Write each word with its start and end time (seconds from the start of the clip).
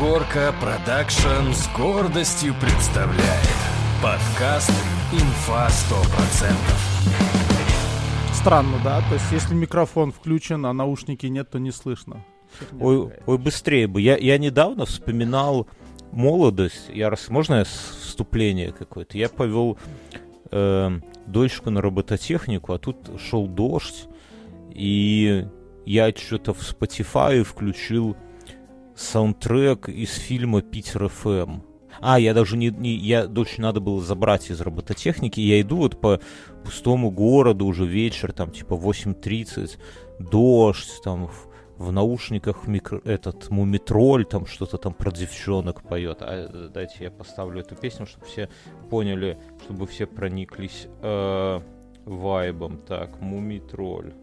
Горка 0.00 0.54
Продакшн 0.58 1.52
с 1.52 1.68
гордостью 1.76 2.54
представляет 2.58 3.58
подкаст 4.02 4.72
«Инфа 5.12 5.68
100%». 5.68 6.54
Странно, 8.32 8.78
да? 8.82 9.02
То 9.02 9.14
есть, 9.16 9.30
если 9.30 9.54
микрофон 9.54 10.10
включен, 10.10 10.64
а 10.64 10.72
наушники 10.72 11.26
нет, 11.26 11.50
то 11.50 11.58
не 11.58 11.70
слышно. 11.70 12.24
Ой, 12.80 13.12
ой, 13.26 13.36
быстрее 13.36 13.88
бы. 13.88 14.00
Я, 14.00 14.16
я 14.16 14.38
недавно 14.38 14.86
вспоминал 14.86 15.68
молодость. 16.12 16.88
Я 16.90 17.10
раз, 17.10 17.28
можно 17.28 17.56
я 17.56 17.64
вступление 17.64 18.72
какое-то? 18.72 19.18
Я 19.18 19.28
повел 19.28 19.76
э, 20.50 20.90
дочку 21.26 21.68
на 21.68 21.82
робототехнику, 21.82 22.72
а 22.72 22.78
тут 22.78 22.96
шел 23.20 23.46
дождь, 23.46 24.08
и 24.70 25.46
я 25.84 26.10
что-то 26.12 26.54
в 26.54 26.62
Spotify 26.62 27.42
включил 27.42 28.16
саундтрек 29.00 29.88
из 29.88 30.14
фильма 30.14 30.62
«Питер 30.62 31.08
ФМ». 31.08 31.60
А, 32.00 32.18
я 32.18 32.34
даже 32.34 32.56
не, 32.56 32.68
не... 32.68 32.94
Я 32.94 33.26
дочь 33.26 33.58
надо 33.58 33.80
было 33.80 34.00
забрать 34.00 34.50
из 34.50 34.60
робототехники. 34.60 35.40
Я 35.40 35.60
иду 35.60 35.78
вот 35.78 36.00
по 36.00 36.20
пустому 36.64 37.10
городу 37.10 37.66
уже 37.66 37.84
вечер, 37.86 38.32
там 38.32 38.50
типа 38.50 38.74
8.30, 38.74 39.78
дождь, 40.18 41.00
там 41.02 41.26
в, 41.26 41.48
в 41.76 41.92
наушниках 41.92 42.66
микро, 42.66 43.00
этот 43.04 43.50
мумитроль, 43.50 44.24
там 44.24 44.46
что-то 44.46 44.78
там 44.78 44.94
про 44.94 45.10
девчонок 45.10 45.82
поет. 45.82 46.18
А, 46.20 46.68
дайте 46.72 47.04
я 47.04 47.10
поставлю 47.10 47.60
эту 47.60 47.74
песню, 47.76 48.06
чтобы 48.06 48.26
все 48.26 48.48
поняли, 48.88 49.38
чтобы 49.64 49.86
все 49.86 50.06
прониклись 50.06 50.86
э, 51.02 51.60
вайбом. 52.04 52.78
Так, 52.86 53.20
мумитроль. 53.20 54.14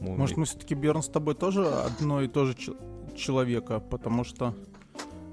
Муми... 0.00 0.18
Может, 0.18 0.36
мы 0.36 0.44
все-таки, 0.44 0.74
Берн, 0.74 1.02
с 1.02 1.08
тобой 1.08 1.34
тоже 1.34 1.66
одно 1.66 2.20
и 2.22 2.28
то 2.28 2.44
же 2.44 2.54
человека, 3.16 3.80
потому 3.80 4.24
что, 4.24 4.54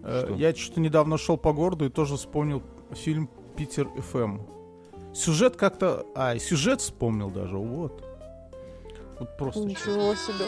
э, 0.04 0.24
что? 0.26 0.36
я 0.36 0.56
что-то 0.56 0.80
недавно 0.80 1.18
шел 1.18 1.38
по 1.38 1.54
городу 1.54 1.86
и 1.86 1.90
тоже 1.90 2.18
вспомнил 2.18 2.64
фильм 2.92 3.30
Питер 3.56 3.88
ФМ. 4.12 4.40
Сюжет 5.14 5.56
как-то... 5.56 6.06
А, 6.16 6.38
сюжет 6.40 6.82
вспомнил 6.82 7.30
даже, 7.30 7.58
вот. 7.58 8.04
Вот 9.20 9.38
просто... 9.38 9.62
Ничего 9.62 10.16
себе. 10.16 10.46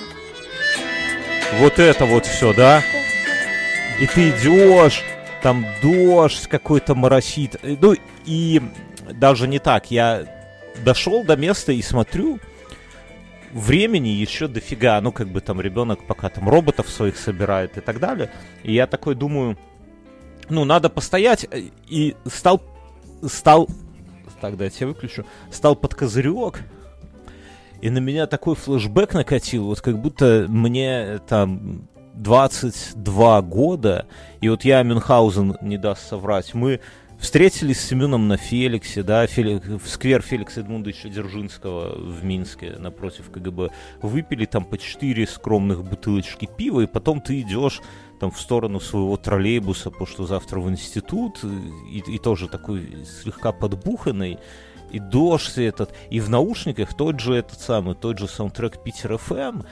Вот 1.59 1.79
это 1.79 2.05
вот 2.05 2.25
все, 2.25 2.53
да? 2.53 2.81
И 4.01 4.07
ты 4.07 4.29
идешь, 4.29 5.03
там 5.41 5.65
дождь 5.81 6.47
какой-то 6.47 6.95
моросит. 6.95 7.59
Ну, 7.61 7.95
и 8.25 8.61
даже 9.13 9.47
не 9.47 9.59
так. 9.59 9.91
Я 9.91 10.25
дошел 10.83 11.23
до 11.23 11.37
места 11.37 11.71
и 11.71 11.81
смотрю, 11.81 12.39
времени 13.55 14.09
еще 14.09 14.47
дофига, 14.49 14.99
ну, 14.99 15.13
как 15.13 15.29
бы 15.29 15.39
там 15.39 15.61
ребенок 15.61 16.05
пока 16.05 16.29
там 16.29 16.49
роботов 16.49 16.89
своих 16.89 17.17
собирает 17.17 17.77
и 17.77 17.81
так 17.81 17.99
далее. 17.99 18.29
И 18.63 18.73
я 18.73 18.85
такой 18.85 19.15
думаю, 19.15 19.57
ну, 20.49 20.65
надо 20.65 20.89
постоять, 20.89 21.47
э, 21.49 21.69
и 21.87 22.15
стал, 22.25 22.61
стал, 23.23 23.69
так, 24.41 24.57
дайте 24.57 24.77
я 24.81 24.87
выключу, 24.87 25.25
стал 25.51 25.77
под 25.77 25.95
козырек, 25.95 26.63
и 27.81 27.89
на 27.89 27.99
меня 27.99 28.27
такой 28.27 28.55
флешбэк 28.55 29.13
накатил, 29.13 29.67
вот 29.67 29.79
как 29.79 29.99
будто 29.99 30.47
мне 30.49 31.19
там 31.27 31.87
22 32.15 33.41
года, 33.41 34.05
и 34.41 34.49
вот 34.49 34.65
я 34.65 34.83
Мюнхгаузен 34.83 35.57
не 35.61 35.77
даст 35.77 36.09
соврать, 36.09 36.53
мы 36.53 36.81
Встретились 37.25 37.79
с 37.79 37.87
Семеном 37.87 38.27
на 38.27 38.37
Феликсе, 38.37 39.01
да, 39.01 39.25
Фели... 39.25 39.55
в 39.55 39.89
сквер 39.89 40.21
Феликса 40.21 40.59
Эдмундовича 40.59 41.09
Дзержинского 41.09 41.97
в 41.97 42.23
Минске 42.23 42.75
напротив 42.77 43.31
КГБ. 43.31 43.71
Выпили 44.03 44.45
там 44.45 44.63
по 44.63 44.77
четыре 44.77 45.25
скромных 45.25 45.83
бутылочки 45.83 46.47
пива, 46.55 46.81
и 46.81 46.85
потом 46.85 47.21
ты 47.21 47.41
идешь 47.41 47.81
там 48.19 48.29
в 48.29 48.39
сторону 48.39 48.79
своего 48.79 49.17
троллейбуса, 49.17 49.89
потому 49.89 50.05
что 50.05 50.27
завтра 50.27 50.59
в 50.59 50.69
институт, 50.69 51.43
и, 51.91 52.03
и 52.07 52.19
тоже 52.19 52.47
такой 52.47 53.03
слегка 53.23 53.51
подбуханный, 53.51 54.37
и 54.91 54.99
дождь 54.99 55.57
этот, 55.57 55.95
и 56.11 56.19
в 56.19 56.29
наушниках 56.29 56.93
тот 56.93 57.19
же 57.19 57.33
этот 57.33 57.59
самый, 57.59 57.95
тот 57.95 58.19
же 58.19 58.27
саундтрек 58.27 58.83
Питер 58.83 59.17
ФМ, 59.17 59.63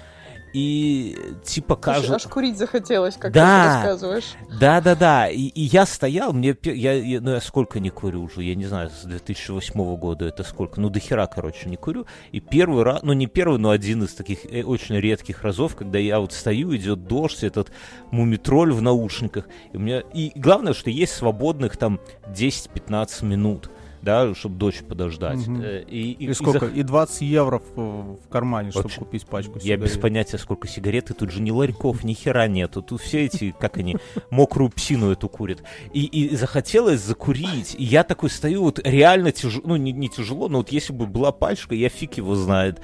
и 0.53 1.18
типа 1.44 1.75
кажется... 1.75 2.16
Аж 2.16 2.24
курить 2.24 2.58
захотелось, 2.58 3.16
как 3.16 3.34
да, 3.34 3.64
ты 3.64 3.74
рассказываешь. 3.74 4.34
Да, 4.59 4.81
да, 4.81 4.96
да. 4.96 5.28
И, 5.28 5.47
и 5.47 5.62
я 5.62 5.86
стоял, 5.86 6.31
мне 6.31 6.56
я, 6.64 6.94
я, 6.94 7.22
ну 7.22 7.31
я 7.31 7.41
сколько 7.41 7.80
не 7.80 7.90
курю 7.90 8.24
уже, 8.24 8.44
я 8.44 8.53
не 8.53 8.66
знаю, 8.66 8.90
с 8.90 9.03
2008 9.03 9.96
года 9.97 10.25
это 10.25 10.44
сколько, 10.44 10.80
ну 10.80 10.90
до 10.90 11.00
хера, 11.00 11.25
короче, 11.25 11.69
не 11.69 11.75
курю. 11.75 12.06
И 12.31 12.40
первый 12.40 12.84
раз, 12.84 13.02
ну 13.02 13.14
не 13.14 13.25
первый, 13.25 13.58
но 13.58 13.72
один 13.72 14.03
из 14.03 14.14
таких 14.14 14.46
э, 14.46 14.64
очень 14.64 14.96
редких 14.96 15.41
разов, 15.41 15.75
когда 15.75 15.97
я 15.97 16.19
вот 16.19 16.34
стою, 16.34 16.75
идет 16.75 17.08
дождь, 17.08 17.44
этот 17.44 17.72
мумитроль 18.12 18.72
в 18.72 18.81
наушниках, 18.81 19.47
и 19.72 19.78
у 19.78 19.80
меня 19.80 20.02
и 20.14 20.31
главное, 20.35 20.74
что 20.74 20.91
есть 20.91 21.14
свободных 21.14 21.78
там 21.78 22.00
10-15 22.28 23.25
минут 23.25 23.72
да, 24.03 24.36
чтобы 24.36 24.56
дочь 24.58 24.81
подождать. 24.81 25.47
Угу. 25.47 25.62
И, 25.62 26.12
и, 26.12 26.25
и 26.30 26.34
сколько? 26.34 26.66
И, 26.66 26.69
за... 26.69 26.75
и 26.75 26.84
20 26.84 27.22
евро 27.22 27.59
в, 27.59 28.18
в 28.18 28.30
кармане, 28.30 28.72
чтобы 28.72 28.84
Вообще, 28.84 29.00
купить 29.00 29.25
пачку 29.25 29.59
сигарет. 29.59 29.66
Я 29.66 29.78
без 29.78 29.97
понятия, 29.97 30.38
сколько 30.38 30.68
сигарет, 30.68 31.09
и 31.09 31.14
тут 31.14 31.31
же 31.31 31.41
ни 31.41 31.52
ларьков, 31.52 32.03
ни 32.03 32.14
хера 32.14 32.47
нету. 32.47 32.81
Тут 32.81 33.02
все 33.02 33.25
эти, 33.25 33.56
как 33.58 33.78
они, 33.78 33.97
мокрую 34.30 34.69
псину 34.69 35.12
эту 35.12 35.30
курят. 35.30 35.64
И, 35.94 36.03
и 36.03 36.36
захотелось 36.36 37.02
закурить. 37.02 37.75
И 37.78 37.84
я 37.84 38.03
такой 38.03 38.30
стою, 38.30 38.64
вот 38.64 38.80
реально 38.84 39.31
тяжело, 39.31 39.64
ну 39.66 39.75
не, 39.78 39.94
не 39.94 40.09
тяжело, 40.09 40.50
но 40.50 40.59
вот 40.59 40.72
если 40.72 40.91
бы 40.91 41.08
была 41.08 41.31
пачка, 41.31 41.74
я 41.74 41.90
фиг 41.90 42.16
его 42.16 42.35
знает. 42.35 42.81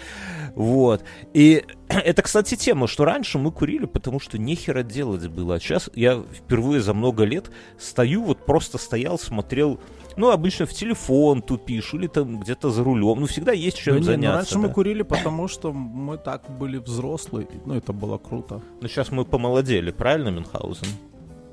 Вот. 0.55 1.03
И 1.33 1.65
это, 1.89 2.21
кстати, 2.21 2.55
тема, 2.55 2.87
что 2.87 3.03
раньше 3.03 3.37
мы 3.37 3.51
курили, 3.51 3.85
потому 3.85 4.19
что 4.19 4.37
нехера 4.37 4.83
делать 4.83 5.27
было. 5.27 5.55
А 5.55 5.59
сейчас 5.59 5.89
я 5.95 6.23
впервые 6.33 6.81
за 6.81 6.93
много 6.93 7.25
лет 7.25 7.51
стою, 7.77 8.23
вот 8.23 8.45
просто 8.45 8.77
стоял, 8.77 9.19
смотрел 9.19 9.79
ну, 10.17 10.31
обычно 10.31 10.65
в 10.65 10.73
телефон 10.73 11.41
тупишь 11.41 11.93
или 11.93 12.07
там 12.07 12.39
где-то 12.39 12.69
за 12.69 12.83
рулем. 12.83 13.19
Ну, 13.19 13.27
всегда 13.27 13.51
есть 13.51 13.77
чем 13.77 13.97
ну, 13.97 14.03
заняться. 14.03 14.21
Не, 14.21 14.27
ну, 14.27 14.33
раньше 14.35 14.53
да. 14.53 14.59
мы 14.59 14.69
курили, 14.69 15.03
потому 15.03 15.47
что 15.47 15.71
мы 15.71 16.17
так 16.17 16.49
были 16.57 16.77
взрослые. 16.77 17.47
Ну, 17.65 17.75
это 17.75 17.93
было 17.93 18.17
круто. 18.17 18.61
Ну, 18.81 18.87
сейчас 18.87 19.11
мы 19.11 19.25
помолодели, 19.25 19.91
правильно, 19.91 20.29
Мюнхгаузен? 20.29 20.87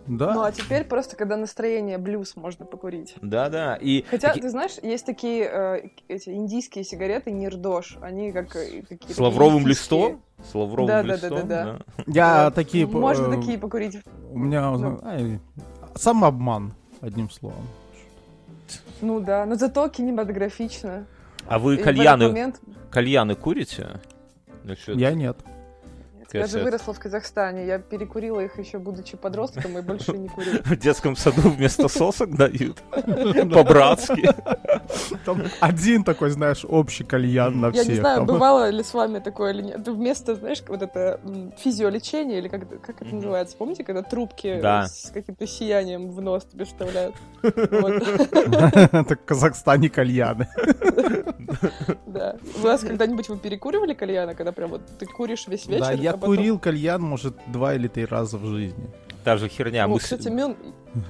Да. 0.08 0.34
Ну 0.34 0.42
а 0.42 0.52
теперь 0.52 0.84
просто, 0.84 1.16
когда 1.16 1.36
настроение 1.36 1.98
блюз, 1.98 2.36
можно 2.36 2.64
покурить. 2.64 3.14
Да, 3.22 3.48
да. 3.48 3.76
И 3.76 4.04
хотя 4.08 4.28
таки... 4.28 4.40
ты 4.40 4.50
знаешь, 4.50 4.76
есть 4.82 5.04
такие 5.04 5.44
э, 5.44 5.88
эти 6.08 6.30
индийские 6.30 6.84
сигареты 6.84 7.32
Нирдош, 7.32 7.98
они 8.00 8.32
как 8.32 8.54
э, 8.54 8.82
какие-то. 8.82 9.14
С 9.14 9.18
лавровым 9.18 9.66
листом. 9.66 10.22
С 10.48 10.54
лавровым 10.54 10.86
да, 10.86 11.02
листом. 11.02 11.30
Да, 11.30 11.42
да, 11.42 11.64
да, 11.64 11.78
да. 11.96 12.04
Я 12.06 12.44
вот. 12.44 12.54
такие. 12.54 12.86
Можно 12.86 13.34
э, 13.34 13.36
такие 13.36 13.58
покурить. 13.58 13.98
У 14.30 14.38
меня 14.38 14.70
ну. 14.70 15.40
самообман 15.96 16.72
одним 17.00 17.28
словом. 17.30 17.66
Ну 19.00 19.20
да, 19.20 19.46
но 19.46 19.54
зато 19.56 19.88
кинематографично. 19.88 21.06
А 21.46 21.58
вы 21.58 21.76
кальяны, 21.76 22.28
момент... 22.28 22.60
кальяны 22.90 23.34
курите? 23.34 24.00
Насчет... 24.64 24.96
Я 24.96 25.12
нет. 25.12 25.38
Я 26.32 26.46
же 26.46 26.60
выросла 26.60 26.92
в 26.92 26.98
Казахстане. 26.98 27.66
Я 27.66 27.78
перекурила 27.78 28.40
их 28.40 28.58
еще 28.58 28.78
будучи 28.78 29.16
подростком 29.16 29.78
и 29.78 29.82
больше 29.82 30.12
не 30.12 30.28
курю. 30.28 30.52
В 30.64 30.76
детском 30.76 31.16
саду 31.16 31.50
вместо 31.50 31.88
сосок 31.88 32.36
дают. 32.36 32.82
По-братски. 33.52 34.28
Там 35.24 35.42
один 35.60 36.04
такой, 36.04 36.30
знаешь, 36.30 36.64
общий 36.68 37.04
кальян 37.04 37.60
на 37.60 37.70
всех. 37.70 37.86
Я 37.86 37.92
не 37.92 38.00
знаю, 38.00 38.24
бывало 38.24 38.68
ли 38.70 38.82
с 38.82 38.94
вами 38.94 39.18
такое 39.18 39.52
или 39.52 39.62
нет. 39.62 39.86
Вместо, 39.86 40.34
знаешь, 40.34 40.62
вот 40.68 40.82
это 40.82 41.20
физиолечение, 41.58 42.38
или 42.38 42.48
как, 42.48 42.68
как 42.82 43.02
это 43.02 43.14
называется? 43.14 43.56
Помните, 43.56 43.84
когда 43.84 44.02
трубки 44.02 44.60
с 44.62 45.10
каким-то 45.12 45.46
сиянием 45.46 46.10
в 46.10 46.20
нос 46.20 46.44
тебе 46.44 46.64
вставляют? 46.64 47.14
Это 47.42 49.16
в 49.16 49.24
Казахстане 49.24 49.88
кальяны. 49.88 50.48
Да. 52.06 52.36
У 52.56 52.60
вас 52.60 52.80
когда-нибудь 52.80 53.28
вы 53.28 53.38
перекуривали 53.38 53.94
кальяны, 53.94 54.34
когда 54.34 54.52
прям 54.52 54.70
вот 54.70 54.82
ты 54.98 55.06
куришь 55.06 55.46
весь 55.46 55.66
вечер? 55.66 55.84
Да, 55.84 55.92
я 55.92 56.15
курил 56.20 56.58
кальян, 56.58 57.02
может, 57.02 57.36
два 57.46 57.74
или 57.74 57.88
три 57.88 58.04
раза 58.04 58.38
в 58.38 58.44
жизни. 58.46 58.88
Та 59.24 59.36
же 59.36 59.48
херня. 59.48 59.86
Ну, 59.86 59.94
Мы... 59.94 59.98
Кстати, 59.98 60.28
Мин, 60.28 60.56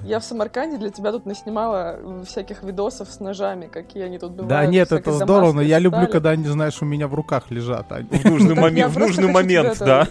я 0.03 0.19
в 0.19 0.23
Самарканде 0.23 0.77
для 0.77 0.89
тебя 0.89 1.11
тут 1.11 1.25
наснимала 1.25 1.99
всяких 2.25 2.63
видосов 2.63 3.09
с 3.11 3.19
ножами, 3.19 3.67
какие 3.67 4.03
они 4.03 4.17
тут 4.17 4.31
бывают. 4.31 4.49
Да, 4.49 4.65
нет, 4.65 4.91
это 4.91 5.11
здорово, 5.11 5.53
но 5.53 5.61
я 5.61 5.79
люблю, 5.79 6.07
когда 6.07 6.31
они, 6.31 6.47
знаешь, 6.47 6.81
у 6.81 6.85
меня 6.85 7.07
в 7.07 7.13
руках 7.13 7.51
лежат. 7.51 7.91
А 7.91 8.01
в 8.01 8.25
нужный 8.25 8.55
момент, 8.55 8.93
в 8.93 8.99
нужный 8.99 9.31
момент, 9.31 9.77
да. 9.79 10.07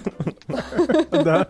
Да. 1.11 1.49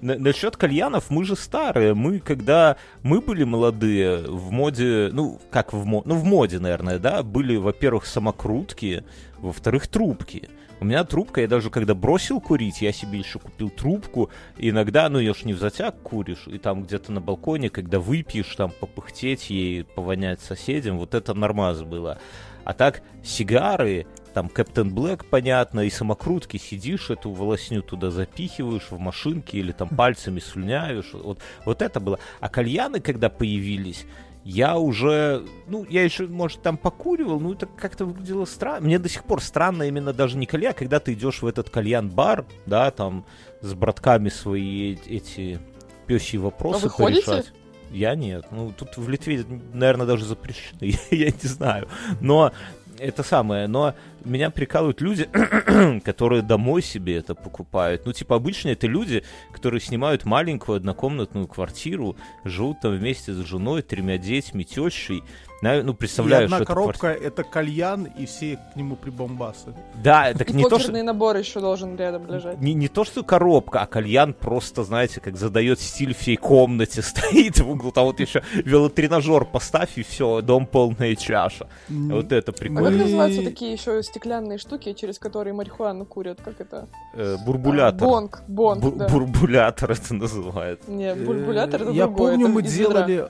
Насчет 0.00 0.56
кальянов, 0.56 1.10
мы 1.10 1.24
же 1.24 1.34
старые. 1.36 1.92
Мы, 1.94 2.20
когда 2.20 2.76
мы 3.02 3.20
были 3.20 3.44
молодые, 3.44 4.18
в 4.18 4.50
моде, 4.50 5.10
ну, 5.12 5.40
как 5.50 5.72
в 5.72 5.84
моде, 5.84 6.08
ну, 6.08 6.14
в 6.14 6.24
моде, 6.24 6.60
наверное, 6.60 6.98
да, 6.98 7.22
были, 7.22 7.56
во-первых, 7.56 8.06
самокрутки, 8.06 9.04
во-вторых, 9.38 9.88
трубки. 9.88 10.48
У 10.80 10.84
меня 10.84 11.02
трубка, 11.04 11.40
я 11.40 11.48
даже 11.48 11.70
когда 11.70 11.94
бросил 11.94 12.40
курить, 12.40 12.82
я 12.82 12.92
себе 12.92 13.18
еще 13.18 13.38
купил 13.38 13.68
трубку. 13.68 14.30
Иногда, 14.56 15.08
ну, 15.08 15.18
ее 15.18 15.34
ж 15.34 15.44
не 15.44 15.52
в 15.52 15.58
затяг 15.58 16.00
куришь, 16.02 16.46
и 16.46 16.58
там 16.58 16.84
где-то 16.84 17.10
на 17.10 17.20
балконе, 17.20 17.68
когда 17.68 17.98
выпьешь, 17.98 18.54
там 18.54 18.70
попыхтеть 18.70 19.50
ей, 19.50 19.84
повонять 19.84 20.40
соседям, 20.40 20.98
вот 20.98 21.14
это 21.14 21.34
нормаз 21.34 21.82
было. 21.82 22.18
А 22.64 22.74
так, 22.74 23.02
сигары, 23.24 24.06
там 24.34 24.48
Кэптен 24.48 24.94
Блэк, 24.94 25.24
понятно, 25.24 25.80
и 25.80 25.90
самокрутки, 25.90 26.58
сидишь, 26.58 27.10
эту 27.10 27.30
волосню 27.30 27.82
туда 27.82 28.10
запихиваешь 28.10 28.90
в 28.90 28.98
машинке 28.98 29.58
или 29.58 29.72
там 29.72 29.88
пальцами 29.88 30.38
слюняешь. 30.38 31.12
Вот, 31.12 31.40
вот 31.64 31.82
это 31.82 31.98
было. 31.98 32.20
А 32.38 32.48
кальяны, 32.48 33.00
когда 33.00 33.30
появились, 33.30 34.06
я 34.48 34.78
уже, 34.78 35.44
ну, 35.66 35.84
я 35.90 36.02
еще, 36.02 36.26
может, 36.26 36.62
там 36.62 36.78
покуривал, 36.78 37.38
ну, 37.38 37.52
это 37.52 37.66
как-то 37.66 38.06
выглядело 38.06 38.46
странно. 38.46 38.86
Мне 38.86 38.98
до 38.98 39.06
сих 39.06 39.24
пор 39.24 39.42
странно 39.42 39.82
именно 39.82 40.14
даже 40.14 40.38
не 40.38 40.46
кальян, 40.46 40.72
когда 40.72 41.00
ты 41.00 41.12
идешь 41.12 41.42
в 41.42 41.46
этот 41.46 41.68
кальян-бар, 41.68 42.46
да, 42.64 42.90
там, 42.90 43.26
с 43.60 43.74
братками 43.74 44.30
свои 44.30 44.96
эти 45.06 45.60
пёсьи 46.06 46.38
вопросы 46.38 46.86
а 46.86 46.88
вы 46.88 46.94
порешать. 46.96 47.26
Ходите? 47.26 47.52
Я 47.90 48.14
нет. 48.14 48.46
Ну, 48.50 48.72
тут 48.72 48.96
в 48.96 49.06
Литве, 49.10 49.44
наверное, 49.74 50.06
даже 50.06 50.24
запрещено. 50.24 50.78
я, 50.80 50.96
я 51.10 51.26
не 51.26 51.48
знаю. 51.48 51.86
Но 52.22 52.52
это 52.98 53.22
самое, 53.22 53.66
но 53.66 53.94
меня 54.24 54.50
прикалывают 54.50 55.00
люди, 55.00 55.28
которые 56.04 56.42
домой 56.42 56.82
себе 56.82 57.16
это 57.16 57.34
покупают. 57.34 58.06
Ну, 58.06 58.12
типа, 58.12 58.36
обычно 58.36 58.70
это 58.70 58.86
люди, 58.86 59.24
которые 59.52 59.80
снимают 59.80 60.24
маленькую 60.24 60.76
однокомнатную 60.76 61.46
квартиру, 61.46 62.16
живут 62.44 62.80
там 62.80 62.96
вместе 62.96 63.32
с 63.32 63.36
женой, 63.36 63.82
тремя 63.82 64.18
детьми, 64.18 64.64
тещей, 64.64 65.22
ну, 65.60 65.92
представляю, 65.94 66.42
и 66.42 66.44
одна 66.44 66.58
что 66.58 66.66
коробка 66.66 67.08
это, 67.08 67.24
это 67.24 67.42
кальян, 67.42 68.04
и 68.04 68.26
все 68.26 68.58
к 68.72 68.76
нему 68.76 68.94
прибомбасы. 68.94 69.74
Да, 70.02 70.32
так 70.32 70.50
и 70.50 70.52
не 70.52 70.64
то, 70.68 70.78
что... 70.78 70.92
набор 71.02 71.36
еще 71.36 71.60
должен 71.60 71.96
рядом 71.96 72.32
лежать. 72.32 72.60
Не, 72.60 72.74
не 72.74 72.86
то, 72.86 73.04
что 73.04 73.24
коробка, 73.24 73.80
а 73.80 73.86
кальян 73.86 74.34
просто, 74.34 74.84
знаете, 74.84 75.20
как 75.20 75.36
задает 75.36 75.80
стиль 75.80 76.14
всей 76.14 76.36
комнате, 76.36 77.02
стоит 77.02 77.58
в 77.58 77.68
углу, 77.68 77.90
там 77.90 78.04
вот 78.04 78.20
еще 78.20 78.42
велотренажер 78.54 79.46
поставь, 79.46 79.98
и 79.98 80.02
все, 80.02 80.42
дом 80.42 80.66
полная 80.66 81.16
чаша. 81.16 81.68
Вот 81.88 82.30
это 82.30 82.52
прикольно. 82.52 82.88
А 82.88 82.92
как 82.92 83.00
называются 83.00 83.42
такие 83.42 83.72
еще 83.72 83.98
стеклянные 84.08 84.58
штуки, 84.58 84.92
через 84.92 85.18
которые 85.18 85.54
марихуану 85.54 86.04
курят? 86.04 86.40
Как 86.44 86.60
это? 86.60 86.88
Э, 87.14 87.36
бурбулятор. 87.44 88.06
А, 88.06 88.10
бонг, 88.10 88.42
бонг, 88.48 88.82
Бу- 88.84 88.96
да. 88.96 89.08
Бурбулятор 89.08 89.90
это 89.92 90.14
называется. 90.14 90.90
Не, 90.90 91.14
бурбулятор 91.14 91.82
это 91.82 91.90
Я 91.92 92.06
другое. 92.06 92.32
помню, 92.32 92.48
мы 92.48 92.62
делали... 92.62 93.28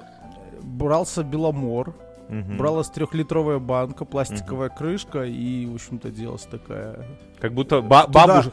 Брался 0.62 1.22
Беломор, 1.22 1.94
Угу. 2.28 2.58
Бралась 2.58 2.88
трехлитровая 2.90 3.58
банка, 3.58 4.04
пластиковая 4.04 4.68
угу. 4.68 4.76
крышка, 4.76 5.24
и, 5.24 5.64
в 5.64 5.74
общем-то, 5.74 6.10
делалась 6.10 6.42
такая... 6.42 7.06
Как 7.40 7.54
будто 7.54 7.80
ба- 7.80 8.06
бабуж 8.06 8.52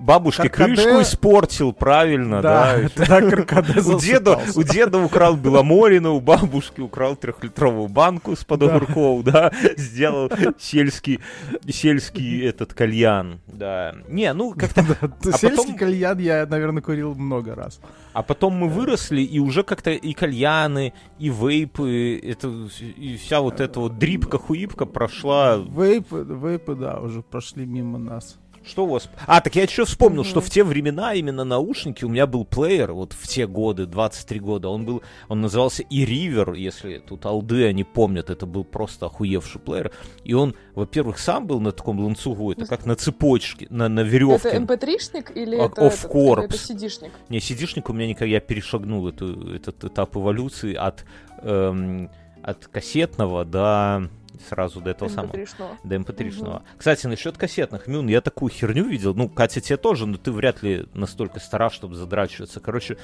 бабушке 0.00 0.48
Каркаде... 0.48 0.74
крышку 0.74 1.02
испортил, 1.02 1.72
правильно, 1.72 2.42
да? 2.42 2.76
Да, 2.96 3.18
у 3.86 3.98
деда, 3.98 4.40
у 4.56 4.62
деда 4.62 4.98
украл 4.98 5.36
Беломорину, 5.36 6.14
у 6.14 6.20
бабушки 6.20 6.80
украл 6.80 7.16
трехлитровую 7.16 7.88
банку 7.88 8.34
с 8.34 8.44
под 8.44 8.62
огурков, 8.62 9.24
да, 9.24 9.52
сделал 9.76 10.30
сельский, 10.58 11.20
сельский 11.68 12.44
этот 12.46 12.74
кальян, 12.74 13.40
да. 13.46 13.94
Не, 14.08 14.32
ну 14.32 14.54
как-то... 14.54 14.84
А 15.00 15.32
сельский 15.38 15.76
кальян 15.76 16.18
я, 16.18 16.46
наверное, 16.46 16.82
курил 16.82 17.14
много 17.14 17.54
раз. 17.54 17.80
А 18.12 18.22
потом 18.22 18.54
мы 18.54 18.68
выросли, 18.68 19.22
и 19.22 19.38
уже 19.38 19.62
как-то 19.62 19.90
и 19.90 20.12
кальяны, 20.14 20.92
и 21.18 21.28
вейпы, 21.28 22.18
это, 22.22 22.48
и 22.80 23.16
вся 23.16 23.40
вот 23.40 23.60
эта 23.60 23.78
вот 23.80 23.98
дрипка-хуипка 23.98 24.86
прошла... 24.86 25.56
Вейпы, 25.56 26.26
вейпы, 26.28 26.74
да, 26.74 26.98
уже 26.98 27.22
прошли 27.22 27.66
мимо 27.66 27.98
нас. 27.98 28.39
Что 28.62 28.84
у 28.84 28.88
вас? 28.88 29.08
А, 29.26 29.40
так 29.40 29.56
я 29.56 29.62
еще 29.62 29.84
вспомнил, 29.84 30.22
mm-hmm. 30.22 30.26
что 30.26 30.40
в 30.40 30.50
те 30.50 30.64
времена 30.64 31.14
именно 31.14 31.44
наушники, 31.44 32.04
у 32.04 32.08
меня 32.08 32.26
был 32.26 32.44
плеер, 32.44 32.92
вот 32.92 33.14
в 33.14 33.26
те 33.26 33.46
годы, 33.46 33.86
23 33.86 34.40
года, 34.40 34.68
он 34.68 34.84
был, 34.84 35.02
он 35.28 35.40
назывался 35.40 35.82
и 35.82 36.04
Ривер, 36.04 36.52
если 36.52 36.98
тут 36.98 37.24
алды 37.24 37.66
они 37.66 37.84
помнят, 37.84 38.28
это 38.28 38.44
был 38.44 38.64
просто 38.64 39.06
охуевший 39.06 39.60
плеер. 39.60 39.92
И 40.24 40.34
он, 40.34 40.54
во-первых, 40.74 41.18
сам 41.18 41.46
был 41.46 41.60
на 41.60 41.72
таком 41.72 42.00
ланцугу, 42.00 42.52
это 42.52 42.66
как 42.66 42.84
на 42.84 42.96
цепочке, 42.96 43.66
на, 43.70 43.88
на 43.88 44.00
веревке. 44.00 44.48
Это 44.48 44.74
mp3-шник 44.74 45.32
или 45.34 45.56
а, 45.56 45.66
это, 45.66 45.86
этот, 45.86 46.14
или 46.14 46.44
это 46.44 46.54
CD-шник? 46.56 47.10
Не, 47.30 47.38
CD-шник 47.38 47.84
у 47.88 47.94
меня 47.94 48.08
никогда, 48.08 48.26
я 48.26 48.40
перешагнул 48.40 49.08
эту, 49.08 49.54
этот 49.54 49.84
этап 49.84 50.16
эволюции 50.16 50.74
от, 50.74 51.06
эм, 51.42 52.10
от 52.42 52.66
кассетного 52.66 53.44
до 53.44 54.10
сразу 54.48 54.80
до 54.80 54.90
этого 54.90 55.08
самого. 55.08 55.36
До 55.84 55.96
mp3-шного. 55.96 56.56
Угу. 56.56 56.62
Кстати, 56.78 57.06
насчет 57.06 57.36
кассетных, 57.36 57.86
Мюн, 57.86 58.08
я 58.08 58.20
такую 58.20 58.50
херню 58.50 58.84
видел. 58.84 59.14
Ну, 59.14 59.28
Катя, 59.28 59.60
тебе 59.60 59.76
тоже, 59.76 60.06
но 60.06 60.16
ты 60.16 60.32
вряд 60.32 60.62
ли 60.62 60.86
настолько 60.94 61.40
стара, 61.40 61.70
чтобы 61.70 61.94
задрачиваться. 61.96 62.60
Короче, 62.60 62.96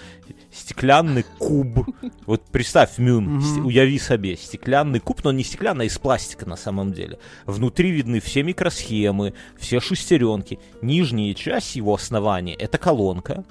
стеклянный 0.53 1.25
куб. 1.39 1.87
Вот 2.27 2.43
представь, 2.51 2.99
Мюн, 2.99 3.43
уяви 3.65 3.99
себе, 3.99 4.37
стеклянный 4.37 5.01
куб, 5.01 5.23
но 5.25 5.33
не 5.33 5.45
стеклянный, 5.45 5.85
а 5.85 5.87
из 5.87 5.99
пластика 5.99 6.47
на 6.47 6.57
самом 6.57 6.93
деле. 6.93 7.19
Внутри 7.45 7.91
видны 7.91 8.21
все 8.21 8.43
микросхемы, 8.43 9.35
все 9.57 9.81
шестеренки. 9.81 10.59
Нижняя 10.83 11.35
часть 11.35 11.77
его 11.77 11.95
основания— 11.95 12.55
это 12.59 12.79
колонка. 12.79 13.45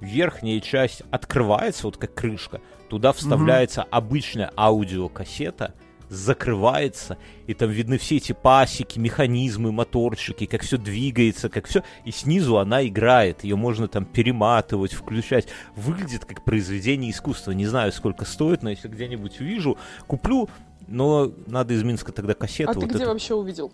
Верхняя 0.00 0.60
часть 0.60 1.02
открывается, 1.10 1.84
вот 1.84 1.96
как 1.96 2.14
крышка. 2.14 2.60
Туда 2.88 3.12
вставляется 3.12 3.82
обычная 3.82 4.50
аудиокассета— 4.56 5.74
закрывается, 6.08 7.18
и 7.46 7.54
там 7.54 7.70
видны 7.70 7.98
все 7.98 8.16
эти 8.16 8.32
пасеки, 8.32 8.98
механизмы, 8.98 9.72
моторчики, 9.72 10.46
как 10.46 10.62
все 10.62 10.78
двигается, 10.78 11.48
как 11.48 11.66
все, 11.66 11.82
и 12.04 12.10
снизу 12.10 12.58
она 12.58 12.86
играет, 12.86 13.44
ее 13.44 13.56
можно 13.56 13.88
там 13.88 14.04
перематывать, 14.04 14.92
включать. 14.92 15.48
Выглядит 15.76 16.24
как 16.24 16.44
произведение 16.44 17.10
искусства. 17.10 17.52
Не 17.52 17.66
знаю, 17.66 17.92
сколько 17.92 18.24
стоит, 18.24 18.62
но 18.62 18.70
если 18.70 18.88
где-нибудь 18.88 19.40
увижу, 19.40 19.78
куплю, 20.06 20.48
но 20.86 21.32
надо 21.46 21.74
из 21.74 21.82
Минска 21.82 22.12
тогда 22.12 22.34
кассету. 22.34 22.70
А 22.70 22.74
вот 22.74 22.80
ты 22.80 22.86
где 22.86 23.04
это... 23.04 23.12
вообще 23.12 23.34
увидел? 23.34 23.72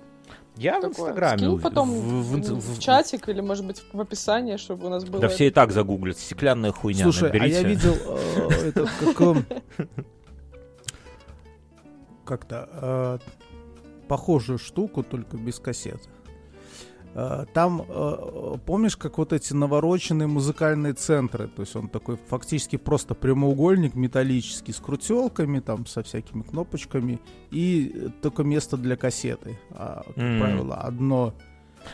Я 0.57 0.75
Такое. 0.75 0.91
в 0.91 0.99
Инстаграме. 0.99 1.39
Скинь 1.39 1.61
потом 1.61 1.91
в, 1.91 2.23
в, 2.23 2.41
в, 2.41 2.77
в 2.77 2.79
чатик 2.79 3.29
или, 3.29 3.41
может 3.41 3.67
быть, 3.67 3.83
в 3.93 4.01
описании, 4.01 4.57
чтобы 4.57 4.87
у 4.87 4.89
нас 4.89 5.05
было... 5.05 5.21
Да 5.21 5.29
все 5.29 5.49
и 5.49 5.51
так 5.51 5.73
загуглят. 5.73 6.17
Стеклянная 6.17 6.71
хуйня. 6.71 7.03
Слушай, 7.03 7.31
наберите. 7.31 7.59
а 7.59 7.61
я 7.61 7.69
видел 7.69 7.97
э, 8.07 8.69
этот, 8.69 8.89
как 9.17 9.37
как-то 12.25 12.69
э, 12.73 13.19
похожую 14.09 14.59
штуку, 14.59 15.03
только 15.03 15.37
без 15.37 15.59
кассеты. 15.59 16.09
Э, 17.15 17.47
там, 17.53 17.85
э, 17.89 18.57
помнишь, 18.67 18.97
как 18.97 19.19
вот 19.19 19.33
эти 19.33 19.53
навороченные 19.53 20.27
музыкальные 20.27 20.95
центры, 20.95 21.47
то 21.49 21.63
есть 21.63 21.77
он 21.77 21.89
такой 21.89 22.17
фактически 22.29 22.77
просто 22.77 23.15
прямоугольник 23.15 23.95
металлический 23.95 24.73
с 24.73 24.79
крутелками, 24.79 25.61
там 25.61 25.87
со 25.87 26.03
всякими 26.03 26.43
кнопочками 26.43 27.21
и 27.51 28.11
только 28.21 28.43
место 28.43 28.77
для 28.77 28.97
кассеты. 28.97 29.59
А, 29.71 30.03
как 30.07 30.17
mm. 30.17 30.41
правило, 30.41 30.77
одно 30.77 31.35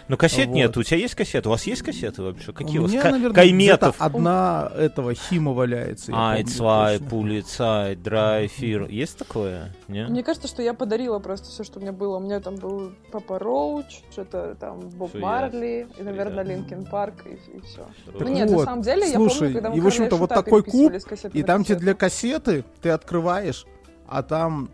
но 0.08 0.16
кассет 0.16 0.48
вот. 0.48 0.54
нет. 0.54 0.76
У 0.76 0.82
тебя 0.82 0.98
есть 0.98 1.14
кассеты? 1.14 1.48
У 1.48 1.52
вас 1.52 1.64
есть 1.66 1.82
кассеты 1.82 2.22
вообще? 2.22 2.52
Какие 2.52 2.78
у, 2.78 2.82
у 2.82 2.84
вас? 2.84 2.92
Меня, 2.92 3.10
наверное, 3.10 3.34
Кайметов. 3.34 3.96
одна 3.98 4.70
этого 4.76 5.14
хима 5.14 5.52
валяется. 5.52 6.12
Ай, 6.14 6.44
цвай, 6.44 6.98
пулицай, 6.98 7.96
драйфир. 7.96 8.88
Есть 8.88 9.18
такое? 9.18 9.74
Не? 9.88 10.06
Мне 10.06 10.22
кажется, 10.22 10.48
что 10.48 10.62
я 10.62 10.74
подарила 10.74 11.18
просто 11.18 11.48
все, 11.48 11.64
что 11.64 11.78
у 11.78 11.82
меня 11.82 11.92
было. 11.92 12.16
У 12.16 12.20
меня 12.20 12.40
там 12.40 12.56
был 12.56 12.92
Papa 13.12 13.38
Roach, 13.38 14.00
что-то 14.10 14.56
там 14.58 14.80
Боб 14.90 15.18
Марли, 15.18 15.88
и, 15.98 16.02
наверное, 16.02 16.44
Linkin 16.44 16.84
Park, 16.84 17.26
и, 17.26 17.56
и 17.56 17.60
все. 17.60 17.86
Ну 18.12 18.28
нет, 18.28 18.50
вот. 18.50 18.60
на 18.60 18.64
самом 18.64 18.82
деле, 18.82 19.06
Слушай, 19.06 19.12
я 19.12 19.38
помню, 19.38 19.52
когда 19.54 19.70
мы 19.70 19.76
и, 19.76 19.80
в 19.80 19.86
общем-то, 19.86 20.16
вот 20.16 20.28
такой 20.28 20.62
куб, 20.62 20.92
и 21.32 21.42
там 21.42 21.64
тебе 21.64 21.76
для 21.76 21.94
кассеты 21.94 22.64
ты 22.80 22.90
открываешь, 22.90 23.66
а 24.06 24.22
там 24.22 24.70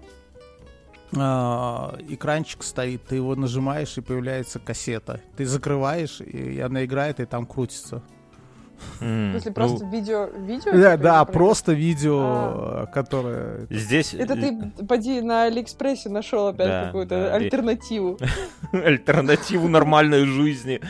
экранчик 1.13 2.63
стоит, 2.63 3.05
ты 3.05 3.17
его 3.17 3.35
нажимаешь, 3.35 3.97
и 3.97 4.01
появляется 4.01 4.59
кассета. 4.59 5.21
Ты 5.37 5.47
закрываешь, 5.47 6.21
и 6.21 6.59
она 6.61 6.85
играет, 6.85 7.21
и 7.21 7.25
там 7.25 7.47
крутится. 7.47 8.03
Mm, 9.01 9.35
Если 9.35 9.49
ну, 9.49 9.55
просто 9.55 9.85
видео, 9.87 10.27
видео? 10.37 10.73
Да, 10.73 10.93
типа, 10.93 11.03
да, 11.03 11.25
просто 11.25 11.73
видео, 11.73 12.19
а. 12.21 12.87
которое... 12.93 13.67
Здесь... 13.71 14.15
Это 14.15 14.35
ты, 14.35 14.73
поди, 14.87 15.21
на 15.21 15.45
Алиэкспрессе 15.45 16.09
нашел 16.09 16.49
опять 16.49 16.69
да, 16.69 16.87
какую-то 16.87 17.15
да. 17.15 17.35
альтернативу. 17.35 18.19
Альтернативу 18.73 19.69
нормальной 19.69 20.25
жизни. 20.27 20.81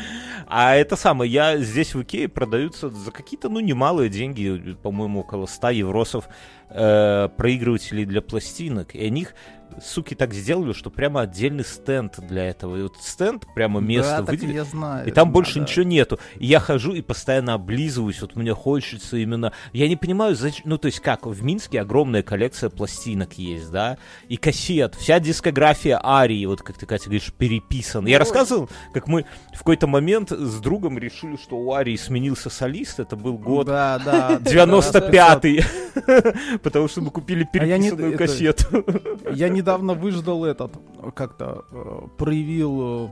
А 0.47 0.77
это 0.77 0.95
самое, 0.97 1.31
я 1.31 1.59
здесь 1.59 1.95
в 1.95 2.03
Икее 2.03 2.29
продаются 2.29 2.89
за 2.89 3.11
какие-то, 3.11 3.49
ну, 3.49 3.61
немалые 3.61 4.09
деньги, 4.09 4.77
по-моему, 4.83 5.21
около 5.21 5.47
100 5.47 5.71
евросов 5.71 6.29
э, 6.71 7.29
проигрывателей 7.37 8.05
для 8.05 8.23
пластинок. 8.23 8.95
И 8.95 9.05
о 9.05 9.11
них 9.11 9.35
суки 9.83 10.15
так 10.15 10.33
сделали, 10.33 10.73
что 10.73 10.91
прямо 10.91 11.23
отдельный 11.23 11.65
стенд 11.65 12.19
для 12.19 12.45
этого. 12.49 12.77
И 12.77 12.83
вот 12.83 12.97
стенд, 13.01 13.47
прямо 13.55 13.81
место 13.81 14.23
да, 14.25 14.33
выделили. 14.33 14.55
я 14.55 14.65
знаю. 14.65 15.07
И 15.07 15.11
там 15.11 15.31
больше 15.31 15.55
да. 15.55 15.61
ничего 15.61 15.85
нету. 15.85 16.19
И 16.37 16.47
я 16.47 16.61
хожу 16.61 16.93
и 16.93 17.03
постоянно 17.03 17.55
облизываюсь. 17.55 18.21
Вот 18.21 18.37
мне 18.37 18.55
хочется 18.55 19.17
именно... 19.17 19.53
Я 19.73 19.89
не 19.89 19.97
понимаю, 19.97 20.35
зачем... 20.35 20.63
Ну, 20.67 20.79
то 20.79 20.87
есть 20.87 21.01
как, 21.01 21.27
в 21.27 21.45
Минске 21.45 21.81
огромная 21.81 22.23
коллекция 22.23 22.71
пластинок 22.71 23.35
есть, 23.35 23.71
да? 23.71 23.99
И 24.29 24.37
кассет. 24.37 24.95
Вся 24.95 25.21
дискография 25.21 26.01
Арии, 26.03 26.47
вот 26.47 26.63
как 26.63 26.79
ты, 26.79 26.87
Катя, 26.87 27.05
говоришь, 27.05 27.33
переписана. 27.33 28.09
Я 28.09 28.19
рассказывал, 28.19 28.69
как 28.93 29.09
мы 29.09 29.27
в 29.55 29.59
какой-то 29.59 29.87
момент 29.87 30.31
с 30.31 30.61
другом 30.61 30.99
решили, 30.99 31.37
что 31.37 31.57
у 31.57 31.73
Арии 31.73 31.97
сменился 31.97 32.51
солист. 32.51 33.01
Это 33.01 33.17
был 33.17 33.39
год... 33.39 33.67
Да, 33.67 34.01
да. 34.05 34.37
95-й. 34.39 35.65
Потому 36.63 36.89
что 36.89 37.01
мы 37.01 37.11
купили 37.11 37.45
а 37.45 37.47
переписанную 37.47 38.17
кассету. 38.17 38.85
Я 39.33 39.49
не 39.49 39.63
недавно 39.67 39.95
выждал 39.95 40.45
этот, 40.45 40.73
как-то 41.15 41.65
э, 41.73 42.01
проявил 42.17 43.11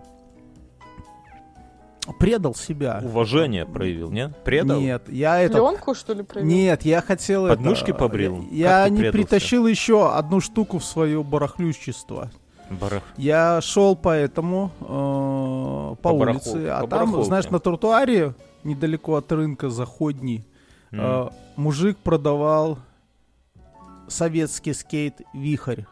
предал 2.18 2.54
себя. 2.54 3.00
Уважение 3.02 3.66
проявил, 3.66 4.10
нет? 4.10 4.36
Предал? 4.44 4.78
Нет, 4.78 5.08
я 5.08 5.40
это... 5.40 5.54
Пленку, 5.54 5.94
что 5.94 6.12
ли, 6.12 6.22
проявил? 6.22 6.54
Нет, 6.54 6.84
я 6.84 7.00
хотел 7.00 7.48
Подмышки 7.48 7.90
это... 7.90 7.98
побрил? 7.98 8.46
Я 8.50 8.88
не 8.88 9.10
притащил 9.10 9.66
еще 9.66 10.12
одну 10.12 10.40
штуку 10.40 10.78
в 10.78 10.84
свое 10.84 11.22
барахлющество. 11.24 12.30
Барах... 12.70 13.02
Я 13.16 13.60
шел 13.60 13.96
по 13.96 14.10
этому, 14.10 14.70
э, 14.80 14.84
по, 14.84 15.96
по 15.96 16.08
улице, 16.08 16.68
а 16.68 16.82
по 16.82 16.88
там, 16.88 17.22
знаешь, 17.24 17.48
на 17.50 17.58
тротуаре, 17.58 18.34
недалеко 18.64 19.16
от 19.16 19.30
рынка 19.32 19.68
заходний, 19.70 20.46
mm. 20.92 21.28
э, 21.28 21.30
мужик 21.56 21.98
продавал 21.98 22.78
советский 24.08 24.72
скейт 24.72 25.20
«Вихрь». 25.34 25.82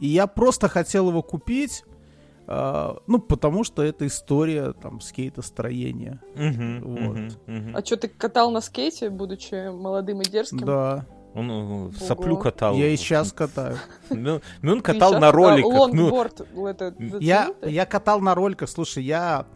И 0.00 0.06
я 0.06 0.26
просто 0.26 0.68
хотел 0.68 1.08
его 1.08 1.22
купить, 1.22 1.84
Uh, 2.46 3.00
ну, 3.06 3.20
потому 3.20 3.62
что 3.62 3.80
это 3.80 4.08
история 4.08 4.72
там 4.72 5.00
скейтостроения. 5.00 6.20
Uh-huh, 6.34 6.80
вот. 6.82 7.16
uh-huh, 7.16 7.36
uh-huh. 7.46 7.72
А 7.76 7.86
что, 7.86 7.96
ты 7.96 8.08
катал 8.08 8.50
на 8.50 8.60
скейте, 8.60 9.08
будучи 9.08 9.70
молодым 9.70 10.22
и 10.22 10.24
дерзким? 10.24 10.66
Да. 10.66 11.06
Он 11.32 11.48
Ого. 11.48 11.92
соплю 11.92 12.36
катал. 12.36 12.74
Я 12.74 12.88
и 12.88 12.96
сейчас 12.96 13.32
катаю. 13.32 13.76
Ну, 14.08 14.40
он 14.64 14.80
катал 14.80 15.20
на 15.20 15.30
роликах. 15.30 15.72
Лонгборд, 15.72 16.40
я, 17.20 17.54
я 17.62 17.86
катал 17.86 18.20
на 18.20 18.34
роликах. 18.34 18.68
Слушай, 18.68 19.04
я 19.04 19.46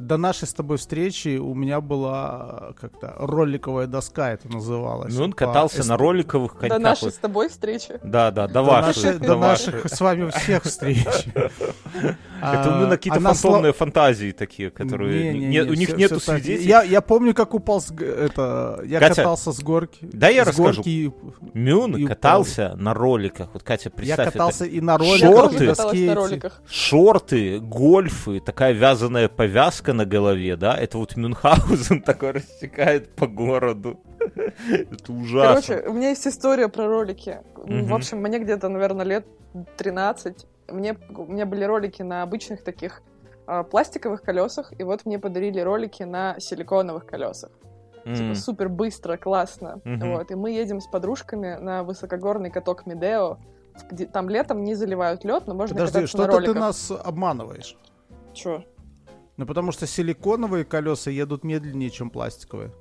до 0.00 0.16
нашей 0.16 0.48
с 0.48 0.52
тобой 0.52 0.76
встречи 0.76 1.38
у 1.38 1.54
меня 1.54 1.80
была 1.80 2.72
как-то 2.80 3.14
роликовая 3.16 3.86
доска, 3.86 4.32
это 4.32 4.48
называлось. 4.48 5.14
Ну, 5.14 5.24
он 5.24 5.32
катался 5.32 5.82
по... 5.82 5.88
на 5.88 5.96
роликовых 5.96 6.52
коньках. 6.52 6.78
До 6.78 6.82
нашей 6.82 7.12
с 7.12 7.16
тобой 7.16 7.48
встречи. 7.48 8.00
Да, 8.02 8.30
да, 8.30 8.48
до, 8.48 8.62
вашей. 8.62 9.18
До, 9.18 9.36
наших 9.36 9.86
с 9.86 10.00
вами 10.00 10.30
всех 10.30 10.64
встреч. 10.64 11.06
Это 12.52 12.70
у 12.70 12.76
меня 12.76 12.90
какие-то 12.90 13.20
фантомные 13.20 13.72
фантазии 13.72 14.32
такие, 14.32 14.70
которые... 14.70 15.64
У 15.64 15.74
них 15.74 15.96
нету 15.96 16.20
свидетелей. 16.20 16.66
Я 16.66 17.00
помню, 17.00 17.34
как 17.34 17.54
упал 17.54 17.80
с... 17.80 17.90
это. 17.90 18.80
Я 18.84 19.00
катался 19.00 19.52
с 19.52 19.60
горки. 19.60 20.08
Да, 20.12 20.28
я 20.28 20.44
расскажу. 20.44 20.82
Мюн 21.54 22.06
катался 22.06 22.74
на 22.76 22.94
роликах. 22.94 23.48
Вот, 23.52 23.62
Катя, 23.62 23.90
представь. 23.90 24.26
Я 24.26 24.30
катался 24.30 24.64
и 24.64 24.80
на 24.80 24.98
роликах, 24.98 25.24
Шорты, 25.24 26.50
шорты, 26.68 27.58
гольфы, 27.60 28.40
такая 28.40 28.72
вязаная 28.72 29.28
повязка 29.28 29.54
повязка 29.54 29.92
на 29.92 30.04
голове, 30.04 30.56
да, 30.56 30.76
это 30.76 30.98
вот 30.98 31.16
Мюнхгаузен 31.16 32.02
такой 32.06 32.32
растекает 32.32 33.14
по 33.14 33.26
городу. 33.26 34.00
Это 34.70 35.12
ужасно. 35.12 35.62
Короче, 35.62 35.88
у 35.88 35.92
меня 35.92 36.10
есть 36.10 36.26
история 36.26 36.68
про 36.68 36.86
ролики. 36.86 37.38
В 37.56 37.94
общем, 37.94 38.18
мне 38.18 38.38
где-то, 38.38 38.68
наверное, 38.68 39.04
лет 39.04 39.26
13. 39.76 40.46
Мне, 40.68 40.96
у 41.10 41.26
меня 41.26 41.46
были 41.46 41.64
ролики 41.64 42.02
на 42.02 42.22
обычных 42.22 42.62
таких 42.64 43.02
а, 43.46 43.62
пластиковых 43.62 44.22
колесах, 44.22 44.72
и 44.78 44.82
вот 44.82 45.04
мне 45.04 45.18
подарили 45.18 45.60
ролики 45.60 46.02
на 46.02 46.38
силиконовых 46.38 47.06
колесах. 47.06 47.50
Mm. 48.04 48.16
Типа 48.16 48.34
супер 48.34 48.68
быстро, 48.68 49.16
классно. 49.16 49.80
Mm-hmm. 49.84 50.16
Вот. 50.16 50.30
И 50.30 50.34
мы 50.34 50.50
едем 50.50 50.80
с 50.80 50.86
подружками 50.86 51.56
на 51.56 51.82
высокогорный 51.82 52.50
каток 52.50 52.86
Медео. 52.86 53.38
Где, 53.90 54.06
там 54.06 54.28
летом 54.28 54.62
не 54.62 54.74
заливают 54.74 55.24
лед, 55.24 55.44
но 55.46 55.54
можно 55.54 55.74
Подожди, 55.74 55.94
кататься 55.94 56.18
на 56.18 56.26
роликах. 56.28 56.54
ты 56.54 56.60
нас 56.60 56.90
обманываешь. 56.90 57.76
Чё? 58.32 58.62
Ну, 59.36 59.46
потому 59.46 59.72
что 59.72 59.86
силиконовые 59.86 60.64
колеса 60.64 61.10
едут 61.10 61.44
медленнее, 61.44 61.90
чем 61.90 62.10
пластиковые. 62.10 62.72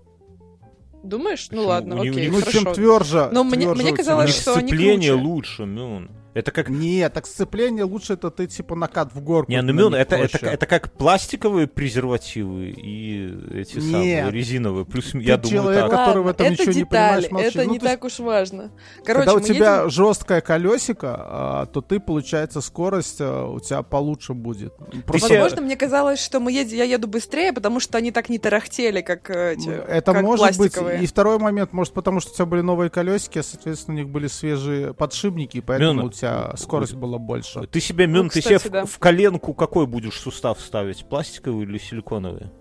Думаешь? 1.04 1.50
Ну 1.52 1.66
ладно, 1.66 2.00
окей, 2.00 2.30
Ну, 2.30 2.42
чем 2.42 2.74
тверже. 2.74 3.30
Но 3.32 3.44
мне, 3.44 3.68
мне 3.68 3.94
казалось, 3.94 4.40
что 4.40 4.56
они 4.56 4.72
круче. 4.72 5.13
лучше, 5.13 5.66
ну. 5.66 6.08
Это 6.34 6.52
как... 6.52 6.70
Нет, 6.70 7.13
так 7.13 7.28
сцепление 7.28 7.86
лучше 7.86 8.13
это 8.13 8.32
ты 8.32 8.48
типа 8.48 8.75
накат 8.75 9.13
в 9.13 9.22
горку. 9.22 9.52
Не, 9.52 9.62
ну 9.62 9.74
мин, 9.74 9.94
это, 9.94 10.16
это, 10.16 10.46
это 10.46 10.66
как 10.66 10.92
пластиковые 10.94 11.68
презервативы 11.68 12.70
и 12.70 13.60
эти 13.60 13.75
Нет. 13.75 13.92
самые 13.92 14.32
резиновые. 14.32 14.86
Плюс 14.86 15.12
ты 15.12 15.20
я 15.20 15.38
думаю 15.38 15.62
человек, 15.62 15.90
так. 15.90 15.92
который 15.92 16.24
в 16.24 16.28
этом 16.28 16.48
это 16.48 16.54
ничего 16.54 16.72
детали, 16.72 17.22
не 17.22 17.28
понимаешь, 17.28 17.32
молчи. 17.32 17.48
Это 17.48 17.68
ну, 17.68 17.74
не 17.74 17.80
так 17.80 18.04
уж 18.04 18.20
важно. 18.20 18.72
Короче, 19.06 19.25
когда 19.25 19.34
у 19.34 19.40
тебя 19.40 19.78
едем... 19.78 19.90
жесткое 19.90 20.42
колесико, 20.42 21.16
а, 21.18 21.66
то 21.68 21.82
ты, 21.82 22.00
получается, 22.00 22.62
скорость 22.62 23.18
а, 23.22 23.48
у 23.48 23.60
тебя 23.60 23.84
получше 23.84 24.34
будет. 24.34 24.74
Просто... 25.06 25.34
Возможно, 25.34 25.62
мне 25.62 25.75
казалось, 25.75 26.24
что 26.24 26.40
мы 26.40 26.52
едем, 26.52 26.78
я 26.78 26.86
еду 26.86 27.08
быстрее, 27.08 27.54
потому 27.54 27.80
что 27.80 27.98
они 28.00 28.12
так 28.12 28.30
не 28.30 28.40
тарахтели, 28.40 29.02
как 29.02 29.30
эти 29.30 29.70
Это 29.70 30.13
как 30.13 30.24
может 30.24 30.58
быть. 30.58 30.74
И 31.02 31.06
второй 31.06 31.38
момент, 31.38 31.74
может, 31.74 31.94
потому 31.94 32.20
что 32.20 32.32
у 32.32 32.34
тебя 32.36 32.46
были 32.46 32.62
новые 32.62 32.90
колесики, 32.90 33.38
а, 33.38 33.44
соответственно, 33.44 33.98
у 33.98 34.00
них 34.00 34.10
были 34.10 34.28
свежие 34.28 34.94
подшипники, 34.94 35.62
поэтому 35.62 35.94
Мин, 35.94 36.06
у 36.06 36.10
тебя 36.10 36.23
скорость 36.56 36.96
было 36.96 37.18
больше. 37.18 37.68
Ты 37.68 37.80
себе, 37.80 38.08
Мюн, 38.08 38.25
ну, 38.25 38.30
ты 38.30 38.42
себе 38.42 38.60
да. 38.70 38.86
в, 38.86 38.92
в 38.92 39.00
коленку 39.00 39.53
какой 39.53 39.88
будешь 39.88 40.20
сустав 40.20 40.60
ставить? 40.60 41.06
Пластиковый 41.06 41.65
или 41.65 41.77
силиконовый? 41.77 42.51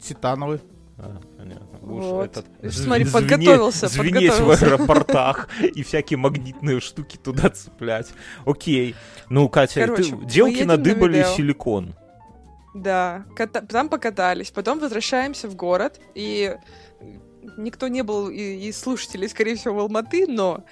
Титановый. 0.00 0.60
А, 0.98 1.20
понятно. 1.36 1.78
Вот. 1.80 2.24
Этот, 2.24 2.46
Смотри, 2.72 3.04
звенеть, 3.04 3.12
подготовился. 3.12 3.88
Звенеть 3.88 4.30
подготовился. 4.30 4.64
в 4.64 4.68
аэропортах 4.68 5.48
и 5.60 5.82
всякие 5.84 6.16
магнитные 6.16 6.80
штуки 6.80 7.16
туда 7.16 7.50
цеплять. 7.50 8.08
Окей. 8.44 8.96
Ну, 9.30 9.48
Катя, 9.48 9.86
Короче, 9.86 10.16
ты, 10.16 10.24
делки 10.24 10.62
надыбали 10.64 11.20
на 11.20 11.24
силикон. 11.24 11.94
Да, 12.74 13.24
ката- 13.36 13.66
там 13.66 13.88
покатались, 13.88 14.50
потом 14.50 14.78
возвращаемся 14.78 15.48
в 15.48 15.56
город, 15.56 16.00
и 16.14 16.56
никто 17.56 17.88
не 17.88 18.02
был 18.02 18.28
из 18.28 18.78
слушателей, 18.78 19.28
скорее 19.28 19.56
всего, 19.56 19.74
в 19.74 19.78
Алматы, 19.78 20.26
но 20.26 20.64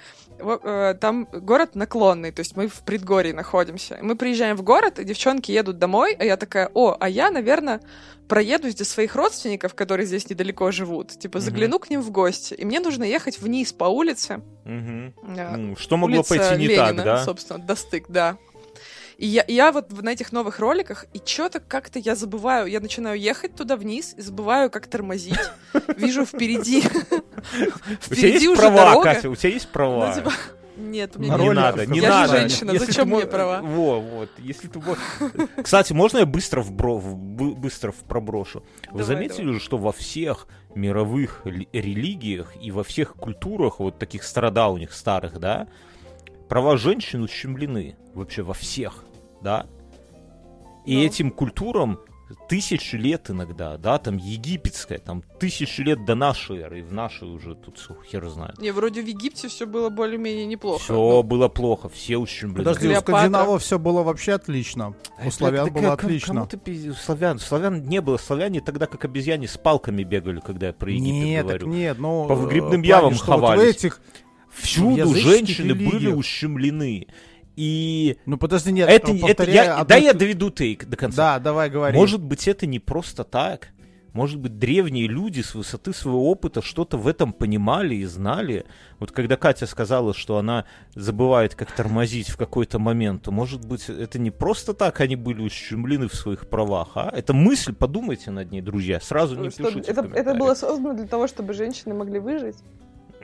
там 0.99 1.27
город 1.31 1.75
наклонный, 1.75 2.31
то 2.31 2.41
есть 2.41 2.55
мы 2.55 2.67
в 2.67 2.81
предгорье 2.81 3.33
находимся. 3.33 3.99
Мы 4.01 4.15
приезжаем 4.15 4.55
в 4.55 4.61
город, 4.61 4.99
и 4.99 5.03
девчонки 5.03 5.51
едут 5.51 5.79
домой, 5.79 6.15
а 6.19 6.23
я 6.23 6.37
такая, 6.37 6.69
о, 6.73 6.95
а 6.99 7.09
я, 7.09 7.31
наверное, 7.31 7.81
проедусь 8.27 8.75
до 8.75 8.85
своих 8.85 9.15
родственников, 9.15 9.73
которые 9.73 10.05
здесь 10.05 10.29
недалеко 10.29 10.71
живут, 10.71 11.17
типа 11.17 11.39
загляну 11.39 11.79
к 11.79 11.89
ним 11.89 12.01
в 12.01 12.11
гости, 12.11 12.53
и 12.53 12.65
мне 12.65 12.79
нужно 12.79 13.03
ехать 13.03 13.39
вниз 13.39 13.73
по 13.73 13.85
улице. 13.85 14.41
Угу. 14.65 15.75
Что 15.77 15.97
могло 15.97 16.23
пойти 16.23 16.57
не 16.57 16.67
Ленина, 16.67 16.87
так, 16.87 17.05
да? 17.05 17.23
собственно, 17.23 17.59
достык, 17.59 18.05
да. 18.09 18.37
И 19.17 19.25
я, 19.25 19.43
я 19.47 19.71
вот 19.71 19.91
на 20.03 20.09
этих 20.09 20.31
новых 20.31 20.59
роликах, 20.59 21.05
и 21.11 21.21
что-то 21.23 21.59
как-то 21.59 21.97
я 21.97 22.15
забываю, 22.15 22.67
я 22.67 22.79
начинаю 22.79 23.19
ехать 23.19 23.55
туда 23.55 23.75
вниз, 23.75 24.13
и 24.15 24.21
забываю, 24.21 24.69
как 24.69 24.85
тормозить. 24.85 25.39
Вижу 25.97 26.25
впереди. 26.25 26.81
Впереди 28.01 28.47
уже 28.47 28.61
права, 28.61 29.01
Катя, 29.01 29.29
у 29.29 29.35
тебя 29.35 29.49
есть 29.49 29.69
права. 29.69 30.09
Ну, 30.09 30.15
типа, 30.15 30.33
нет, 30.77 31.15
у 31.15 31.19
меня 31.19 31.35
не 31.37 31.49
надо, 31.49 31.85
не 31.87 31.99
я 31.99 32.09
надо. 32.09 32.33
Же 32.33 32.39
женщина, 32.41 32.71
если 32.71 32.85
зачем 32.85 33.09
мне 33.09 33.25
права? 33.25 33.61
Во, 33.61 33.99
вот, 33.99 34.29
если 34.37 34.67
ты... 34.67 34.79
Кстати, 35.63 35.93
можно 35.93 36.19
я 36.19 36.25
быстро 36.27 36.61
в, 36.61 36.71
бро... 36.71 36.99
быстро 36.99 37.91
в 37.91 38.03
проброшу? 38.03 38.63
Вы 38.91 38.99
давай, 38.99 39.05
заметили 39.05 39.45
давай. 39.45 39.59
что 39.59 39.77
во 39.77 39.91
всех 39.91 40.47
мировых 40.75 41.41
религиях 41.45 42.53
и 42.61 42.69
во 42.69 42.83
всех 42.83 43.13
культурах, 43.15 43.79
вот 43.79 43.97
таких 43.97 44.23
стародавних, 44.23 44.93
старых, 44.93 45.39
да, 45.39 45.67
права 46.47 46.77
женщин 46.77 47.23
ущемлены 47.23 47.95
вообще 48.13 48.43
во 48.43 48.53
всех 48.53 49.03
да? 49.41 49.67
И 50.85 50.95
ну. 50.95 51.03
этим 51.03 51.31
культурам 51.31 51.99
тысячи 52.47 52.95
лет 52.95 53.29
иногда, 53.29 53.77
да, 53.77 53.97
там 53.97 54.17
египетская, 54.17 54.99
там 54.99 55.23
тысячи 55.39 55.81
лет 55.81 56.05
до 56.05 56.15
нашей 56.15 56.59
эры, 56.59 56.79
и 56.79 56.81
в 56.81 56.91
нашей 56.93 57.27
уже 57.27 57.55
тут 57.55 57.79
хер 58.09 58.27
знает. 58.27 58.57
Не, 58.59 58.71
вроде 58.71 59.01
в 59.01 59.05
Египте 59.07 59.47
все 59.47 59.65
было 59.65 59.89
более-менее 59.89 60.45
неплохо. 60.45 60.83
Все 60.83 60.93
но... 60.93 61.23
было 61.23 61.47
плохо, 61.47 61.89
все 61.89 62.17
ущемлены. 62.17 62.59
Подожди, 62.59 62.89
у 62.89 62.95
скандинавов 62.95 63.61
все 63.61 63.79
было 63.79 64.03
вообще 64.03 64.33
отлично. 64.33 64.95
У 65.23 65.31
славян 65.31 65.71
было 65.71 65.93
отлично. 65.93 66.33
Кому 66.33 66.47
ты 66.47 66.93
славян? 66.93 67.39
Славян 67.39 67.83
не 67.83 68.01
было. 68.01 68.17
Славяне 68.17 68.61
тогда 68.61 68.87
как 68.87 69.05
обезьяне 69.05 69.47
с 69.47 69.57
палками 69.57 70.03
бегали, 70.03 70.39
когда 70.39 70.67
я 70.67 70.73
про 70.73 70.91
Египет 70.91 71.23
нет, 71.23 71.45
говорю. 71.45 71.65
Так 71.65 71.75
нет, 71.75 71.99
ну... 71.99 72.27
По 72.27 72.35
выгребным 72.35 72.81
ямам 72.81 73.15
ховались. 73.15 73.59
Вот 73.59 73.69
этих... 73.69 74.01
Всюду 74.49 75.13
женщины 75.13 75.67
религиях. 75.67 75.93
были 75.93 76.07
ущемлены. 76.11 77.07
И... 77.57 78.17
Ну 78.27 78.37
подожди, 78.37 78.71
нет, 78.71 78.87
это, 78.87 79.11
это 79.11 79.43
я, 79.49 79.73
одну... 79.77 79.85
Да, 79.89 79.95
я 79.97 80.13
доведу 80.13 80.51
тейк 80.51 80.85
до 80.85 80.95
конца. 80.95 81.33
Да, 81.33 81.43
давай 81.43 81.69
говори. 81.71 81.97
Может 81.97 82.21
быть, 82.21 82.47
это 82.47 82.67
не 82.67 82.79
просто 82.79 83.23
так. 83.23 83.69
Может 84.13 84.39
быть, 84.39 84.57
древние 84.57 85.07
люди 85.07 85.41
с 85.41 85.53
высоты 85.53 85.93
своего 85.93 86.29
опыта 86.31 86.61
что-то 86.61 86.97
в 86.97 87.07
этом 87.07 87.33
понимали 87.33 87.95
и 87.95 88.05
знали. 88.05 88.65
Вот 88.99 89.11
когда 89.11 89.37
Катя 89.37 89.67
сказала, 89.67 90.13
что 90.13 90.37
она 90.37 90.65
забывает, 90.95 91.55
как 91.55 91.71
тормозить 91.71 92.29
в 92.29 92.37
какой-то 92.37 92.79
момент, 92.79 93.23
то, 93.23 93.31
может 93.31 93.65
быть, 93.65 93.89
это 93.89 94.17
не 94.17 94.31
просто 94.31 94.73
так 94.73 95.01
они 95.01 95.15
были 95.15 95.41
ущемлены 95.41 96.07
в 96.07 96.15
своих 96.15 96.47
правах, 96.49 96.89
а 96.95 97.11
это 97.15 97.33
мысль, 97.33 97.73
подумайте 97.73 98.31
над 98.31 98.51
ней, 98.51 98.61
друзья, 98.61 98.99
сразу 98.99 99.35
не 99.35 99.51
что, 99.51 99.65
пишите 99.65 99.91
это, 99.91 100.01
это 100.01 100.33
было 100.33 100.55
создано 100.55 100.93
для 100.93 101.05
того, 101.05 101.27
чтобы 101.27 101.53
женщины 101.53 101.93
могли 101.93 102.19
выжить? 102.19 102.57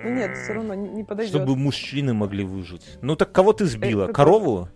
Ну 0.01 0.09
нет, 0.09 0.37
все 0.37 0.53
равно 0.53 0.73
не, 0.73 1.03
подойдет. 1.03 1.35
Чтобы 1.35 1.55
мужчины 1.55 2.13
могли 2.13 2.43
выжить. 2.43 2.97
Ну 3.01 3.15
так 3.15 3.31
кого 3.31 3.53
ты 3.53 3.65
сбила? 3.65 4.05
Это... 4.05 4.13
Корову? 4.13 4.69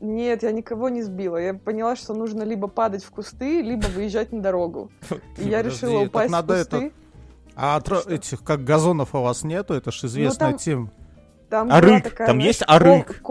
Нет, 0.00 0.42
я 0.42 0.50
никого 0.50 0.88
не 0.88 1.02
сбила. 1.02 1.36
Я 1.36 1.54
поняла, 1.54 1.94
что 1.94 2.12
нужно 2.14 2.42
либо 2.42 2.66
падать 2.66 3.04
в 3.04 3.10
кусты, 3.10 3.62
либо 3.62 3.86
выезжать 3.86 4.32
на 4.32 4.40
дорогу. 4.40 4.90
И 5.38 5.48
я 5.48 5.62
решила 5.62 6.00
упасть 6.00 6.32
в 6.32 6.46
кусты. 6.46 6.92
А 7.54 7.80
этих, 8.08 8.42
как 8.42 8.64
газонов 8.64 9.14
у 9.14 9.20
вас 9.20 9.44
нету? 9.44 9.74
Это 9.74 9.90
ж 9.92 10.00
ну, 10.02 10.08
известная 10.08 10.54
тема. 10.54 10.90
Арык, 11.50 12.14
там 12.16 12.38
есть 12.38 12.62
арык. 12.66 13.22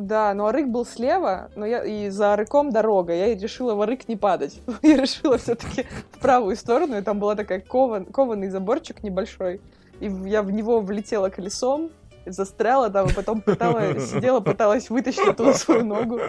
Да, 0.00 0.32
но 0.32 0.46
Арык 0.46 0.68
был 0.68 0.86
слева, 0.86 1.50
но 1.56 1.66
я 1.66 1.84
и 1.84 2.08
за 2.08 2.32
Арыком 2.32 2.70
дорога. 2.70 3.12
Я 3.12 3.34
решила 3.34 3.74
в 3.74 3.82
Арык 3.82 4.08
не 4.08 4.16
падать. 4.16 4.58
Я 4.82 4.96
решила 4.96 5.36
все-таки 5.36 5.84
в 6.12 6.20
правую 6.20 6.56
сторону, 6.56 6.96
и 6.96 7.02
там 7.02 7.20
была 7.20 7.34
такая 7.34 7.60
кован, 7.60 8.06
кованый 8.06 8.48
заборчик 8.48 9.02
небольшой. 9.02 9.60
И 10.00 10.06
я 10.06 10.42
в 10.42 10.50
него 10.50 10.80
влетела 10.80 11.28
колесом, 11.28 11.90
застряла 12.26 12.90
там, 12.90 13.08
и 13.08 13.12
потом 13.12 13.40
пыталась, 13.40 14.10
сидела, 14.10 14.40
пыталась 14.40 14.90
вытащить 14.90 15.26
оттуда 15.26 15.54
свою 15.54 15.84
ногу. 15.84 16.20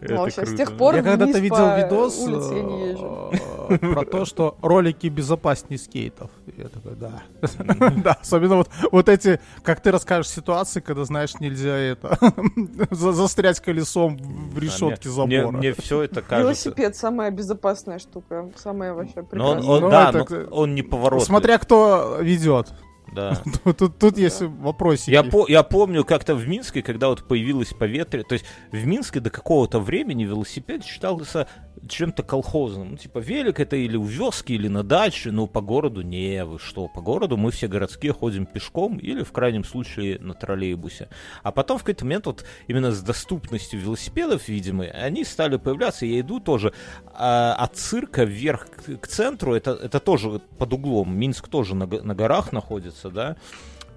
Это 0.00 0.16
В 0.16 0.22
общем, 0.22 0.42
с 0.44 0.48
круто. 0.48 0.56
тех 0.56 0.76
пор 0.76 0.94
Я 0.96 1.02
когда-то 1.02 1.38
видел 1.38 1.76
видос 1.76 2.26
э, 2.28 3.78
про 3.78 4.04
то, 4.04 4.24
что 4.24 4.56
ролики 4.62 5.06
безопаснее 5.08 5.78
скейтов. 5.78 6.30
Я 6.56 6.68
такой, 6.68 6.94
да. 6.96 7.22
Да, 8.04 8.16
особенно 8.20 8.56
вот, 8.56 8.70
вот 8.92 9.08
эти, 9.08 9.40
как 9.62 9.80
ты 9.80 9.90
расскажешь, 9.90 10.28
ситуации, 10.30 10.80
когда, 10.80 11.04
знаешь, 11.04 11.34
нельзя 11.40 11.76
это 11.76 12.18
за- 12.90 13.12
застрять 13.12 13.60
колесом 13.60 14.16
в 14.18 14.58
решетке 14.58 15.08
Да, 15.08 15.24
мне- 15.26 15.40
забора. 15.40 15.56
Мне, 15.58 15.72
все 15.72 16.02
это 16.02 16.22
кажется. 16.22 16.38
Велосипед 16.68 16.96
самая 16.96 17.30
безопасная 17.30 17.98
штука, 17.98 18.50
самая 18.56 18.94
вообще 18.94 19.14
Но 19.16 19.20
он, 19.22 19.26
прекрасная. 19.58 19.70
он- 19.70 19.80
Ну, 19.82 19.90
да, 19.90 20.08
это 20.10 20.18
но 20.18 20.24
к- 20.24 20.48
он 20.50 20.74
не 20.74 20.82
поворотливый. 20.82 21.26
Смотря 21.26 21.58
кто 21.58 22.18
ведет. 22.20 22.72
Да. 23.14 23.40
Тут, 23.64 23.76
тут- 23.76 23.98
тут 23.98 24.18
есть 24.18 24.42
вопросики. 24.42 25.10
Я, 25.10 25.22
по- 25.22 25.46
я 25.48 25.62
помню 25.62 26.04
как-то 26.04 26.34
в 26.34 26.46
Минске, 26.48 26.82
когда 26.82 27.08
вот 27.08 27.26
появилось 27.28 27.72
поветрие, 27.72 28.24
то 28.24 28.32
есть 28.34 28.44
в 28.72 28.86
Минске 28.86 29.20
до 29.20 29.30
какого-то 29.30 29.78
времени 29.80 30.24
велосипед 30.24 30.84
считался 30.84 31.46
чем-то 31.88 32.22
колхозным. 32.22 32.92
Ну, 32.92 32.96
типа, 32.96 33.18
велик 33.18 33.60
это 33.60 33.76
или 33.76 33.96
у 33.96 34.04
вёски, 34.04 34.52
или 34.52 34.68
на 34.68 34.82
даче, 34.82 35.30
но 35.30 35.46
по 35.46 35.60
городу 35.60 36.02
не, 36.02 36.44
вы 36.44 36.58
что, 36.58 36.88
по 36.88 37.00
городу 37.00 37.36
мы 37.36 37.50
все 37.50 37.68
городские 37.68 38.12
ходим 38.12 38.46
пешком 38.46 38.98
или, 38.98 39.22
в 39.22 39.32
крайнем 39.32 39.64
случае, 39.64 40.18
на 40.18 40.34
троллейбусе. 40.34 41.08
А 41.42 41.52
потом 41.52 41.78
в 41.78 41.82
какой-то 41.82 42.04
момент 42.04 42.26
вот 42.26 42.44
именно 42.66 42.92
с 42.92 43.02
доступностью 43.02 43.80
велосипедов, 43.80 44.48
видимо, 44.48 44.84
они 44.84 45.24
стали 45.24 45.56
появляться. 45.56 46.06
Я 46.06 46.20
иду 46.20 46.40
тоже 46.40 46.72
а, 47.06 47.54
от 47.54 47.76
цирка 47.76 48.24
вверх 48.24 48.66
к, 48.66 48.98
к 48.98 49.06
центру, 49.06 49.54
это, 49.54 49.72
это 49.72 50.00
тоже 50.00 50.40
под 50.58 50.72
углом. 50.72 51.16
Минск 51.16 51.48
тоже 51.48 51.74
на, 51.74 51.86
на 51.86 52.14
горах 52.14 52.52
находится, 52.52 53.10
да. 53.10 53.36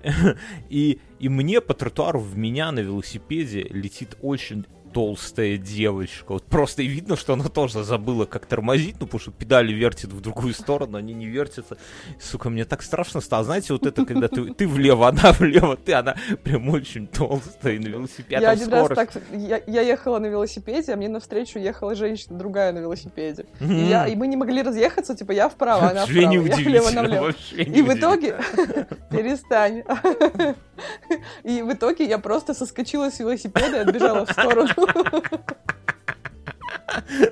И, 0.69 0.99
и 1.19 1.29
мне 1.29 1.61
по 1.61 1.73
тротуару 1.73 2.19
в 2.19 2.37
меня 2.37 2.71
на 2.71 2.79
велосипеде 2.79 3.63
летит 3.63 4.17
очень 4.21 4.65
толстая 4.97 5.57
девочка. 5.57 6.33
Вот 6.33 6.43
просто 6.45 6.81
и 6.81 6.87
видно, 6.87 7.15
что 7.15 7.33
она 7.33 7.43
тоже 7.49 7.83
забыла, 7.83 8.25
как 8.25 8.47
тормозить, 8.47 8.95
ну, 8.99 9.05
потому 9.05 9.19
что 9.19 9.29
педали 9.29 9.71
вертит 9.71 10.11
в 10.11 10.21
другую 10.21 10.55
сторону, 10.55 10.97
они 10.97 11.13
не 11.13 11.27
вертятся. 11.27 11.77
Сука, 12.19 12.49
мне 12.49 12.65
так 12.65 12.81
страшно 12.81 13.21
стало. 13.21 13.43
Знаете, 13.43 13.73
вот 13.73 13.85
это, 13.85 14.03
когда 14.07 14.27
ты, 14.27 14.51
ты 14.55 14.67
влево, 14.67 15.07
она 15.07 15.33
влево, 15.33 15.77
ты, 15.77 15.93
она 15.93 16.15
прям 16.43 16.67
очень 16.69 17.05
толстая, 17.05 17.75
и 17.75 17.77
на 17.77 17.89
велосипеде 17.89 18.41
Я 18.41 18.49
один 18.49 18.69
раз 18.69 18.85
скорость. 18.85 19.13
так, 19.13 19.23
я, 19.33 19.61
я 19.67 19.81
ехала 19.81 20.17
на 20.17 20.25
велосипеде, 20.25 20.93
а 20.93 20.95
мне 20.95 21.09
навстречу 21.09 21.59
ехала 21.59 21.93
женщина 21.93 22.35
другая 22.39 22.73
на 22.73 22.79
велосипеде. 22.79 23.45
И, 23.59 23.63
Мгм. 23.65 23.89
я, 23.89 24.07
и 24.07 24.15
мы 24.15 24.25
не 24.25 24.35
могли 24.35 24.63
разъехаться, 24.63 25.15
типа 25.15 25.31
я 25.31 25.47
вправо, 25.47 25.91
она 25.91 26.07
вправо, 26.07 26.31
я 26.31 26.41
влево 26.41 26.89
налево. 26.89 27.25
вообще 27.25 27.61
И 27.61 27.83
в 27.83 27.93
итоге... 27.93 28.39
Перестань. 29.11 29.83
И 31.43 31.61
в 31.61 31.73
итоге 31.73 32.05
я 32.05 32.19
просто 32.19 32.53
соскочила 32.53 33.09
с 33.09 33.19
велосипеда 33.19 33.77
и 33.77 33.79
отбежала 33.79 34.25
в 34.25 34.31
сторону. 34.31 34.69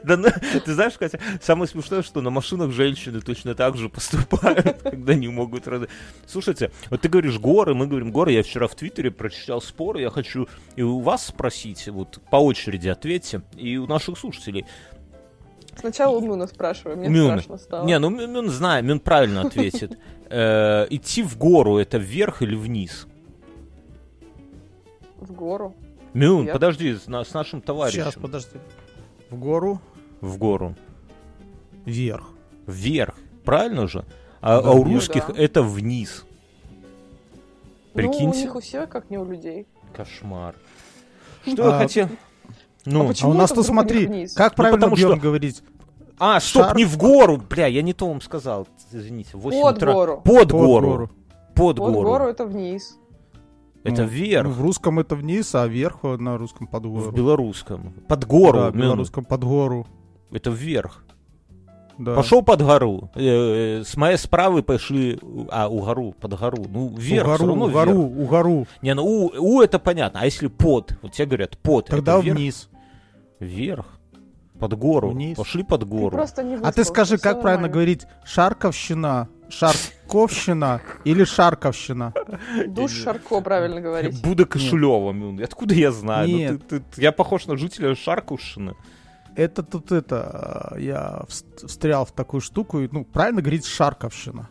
Да, 0.04 0.16
ну, 0.18 0.28
ты 0.64 0.74
знаешь, 0.74 0.94
Катя, 0.94 1.20
самое 1.42 1.68
смешное, 1.68 2.02
что 2.04 2.22
на 2.22 2.30
машинах 2.30 2.72
женщины 2.72 3.20
точно 3.20 3.56
так 3.56 3.76
же 3.78 3.90
поступают, 3.90 4.82
когда 4.84 5.16
не 5.16 5.28
могут... 5.28 5.68
раз- 5.68 5.88
Слушайте, 6.28 6.72
вот 6.90 7.02
ты 7.02 7.10
говоришь 7.10 7.40
горы, 7.40 7.74
мы 7.74 7.88
говорим 7.88 8.12
горы. 8.12 8.32
Я 8.32 8.44
вчера 8.44 8.68
в 8.68 8.76
Твиттере 8.76 9.12
прочитал 9.12 9.62
споры. 9.62 10.02
Я 10.02 10.12
хочу 10.12 10.48
и 10.76 10.82
у 10.84 11.00
вас 11.00 11.26
спросить, 11.28 11.88
вот 11.88 12.20
по 12.30 12.38
очереди 12.38 12.90
ответьте, 12.90 13.42
и 13.58 13.78
у 13.78 13.88
наших 13.88 14.18
слушателей. 14.20 14.66
Сначала 15.78 16.16
у 16.18 16.22
Мюна 16.22 16.48
спрашиваю, 16.48 16.98
мне 16.98 17.10
Мюна. 17.10 17.40
страшно 17.42 17.58
стало. 17.58 17.86
Не, 17.86 17.98
ну 18.00 18.10
Мюн 18.10 18.32
Мюн 18.32 18.50
знаю, 18.50 18.84
Мюн 18.84 19.00
правильно 19.00 19.42
ответит. 19.42 19.98
Э, 20.28 20.88
Идти 20.90 21.22
в 21.22 21.38
гору 21.38 21.78
это 21.78 22.00
вверх 22.00 22.42
или 22.42 22.56
вниз? 22.56 23.06
В 25.20 25.32
гору. 25.34 25.76
Мюн, 26.15 26.45
Я- 26.45 26.54
подожди, 26.54 26.95
с, 26.95 27.04
с 27.08 27.34
нашим 27.34 27.60
товарищем. 27.62 28.04
Сейчас, 28.04 28.15
подожди. 28.15 28.58
В 29.30 29.36
гору 29.38 29.80
В 30.21 30.38
гору. 30.38 30.73
вверх. 31.86 32.30
Вверх. 32.65 33.15
Правильно 33.43 33.86
же? 33.88 34.06
А, 34.41 34.62
Да, 34.62 34.69
а 34.69 34.71
у 34.71 34.84
русских 34.84 35.28
Да. 35.28 35.34
это 35.41 35.62
вниз. 35.62 36.23
Ну, 36.71 36.80
у 37.93 37.93
Прикиньте. 37.97 38.41
них 38.43 38.56
у 38.56 38.60
всех, 38.62 38.89
как 38.89 39.10
не 39.10 39.17
у 39.17 39.25
людей. 39.25 39.67
Кошмар. 39.93 40.56
Что 41.45 41.63
я 41.67 41.75
А, 41.75 41.80
хотел? 41.80 42.08
Ну, 42.86 43.10
а 43.10 43.13
А 43.21 43.28
у 43.28 43.34
нас 43.34 43.49
тут 43.49 43.60
у 43.60 43.63
смотри, 43.63 44.08
вниз? 44.08 44.34
как 44.34 44.54
Ну, 44.58 44.63
правильно 44.63 44.88
Бьерн 44.95 45.13
что- 45.13 45.21
говорить? 45.21 45.63
а, 46.17 46.39
стоп, 46.39 46.67
шар- 46.67 46.75
не 46.78 46.86
в 46.86 46.97
гору, 46.97 47.38
бля, 47.38 47.67
я 47.67 47.82
не 47.82 47.93
то 47.93 48.08
вам 48.08 48.21
сказал, 48.21 48.67
извините. 48.91 49.32
в 49.34 49.41
8 49.41 49.62
Под 49.62 49.78
утра. 49.78 49.93
гору. 49.93 50.21
Под 50.23 50.36
Под 50.39 50.51
гору. 50.51 50.88
гору. 50.88 51.08
Под 51.56 51.78
Под 51.78 51.78
гору. 51.78 52.01
гору 52.10 52.25
это 52.25 52.45
вниз. 52.45 52.97
Это 53.86 54.02
Ну, 54.04 54.08
вверх. 54.10 54.48
ну, 54.48 54.54
в 54.54 54.62
русском 54.62 55.00
это 55.00 55.15
вниз, 55.15 55.54
а 55.56 55.67
вверх 55.67 56.04
на 56.04 56.38
русском 56.38 56.67
под 56.67 56.86
гору. 56.86 57.02
В 57.12 57.13
белорусском. 57.13 57.93
Под 58.08 58.26
гору. 58.26 58.58
Да, 58.60 58.71
в 58.71 58.76
Мюн. 58.76 58.84
белорусском 58.86 59.24
под 59.26 59.43
гору. 59.43 59.88
Это 60.32 60.50
вверх. 60.50 61.04
Да. 61.98 62.13
Пошел 62.15 62.41
под 62.41 62.62
гору. 62.62 63.10
Э, 63.15 63.80
э, 63.80 63.84
с 63.86 63.95
моей 63.95 64.17
справы 64.17 64.63
пошли, 64.63 65.17
а, 65.50 65.69
у 65.69 65.80
гору, 65.80 66.13
под 66.19 66.38
гору. 66.38 66.65
Ну, 66.67 66.89
вверх, 66.89 67.28
у 67.28 67.30
всё 67.36 67.38
гору, 67.45 67.48
равно 67.50 67.65
у 67.65 67.69
гору, 67.69 67.91
вверх. 68.08 68.17
у 68.19 68.26
гору. 68.26 68.67
Не, 68.82 68.93
ну 68.95 69.06
у, 69.06 69.32
у 69.38 69.62
это 69.62 69.80
понятно. 69.80 70.19
А 70.21 70.26
если 70.26 70.48
под? 70.48 70.98
Вот 71.02 71.13
тебе 71.13 71.28
говорят 71.28 71.58
под. 71.60 71.86
Тогда 71.86 72.13
это 72.17 72.21
вверх? 72.26 72.38
вниз. 72.38 72.69
Вверх. 73.39 73.86
Под 74.60 74.74
гору. 74.78 75.10
Вниз. 75.12 75.38
Пошли 75.38 75.63
под 75.63 75.82
Ты 75.82 75.86
гору. 75.86 76.17
не 76.43 76.56
А 76.56 76.71
ты 76.71 76.84
скажи, 76.86 77.17
как 77.17 77.41
правильно 77.41 77.63
нормально. 77.67 77.69
говорить? 77.69 78.08
Шарковщина, 78.26 79.30
Шарковщина 79.49 80.81
или 81.03 81.23
Шарковщина? 81.23 82.13
Душ 82.67 82.91
Шарко 82.91 83.41
правильно 83.41 83.81
говорить. 83.81 84.21
Буда 84.21 84.45
Кошелева. 84.45 85.43
Откуда 85.43 85.73
я 85.75 85.91
знаю? 85.91 86.29
Ну, 86.29 86.38
Нет. 86.38 86.67
ты- 86.67 86.79
ты- 86.79 87.01
я 87.01 87.12
похож 87.12 87.45
на 87.47 87.58
жителя 87.58 87.95
Шаркушина. 87.95 88.75
Это 89.36 89.63
тут 89.63 89.91
это, 89.91 90.71
э, 90.75 90.81
я 90.81 91.21
вс- 91.27 91.67
встрял 91.67 92.05
в 92.05 92.12
такую 92.12 92.39
штуку, 92.41 92.79
и, 92.79 92.89
ну, 92.91 93.03
правильно 93.03 93.41
говорить 93.41 93.65
Шарковщина. 93.65 94.47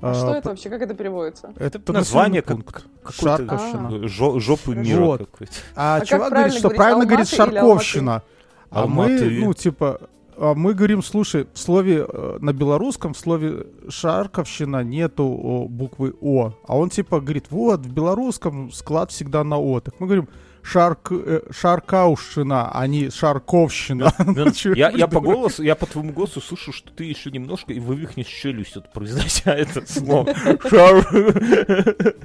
А 0.00 0.14
что 0.14 0.32
А, 0.32 0.36
это 0.36 0.50
вообще? 0.50 0.68
Как 0.70 0.82
это 0.82 0.94
переводится? 0.94 1.52
Это 1.58 1.92
название 1.92 2.42
населенный 2.42 2.62
как- 2.64 2.82
пункт. 2.82 2.86
какой-то- 3.02 3.20
Шарковщина. 3.48 4.08
Жо- 4.08 4.38
жопы 4.38 4.74
мира 4.76 5.00
Вот. 5.00 5.18
какой-то. 5.20 5.52
А, 5.74 5.96
А 5.96 5.98
как 6.00 6.08
чувак 6.08 6.28
правильно 6.28 6.48
говорит, 6.48 6.58
что 6.58 6.68
говорить, 6.68 6.76
правильно 6.76 7.06
говорит 7.06 7.28
Шарковщина. 7.28 8.22
А 8.70 8.86
мы, 8.86 9.18
ну, 9.40 9.54
типа, 9.54 9.98
а 10.02 10.08
мы 10.38 10.74
говорим, 10.74 11.02
слушай, 11.02 11.46
в 11.52 11.58
слове 11.58 12.06
э, 12.08 12.38
на 12.40 12.52
белорусском, 12.52 13.12
в 13.12 13.18
слове 13.18 13.66
Шарковщина 13.88 14.84
нету 14.84 15.66
буквы 15.68 16.14
О. 16.20 16.52
А 16.66 16.76
он 16.76 16.90
типа 16.90 17.20
говорит, 17.20 17.46
вот, 17.50 17.80
в 17.80 17.92
белорусском 17.92 18.70
склад 18.70 19.10
всегда 19.10 19.42
на 19.42 19.58
О. 19.58 19.80
Так 19.80 19.94
мы 19.98 20.06
говорим 20.06 20.28
Шарк, 20.68 21.08
э, 21.12 21.40
Шаркаушщина, 21.50 22.70
а 22.72 22.86
не 22.86 23.10
Шарковщина. 23.10 24.12
Я, 24.76 24.90
я 24.90 25.08
по 25.08 25.20
голосу, 25.20 25.62
я 25.62 25.74
по 25.74 25.86
твоему 25.86 26.12
голосу 26.12 26.40
слышу, 26.40 26.72
что 26.72 26.90
ты 26.92 27.04
еще 27.04 27.30
немножко 27.30 27.72
и 27.72 27.80
вывихнешь 27.80 28.26
челюсть, 28.26 28.76
вот, 28.76 28.92
произнося 28.92 29.54
это 29.56 29.86
слово. 29.90 30.32
Шар- 30.68 31.06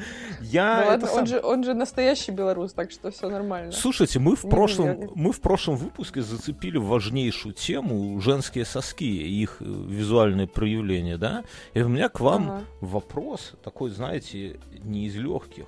Я 0.42 0.76
Ну 0.76 0.82
это 0.82 0.90
ладно, 0.92 1.08
сам- 1.08 1.18
он 1.20 1.26
же, 1.28 1.42
он 1.42 1.64
же 1.64 1.74
настоящий 1.74 2.32
белорус, 2.32 2.74
так 2.74 2.92
что 2.92 3.12
все 3.12 3.30
нормально. 3.30 3.72
Слушайте, 3.72 4.20
мы 4.20 4.36
в 4.36 4.44
Не 4.44 4.50
прошлом, 4.50 5.10
мы 5.16 5.32
в 5.32 5.40
прошлом 5.42 5.78
выпуске 5.78 6.22
зацепили 6.22 6.78
важнейшую 6.78 7.54
тему 7.54 8.20
женские 8.20 8.66
соски 8.66 9.06
и 9.06 9.42
их 9.42 9.58
э, 9.62 9.66
визуальные 9.66 10.48
проявления, 10.48 11.18
да? 11.18 11.44
И 11.74 11.82
у 11.82 11.88
меня 11.88 12.10
к 12.10 12.20
вам 12.20 12.44
Ага. 12.50 12.64
вопрос 12.82 13.54
такой, 13.64 13.90
знаете, 13.92 14.60
не 14.84 15.08
из 15.08 15.16
легких. 15.16 15.66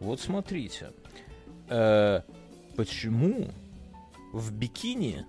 Вот 0.00 0.20
смотрите, 0.20 0.90
э, 1.68 2.20
почему 2.76 3.50
в 4.32 4.52
бикини 4.52 5.24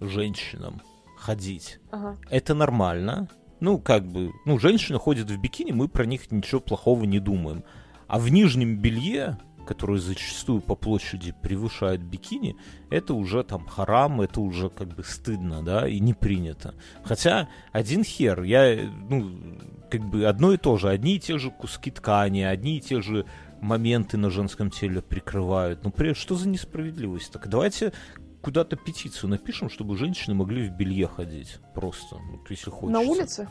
женщинам 0.00 0.82
ходить 1.16 1.78
Ага. 1.90 2.16
это 2.30 2.54
нормально? 2.54 3.28
Ну, 3.60 3.78
как 3.78 4.06
бы, 4.06 4.32
ну, 4.44 4.58
женщины 4.58 4.98
ходят 4.98 5.30
в 5.30 5.40
бикини, 5.40 5.72
мы 5.72 5.88
про 5.88 6.06
них 6.06 6.30
ничего 6.30 6.60
плохого 6.60 7.04
не 7.04 7.18
думаем. 7.18 7.64
А 8.06 8.18
в 8.18 8.28
нижнем 8.28 8.78
белье, 8.78 9.36
которое 9.66 9.98
зачастую 9.98 10.60
по 10.60 10.76
площади 10.76 11.34
превышает 11.42 12.02
бикини, 12.02 12.56
это 12.88 13.14
уже 13.14 13.42
там 13.42 13.66
харам, 13.66 14.20
это 14.20 14.40
уже 14.40 14.70
как 14.70 14.94
бы 14.94 15.02
стыдно, 15.02 15.62
да, 15.62 15.88
и 15.88 15.98
не 15.98 16.14
принято. 16.14 16.74
Хотя 17.04 17.48
один 17.72 18.04
хер, 18.04 18.44
я, 18.44 18.88
ну, 19.10 19.58
как 19.90 20.08
бы 20.08 20.24
одно 20.24 20.52
и 20.52 20.56
то 20.56 20.76
же, 20.78 20.88
одни 20.88 21.16
и 21.16 21.20
те 21.20 21.36
же 21.38 21.50
куски 21.50 21.90
ткани, 21.90 22.42
одни 22.42 22.78
и 22.78 22.80
те 22.80 23.02
же 23.02 23.26
моменты 23.60 24.16
на 24.16 24.30
женском 24.30 24.70
теле 24.70 25.02
прикрывают. 25.02 25.84
Ну, 25.84 25.90
при- 25.90 26.14
что 26.14 26.34
за 26.34 26.48
несправедливость? 26.48 27.32
Так 27.32 27.48
давайте 27.48 27.92
куда-то 28.40 28.76
петицию 28.76 29.30
напишем, 29.30 29.68
чтобы 29.70 29.96
женщины 29.96 30.34
могли 30.34 30.68
в 30.68 30.72
белье 30.72 31.06
ходить. 31.08 31.58
Просто, 31.74 32.16
вот, 32.16 32.48
если 32.50 32.70
хочется. 32.70 32.92
На 32.92 33.00
улице? 33.00 33.48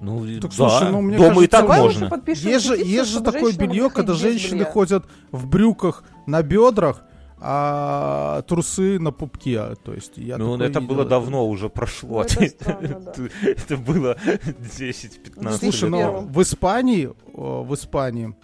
Ну, 0.00 0.24
Так, 0.40 0.50
да. 0.50 0.56
слушай, 0.56 0.90
ну, 0.92 1.00
мне 1.00 1.16
Дома 1.16 1.28
и 1.30 1.34
кажется, 1.34 1.50
так 1.50 1.62
Давай 1.62 1.80
можно. 1.80 2.22
Есть 2.28 2.66
же, 2.66 2.76
есть 2.76 3.10
же 3.10 3.20
такое 3.20 3.52
белье, 3.52 3.90
когда 3.90 4.12
женщины 4.14 4.58
белья. 4.60 4.70
ходят 4.70 5.06
в 5.32 5.46
брюках 5.48 6.04
на 6.26 6.42
бедрах, 6.42 7.02
а 7.40 8.42
трусы 8.42 8.98
на 9.00 9.10
пупке. 9.10 9.74
То 9.84 9.94
есть 9.94 10.12
я 10.16 10.38
Ну, 10.38 10.54
это 10.56 10.80
видел. 10.80 10.94
было 10.94 11.04
давно 11.04 11.48
уже 11.48 11.68
прошло. 11.68 12.18
Ну, 12.18 12.20
это 12.22 12.46
странно, 12.48 13.00
да. 13.00 13.12
Это 13.42 13.76
было 13.76 14.16
10-15 14.76 15.58
Слушай, 15.58 15.84
лет. 15.84 15.90
но 15.90 16.20
в 16.20 16.42
Испании, 16.42 17.10
в 17.32 17.74
Испании 17.74 18.34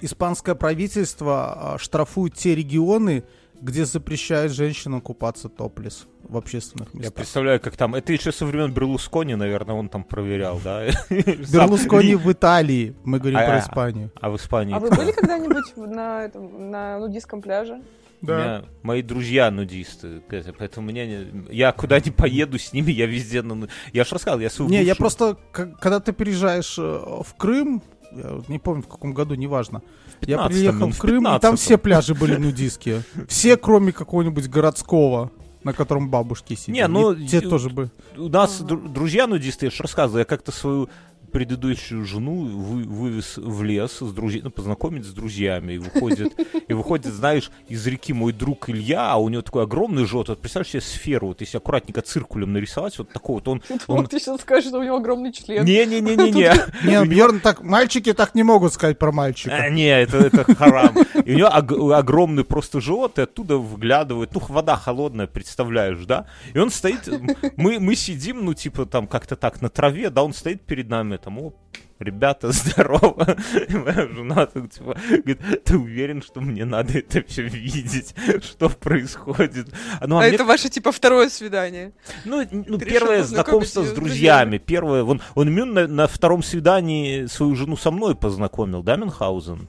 испанское 0.00 0.54
правительство 0.54 1.74
а, 1.74 1.78
штрафует 1.78 2.34
те 2.34 2.54
регионы, 2.54 3.24
где 3.60 3.84
запрещает 3.84 4.50
женщинам 4.52 5.00
купаться 5.00 5.48
топлес 5.48 6.06
в 6.24 6.36
общественных 6.36 6.88
Я 6.94 6.98
местах. 6.98 7.14
представляю, 7.14 7.60
как 7.60 7.76
там... 7.76 7.94
Это 7.94 8.12
еще 8.12 8.32
со 8.32 8.44
времен 8.44 8.72
Берлускони, 8.72 9.36
наверное, 9.36 9.74
он 9.76 9.88
там 9.88 10.02
проверял, 10.02 10.60
да? 10.62 10.86
Берлускони 11.10 12.16
в 12.16 12.30
Италии, 12.32 12.96
мы 13.04 13.18
говорим 13.20 13.38
А, 13.38 13.44
про 13.44 13.56
а, 13.56 13.58
Испанию. 13.60 14.10
А 14.20 14.30
в 14.30 14.36
Испании... 14.36 14.74
А 14.74 14.80
вы 14.80 14.90
были 14.90 15.12
когда-нибудь 15.12 15.76
на, 15.76 16.98
нудистском 16.98 17.40
пляже? 17.40 17.82
У 18.22 18.26
меня 18.26 18.64
мои 18.82 19.02
друзья 19.02 19.50
нудисты, 19.50 20.22
это, 20.30 20.52
поэтому 20.52 20.86
меня 20.86 21.06
не- 21.06 21.52
я 21.54 21.72
куда 21.72 21.98
не 21.98 22.12
поеду 22.12 22.56
с 22.56 22.72
ними, 22.72 22.92
я 22.92 23.06
везде 23.06 23.42
на... 23.42 23.56
ну- 23.56 23.68
Я 23.92 24.04
же 24.04 24.14
рассказал, 24.14 24.38
я 24.38 24.48
свою 24.48 24.70
Не, 24.70 24.82
я 24.84 24.94
просто, 24.94 25.36
к- 25.50 25.76
когда 25.80 25.98
ты 25.98 26.12
приезжаешь 26.12 26.78
э, 26.78 26.82
в 26.82 27.34
Крым, 27.36 27.82
я 28.16 28.42
не 28.48 28.58
помню 28.58 28.82
в 28.82 28.88
каком 28.88 29.12
году, 29.12 29.34
неважно, 29.34 29.82
я 30.22 30.36
15-м, 30.36 30.48
приехал 30.48 30.78
ну, 30.78 30.92
в 30.92 30.94
в 30.94 30.98
Крым, 30.98 31.22
и 31.22 31.40
там 31.40 31.54
15-м. 31.54 31.56
все 31.56 31.78
пляжи 31.78 32.14
были 32.14 32.36
нудистские. 32.36 33.02
Все, 33.28 33.56
кроме 33.56 33.92
какого-нибудь 33.92 34.48
городского, 34.48 35.30
на 35.64 35.72
котором 35.72 36.10
бабушки 36.10 36.54
сидят. 36.54 36.74
Не, 36.74 36.88
ну, 36.88 37.14
те 37.14 37.40
тоже 37.40 37.70
бы. 37.70 37.90
У 38.16 38.28
нас 38.28 38.60
друзья 38.60 39.26
нудисты, 39.26 39.66
я 39.66 39.70
же 39.70 39.82
рассказывал, 39.82 40.18
я 40.18 40.24
как-то 40.24 40.52
свою 40.52 40.88
предыдущую 41.32 42.04
жену 42.04 42.44
вы- 42.44 42.84
вывез 42.84 43.36
в 43.36 43.62
лес 43.62 43.98
с 44.00 44.12
друзьями, 44.12 44.44
ну, 44.44 44.50
познакомить 44.50 45.04
с 45.04 45.12
друзьями, 45.12 45.72
и 45.74 45.78
выходит, 45.78 46.32
и 46.68 46.72
выходит, 46.74 47.12
знаешь, 47.12 47.50
из 47.68 47.86
реки 47.86 48.12
мой 48.12 48.32
друг 48.32 48.68
Илья, 48.68 49.10
а 49.10 49.16
у 49.16 49.28
него 49.28 49.42
такой 49.42 49.64
огромный 49.64 50.04
живот, 50.04 50.28
вот 50.28 50.40
представляешь 50.40 50.70
себе 50.72 50.80
сферу, 50.82 51.28
вот 51.28 51.40
если 51.40 51.56
аккуратненько 51.56 52.02
циркулем 52.02 52.52
нарисовать, 52.52 52.98
вот 52.98 53.10
такой 53.10 53.36
вот 53.36 53.48
он... 53.48 53.62
он... 53.88 54.06
Ты 54.06 54.18
сейчас 54.20 54.40
скажешь, 54.42 54.68
что 54.68 54.78
у 54.78 54.82
него 54.82 54.96
огромный 54.96 55.32
член. 55.32 55.64
Не-не-не-не-не. 55.64 56.52
Не, 56.84 57.04
Бьерн, 57.06 57.40
так, 57.40 57.62
мальчики 57.62 58.12
так 58.12 58.34
не 58.34 58.42
могут 58.42 58.72
сказать 58.72 58.98
про 58.98 59.08
А, 59.08 59.12
мальчика. 59.12 59.70
не, 59.70 59.88
это, 59.88 60.18
это 60.18 60.54
харам. 60.54 60.94
И 61.24 61.34
у 61.34 61.38
него 61.38 61.48
ог- 61.48 61.92
огромный 61.94 62.44
просто 62.44 62.80
живот, 62.80 63.18
и 63.18 63.22
оттуда 63.22 63.56
выглядывает, 63.56 64.34
ну, 64.34 64.42
вода 64.48 64.76
холодная, 64.76 65.26
представляешь, 65.26 66.04
да? 66.06 66.26
И 66.54 66.58
он 66.58 66.70
стоит, 66.70 67.08
мы, 67.56 67.78
мы 67.78 67.94
сидим, 67.94 68.44
ну, 68.44 68.54
типа, 68.54 68.86
там, 68.86 69.06
как-то 69.06 69.36
так, 69.36 69.60
на 69.62 69.68
траве, 69.68 70.10
да, 70.10 70.22
он 70.22 70.32
стоит 70.34 70.62
перед 70.62 70.88
нами, 70.88 71.16
о, 71.30 71.52
ребята, 71.98 72.52
здорово. 72.52 73.36
И 73.68 73.74
моя 73.74 74.06
жена, 74.08 74.46
так, 74.46 74.70
типа, 74.70 74.96
говорит, 75.08 75.64
ты 75.64 75.76
уверен, 75.76 76.22
что 76.22 76.40
мне 76.40 76.64
надо 76.64 76.98
это 76.98 77.22
все 77.22 77.42
видеть, 77.42 78.14
что 78.42 78.68
происходит? 78.68 79.68
А, 80.00 80.06
ну, 80.06 80.16
а 80.16 80.20
А 80.20 80.26
мне 80.26 80.34
это 80.34 80.44
ваше, 80.44 80.68
типа, 80.68 80.92
второе 80.92 81.28
свидание. 81.28 81.92
ну, 82.24 82.46
ну 82.50 82.78
Ты 82.78 82.86
первое 82.86 83.22
знакомство 83.22 83.82
с 83.82 83.84
её 83.84 83.92
с 83.92 83.94
друзьями. 83.94 84.58
Первое, 84.58 85.04
он, 85.04 85.20
он 85.34 85.48
именно 85.48 85.82
на, 85.82 85.86
на 85.86 86.06
втором 86.06 86.42
свидании 86.42 87.26
свою 87.26 87.54
жену 87.54 87.76
со 87.76 87.90
мной 87.90 88.14
познакомил, 88.14 88.82
да, 88.82 88.96
Мюнхгаузен? 88.96 89.68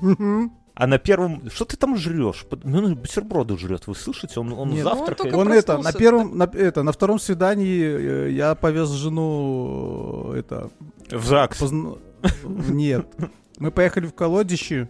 Мгм. 0.00 0.52
А 0.80 0.86
на 0.86 0.98
первом... 0.98 1.42
Что 1.50 1.64
ты 1.64 1.76
там 1.76 1.96
жрешь? 1.96 2.46
Под- 2.48 2.64
Ну, 2.64 2.94
бутерброды 2.94 3.58
жрет, 3.58 3.88
вы 3.88 3.96
слышите? 3.96 4.38
Он, 4.38 4.52
он 4.52 4.70
Нет. 4.70 4.84
Ну, 4.84 4.90
он 4.90 4.96
завтракает. 4.98 5.18
только 5.18 5.36
Он 5.36 5.52
это, 5.52 5.78
на 5.78 5.92
первом, 5.92 6.38
на, 6.38 6.44
это, 6.44 6.84
на 6.84 6.92
втором 6.92 7.18
свидании 7.18 7.82
э, 7.82 8.30
я 8.30 8.54
повез 8.54 8.88
жену, 8.90 10.34
э, 10.34 10.38
это, 10.38 10.70
В 11.10 11.26
ЗАГС. 11.26 11.58
позна- 11.60 11.98
Нет. 12.44 13.08
Мы 13.58 13.72
поехали 13.72 14.06
в 14.06 14.14
колодище, 14.14 14.88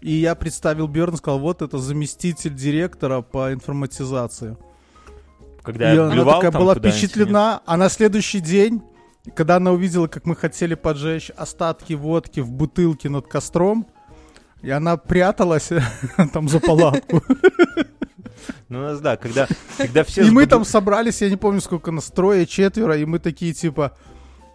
и 0.00 0.10
я 0.12 0.34
представил 0.34 0.88
Бьерн, 0.88 1.16
сказал, 1.18 1.38
вот 1.38 1.60
это 1.60 1.76
заместитель 1.76 2.54
директора 2.54 3.20
по 3.20 3.52
информатизации. 3.52 4.56
Когда 5.62 5.92
и 5.92 5.96
я 5.96 6.06
она 6.06 6.24
такая 6.24 6.50
там 6.50 6.62
была 6.62 6.74
впечатлена, 6.74 7.60
а 7.66 7.76
на 7.76 7.90
следующий 7.90 8.40
день, 8.40 8.80
когда 9.36 9.56
она 9.56 9.72
увидела, 9.72 10.06
как 10.06 10.24
мы 10.24 10.34
хотели 10.34 10.74
поджечь 10.74 11.30
остатки 11.36 11.92
водки 11.92 12.40
в 12.40 12.50
бутылке 12.50 13.10
над 13.10 13.26
костром, 13.26 13.86
и 14.62 14.70
она 14.70 14.96
пряталась 14.96 15.70
там 16.32 16.48
за 16.48 16.60
палатку. 16.60 17.22
Ну, 18.68 18.78
у 18.78 18.82
нас, 18.82 19.00
да, 19.00 19.16
когда, 19.16 19.48
когда 19.76 20.04
все... 20.04 20.22
И 20.22 20.30
мы 20.30 20.46
там 20.46 20.64
собрались, 20.64 21.22
я 21.22 21.30
не 21.30 21.36
помню, 21.36 21.60
сколько 21.60 21.90
нас, 21.90 22.06
трое, 22.06 22.46
четверо, 22.46 22.96
и 22.96 23.04
мы 23.04 23.18
такие, 23.18 23.52
типа, 23.52 23.96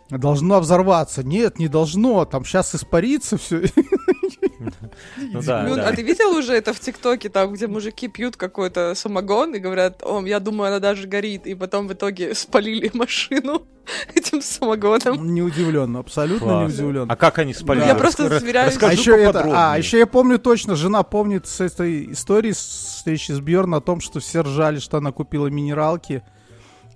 должно 0.10 0.60
взорваться. 0.60 1.24
Нет, 1.24 1.60
не 1.60 1.68
должно, 1.68 2.26
там 2.26 2.46
сейчас 2.46 2.76
испарится 2.76 3.38
все. 3.38 3.64
Ну 4.60 5.42
да, 5.42 5.64
Мюн, 5.64 5.78
да. 5.78 5.90
А 5.90 5.94
ты 5.94 6.02
видел 6.02 6.36
уже 6.36 6.54
это 6.54 6.74
в 6.74 6.80
ТикТоке, 6.80 7.30
там, 7.30 7.54
где 7.54 7.68
мужики 7.68 8.08
пьют 8.08 8.38
какой-то 8.38 8.96
самогон 8.96 9.56
и 9.56 9.60
говорят, 9.60 10.02
о, 10.04 10.26
я 10.26 10.40
думаю, 10.40 10.70
она 10.70 10.80
даже 10.80 11.08
горит, 11.08 11.48
и 11.48 11.56
потом 11.56 11.88
в 11.88 11.94
итоге 11.94 12.34
спалили 12.36 12.92
машину 12.94 13.68
этим 14.16 14.42
самогоном. 14.42 15.34
Не 15.34 15.42
удивлен, 15.42 15.96
абсолютно 15.98 16.46
не 16.46 16.52
Класс. 16.52 16.74
удивлен. 16.74 17.12
А 17.12 17.16
как 17.16 17.40
они 17.40 17.54
спалили? 17.54 17.86
Я 17.86 17.96
просто 17.96 18.30
расскажи 18.30 18.80
А 18.82 18.92
еще 18.92 19.18
это, 19.18 19.74
а, 19.74 19.78
еще 19.78 19.98
я 19.98 20.08
помню 20.08 20.40
точно, 20.40 20.76
жена 20.76 21.04
помнит 21.04 21.48
с 21.48 21.62
этой 21.62 22.12
истории 22.12 22.52
с 22.52 22.96
встречи 22.98 23.32
с 23.32 23.40
Бьерн 23.40 23.76
о 23.76 23.82
том, 23.82 24.02
что 24.02 24.20
все 24.20 24.42
ржали, 24.42 24.80
что 24.80 24.98
она 24.98 25.12
купила 25.12 25.48
минералки 25.48 26.24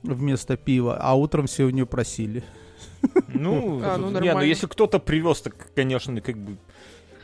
вместо 0.04 0.58
пива, 0.58 0.98
а 1.00 1.14
утром 1.16 1.48
все 1.48 1.66
у 1.66 1.70
нее 1.70 1.86
просили. 1.86 2.44
Ну, 3.28 3.82
А, 3.84 3.98
ну, 3.98 4.20
не, 4.20 4.34
ну 4.34 4.42
если 4.42 4.68
кто-то 4.68 5.00
привез, 5.00 5.42
так, 5.42 5.74
конечно, 5.76 6.20
как 6.22 6.38
бы... 6.38 6.58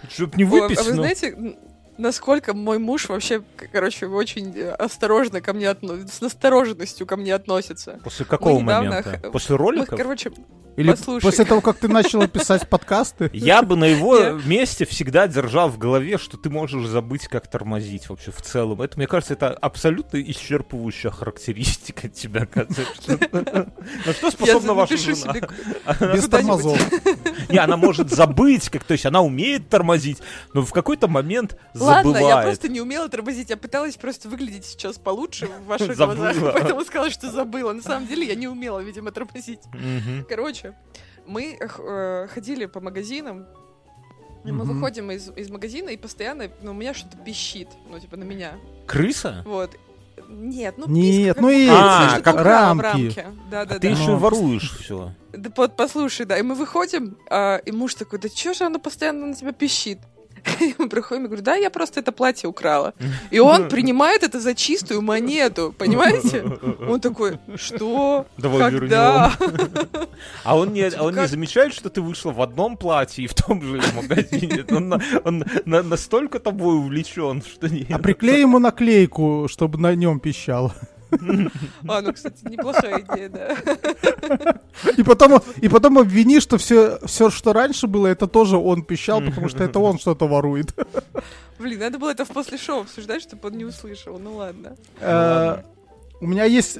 Чтоб 0.09 0.35
не 0.35 0.43
О, 0.43 0.47
выпить, 0.47 0.79
а 0.79 0.83
вы 0.83 0.93
знаете, 0.93 1.57
насколько 1.97 2.53
мой 2.53 2.79
муж 2.79 3.09
вообще, 3.09 3.41
короче, 3.71 4.07
очень 4.07 4.53
э, 4.57 4.71
осторожно 4.71 5.41
ко 5.41 5.53
мне 5.53 5.69
относится, 5.69 6.15
с 6.15 6.21
настороженностью 6.21 7.07
ко 7.07 7.17
мне 7.17 7.33
относится. 7.33 7.99
После 8.03 8.25
какого 8.25 8.59
недавно 8.61 8.89
момента? 8.89 9.29
После 9.31 9.55
Мы, 9.55 9.59
роликов? 9.59 9.97
короче, 9.97 10.31
Или 10.75 10.91
Послушай. 10.91 11.23
после 11.23 11.45
того, 11.45 11.61
как 11.61 11.77
ты 11.77 11.87
начала 11.87 12.27
писать 12.27 12.67
подкасты? 12.69 13.29
Я 13.33 13.61
бы 13.61 13.75
на 13.75 13.85
его 13.85 14.31
месте 14.45 14.85
всегда 14.85 15.27
держал 15.27 15.69
в 15.69 15.77
голове, 15.77 16.17
что 16.17 16.37
ты 16.37 16.49
можешь 16.49 16.85
забыть, 16.87 17.27
как 17.27 17.47
тормозить 17.49 18.09
вообще 18.09 18.31
в 18.31 18.41
целом. 18.41 18.81
Это, 18.81 18.97
мне 18.97 19.07
кажется, 19.07 19.33
это 19.33 19.49
абсолютно 19.53 20.17
исчерпывающая 20.17 21.11
характеристика 21.11 22.09
тебя. 22.09 22.47
На 22.55 24.13
что 24.13 24.25
я 24.27 24.31
способна 24.31 24.73
ваша 24.73 24.97
жена? 24.97 25.33
Без 26.13 26.27
тормозов. 26.27 26.79
Не, 27.49 27.57
она 27.57 27.77
может 27.77 28.09
забыть, 28.09 28.69
как, 28.69 28.83
то 28.83 28.93
есть 28.93 29.05
она 29.05 29.21
умеет 29.21 29.69
тормозить, 29.69 30.19
но 30.53 30.61
в 30.61 30.71
какой-то 30.71 31.07
момент 31.07 31.57
Ладно, 31.87 32.09
я 32.09 32.13
забывает. 32.15 32.45
просто 32.47 32.69
не 32.69 32.81
умела 32.81 33.09
тормозить. 33.09 33.49
Я 33.49 33.57
пыталась 33.57 33.95
просто 33.97 34.29
выглядеть 34.29 34.65
сейчас 34.65 34.97
получше 34.97 35.47
в 35.47 35.65
ваших 35.65 35.95
глазах, 35.95 36.35
поэтому 36.53 36.83
сказала, 36.83 37.09
что 37.09 37.31
забыла. 37.31 37.73
На 37.73 37.81
самом 37.81 38.07
деле 38.07 38.25
я 38.27 38.35
не 38.35 38.47
умела, 38.47 38.79
видимо, 38.79 39.11
тормозить. 39.11 39.61
Короче, 40.29 40.73
мы 41.25 41.57
э, 41.59 42.27
ходили 42.33 42.65
по 42.65 42.79
магазинам, 42.79 43.45
и 44.43 44.51
мы 44.51 44.63
Мгм. 44.63 44.73
выходим 44.75 45.09
из, 45.11 45.29
из 45.35 45.49
магазина, 45.49 45.89
и 45.89 45.97
постоянно 45.97 46.49
ну, 46.61 46.71
у 46.71 46.73
меня 46.75 46.93
что-то 46.93 47.17
пищит, 47.17 47.67
ну, 47.89 47.99
типа, 47.99 48.15
на 48.17 48.23
меня. 48.23 48.53
Крыса? 48.85 49.41
Вот. 49.45 49.71
Нет, 50.27 50.75
ну 50.77 50.85
Нет, 50.87 51.39
ну 51.41 51.49
и 51.49 51.67
А, 51.69 52.19
как 52.21 52.35
рамки. 52.41 52.83
рамке. 52.83 53.25
Да, 53.51 53.65
да, 53.65 53.75
Ты 53.75 53.81
да. 53.81 53.87
еще 53.89 54.03
и 54.03 54.07
Ну. 54.07 54.17
воруешь 54.17 54.71
все. 54.79 55.11
Да 55.33 55.51
вот 55.55 55.75
послушай, 55.75 56.25
да, 56.25 56.37
и 56.37 56.41
мы 56.41 56.55
выходим, 56.55 57.17
а, 57.29 57.57
и 57.57 57.71
муж 57.71 57.95
такой, 57.95 58.17
да 58.19 58.29
чё 58.29 58.53
же 58.53 58.63
она 58.63 58.79
постоянно 58.79 59.27
на 59.27 59.33
тебя 59.35 59.51
пищит? 59.51 59.99
И 60.61 60.75
мы 60.77 60.89
приходим, 60.89 61.23
я 61.23 61.27
говорю, 61.27 61.43
да, 61.43 61.55
я 61.55 61.69
просто 61.69 61.99
это 61.99 62.11
платье 62.11 62.47
украла. 62.49 62.93
И 63.31 63.39
он 63.39 63.67
принимает 63.69 64.23
это 64.23 64.39
за 64.39 64.53
чистую 64.55 65.01
монету, 65.01 65.73
понимаете? 65.77 66.43
Он 66.89 66.99
такой, 66.99 67.39
что? 67.55 68.25
Давай 68.37 68.59
Когда? 68.71 69.33
А 70.43 70.55
он 70.57 70.73
не, 70.73 70.89
Типа 70.89 71.03
он 71.03 71.15
не 71.15 71.27
замечает, 71.27 71.73
что 71.73 71.89
ты 71.89 72.01
вышла 72.01 72.31
в 72.31 72.41
одном 72.41 72.77
платье 72.77 73.23
и 73.23 73.27
в 73.27 73.33
том 73.33 73.61
же 73.61 73.81
магазине. 73.95 74.65
Он, 74.71 74.89
на- 74.89 75.01
он 75.23 75.43
на- 75.65 75.83
настолько 75.83 76.39
тобой 76.39 76.75
увлечен, 76.77 77.41
что 77.41 77.67
не... 77.67 77.85
А 77.89 77.97
приклей 77.99 78.41
ему 78.41 78.59
наклейку, 78.59 79.47
чтобы 79.49 79.79
на 79.79 79.95
нем 79.95 80.19
пищало. 80.19 80.73
А, 81.87 82.01
ну, 82.01 82.13
кстати, 82.13 82.43
неплохая 82.49 83.01
идея, 83.01 83.29
да. 83.29 83.55
И 84.97 85.03
потом, 85.03 85.41
и 85.61 85.69
потом 85.69 85.97
обвини, 85.99 86.39
что 86.39 86.57
все, 86.57 86.99
все, 87.05 87.29
что 87.29 87.53
раньше 87.53 87.87
было, 87.87 88.07
это 88.07 88.27
тоже 88.27 88.57
он 88.57 88.83
пищал, 88.83 89.21
потому 89.21 89.49
что 89.49 89.63
это 89.63 89.79
он 89.79 89.97
что-то 89.99 90.27
ворует. 90.27 90.73
Блин, 91.59 91.79
надо 91.79 91.97
было 91.99 92.09
это 92.11 92.25
в 92.25 92.29
после 92.29 92.57
шоу 92.57 92.81
обсуждать, 92.81 93.21
чтобы 93.21 93.47
он 93.47 93.57
не 93.57 93.65
услышал. 93.65 94.19
Ну 94.19 94.35
ладно. 94.35 94.75
Э, 94.99 95.63
У 96.19 96.27
меня 96.27 96.45
есть 96.45 96.79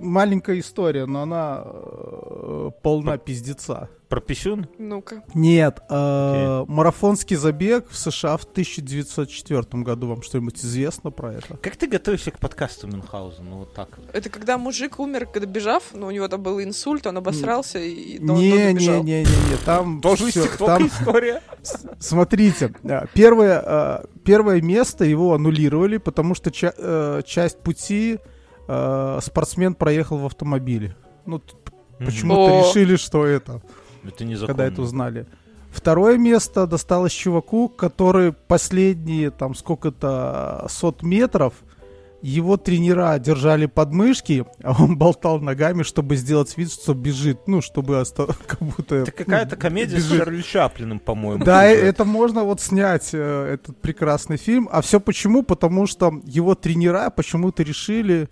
маленькая 0.00 0.58
история, 0.60 1.06
но 1.06 1.22
она 1.22 1.62
э, 1.64 2.70
полна 2.82 3.18
пиздеца. 3.18 3.88
Про 4.08 4.20
писюн? 4.20 4.68
Ну-ка. 4.78 5.24
Нет, 5.34 5.80
э, 5.90 6.64
марафонский 6.68 7.34
забег 7.34 7.88
в 7.90 7.96
США 7.98 8.36
в 8.36 8.44
1904 8.44 9.82
году. 9.82 10.06
Вам 10.06 10.22
что-нибудь 10.22 10.58
известно 10.64 11.10
про 11.10 11.32
это? 11.34 11.56
Как 11.56 11.74
ты 11.74 11.88
готовишься 11.88 12.30
к 12.30 12.38
подкасту 12.38 12.86
Мюнхгаузена? 12.86 13.50
Ну, 13.50 13.56
вот 13.58 13.74
так. 13.74 13.88
Это 14.12 14.30
когда 14.30 14.58
мужик 14.58 15.00
умер, 15.00 15.26
когда 15.26 15.48
бежав, 15.48 15.82
ну, 15.92 16.06
у 16.06 16.10
него 16.12 16.28
там 16.28 16.40
был 16.40 16.62
инсульт, 16.62 17.04
он 17.08 17.16
обосрался 17.16 17.80
и 17.80 18.18
до- 18.20 18.34
Не, 18.34 18.52
не, 18.52 18.72
добежал. 18.74 19.02
не, 19.02 19.22
не, 19.24 19.50
не, 19.50 19.56
там 19.64 20.00
Тоже 20.02 20.30
ТикТока 20.30 20.66
там- 20.66 20.86
история. 20.86 21.42
Смотрите, 21.98 22.72
э, 22.84 23.06
первое, 23.12 23.60
э, 23.64 24.04
первое 24.24 24.60
место 24.62 25.04
его 25.04 25.34
аннулировали, 25.34 25.96
потому 25.96 26.36
что 26.36 26.52
ча- 26.52 26.74
э, 26.78 27.22
часть 27.26 27.58
пути 27.58 28.18
э, 28.68 29.18
спортсмен 29.22 29.74
проехал 29.74 30.18
в 30.18 30.26
автомобиле. 30.26 30.96
Ну, 31.24 31.40
почему-то 31.98 32.68
решили, 32.68 32.96
что 32.96 33.26
это, 33.26 33.60
Это 34.04 34.24
не 34.24 34.36
когда 34.36 34.66
это 34.66 34.82
узнали. 34.82 35.26
Второе 35.70 36.16
место 36.16 36.66
досталось 36.66 37.12
чуваку, 37.12 37.68
который 37.68 38.32
последние 38.32 39.30
там 39.30 39.54
сколько-то 39.54 40.66
сот 40.70 41.02
метров 41.02 41.52
его 42.22 42.56
тренера 42.56 43.18
держали 43.18 43.66
подмышки, 43.66 44.46
а 44.62 44.82
он 44.82 44.96
болтал 44.98 45.38
ногами, 45.40 45.82
чтобы 45.82 46.16
сделать 46.16 46.56
вид, 46.56 46.72
что 46.72 46.94
бежит. 46.94 47.46
Ну, 47.46 47.60
чтобы 47.60 48.00
оста- 48.00 48.26
как 48.46 48.58
будто... 48.60 48.96
Это 48.96 49.12
какая-то 49.12 49.56
ну, 49.56 49.60
комедия 49.60 50.00
с 50.00 50.06
бежит. 50.06 50.18
Чарли 50.18 50.42
Чаплиным, 50.42 50.98
по-моему. 50.98 51.44
Да, 51.44 51.64
это 51.64 52.04
можно 52.04 52.42
вот 52.42 52.60
снять, 52.60 53.10
э, 53.12 53.54
этот 53.54 53.76
прекрасный 53.76 54.38
фильм. 54.38 54.68
А 54.72 54.80
все 54.80 54.98
почему? 54.98 55.42
Потому 55.42 55.86
что 55.86 56.20
его 56.24 56.54
тренера 56.54 57.10
почему-то 57.10 57.62
решили, 57.62 58.28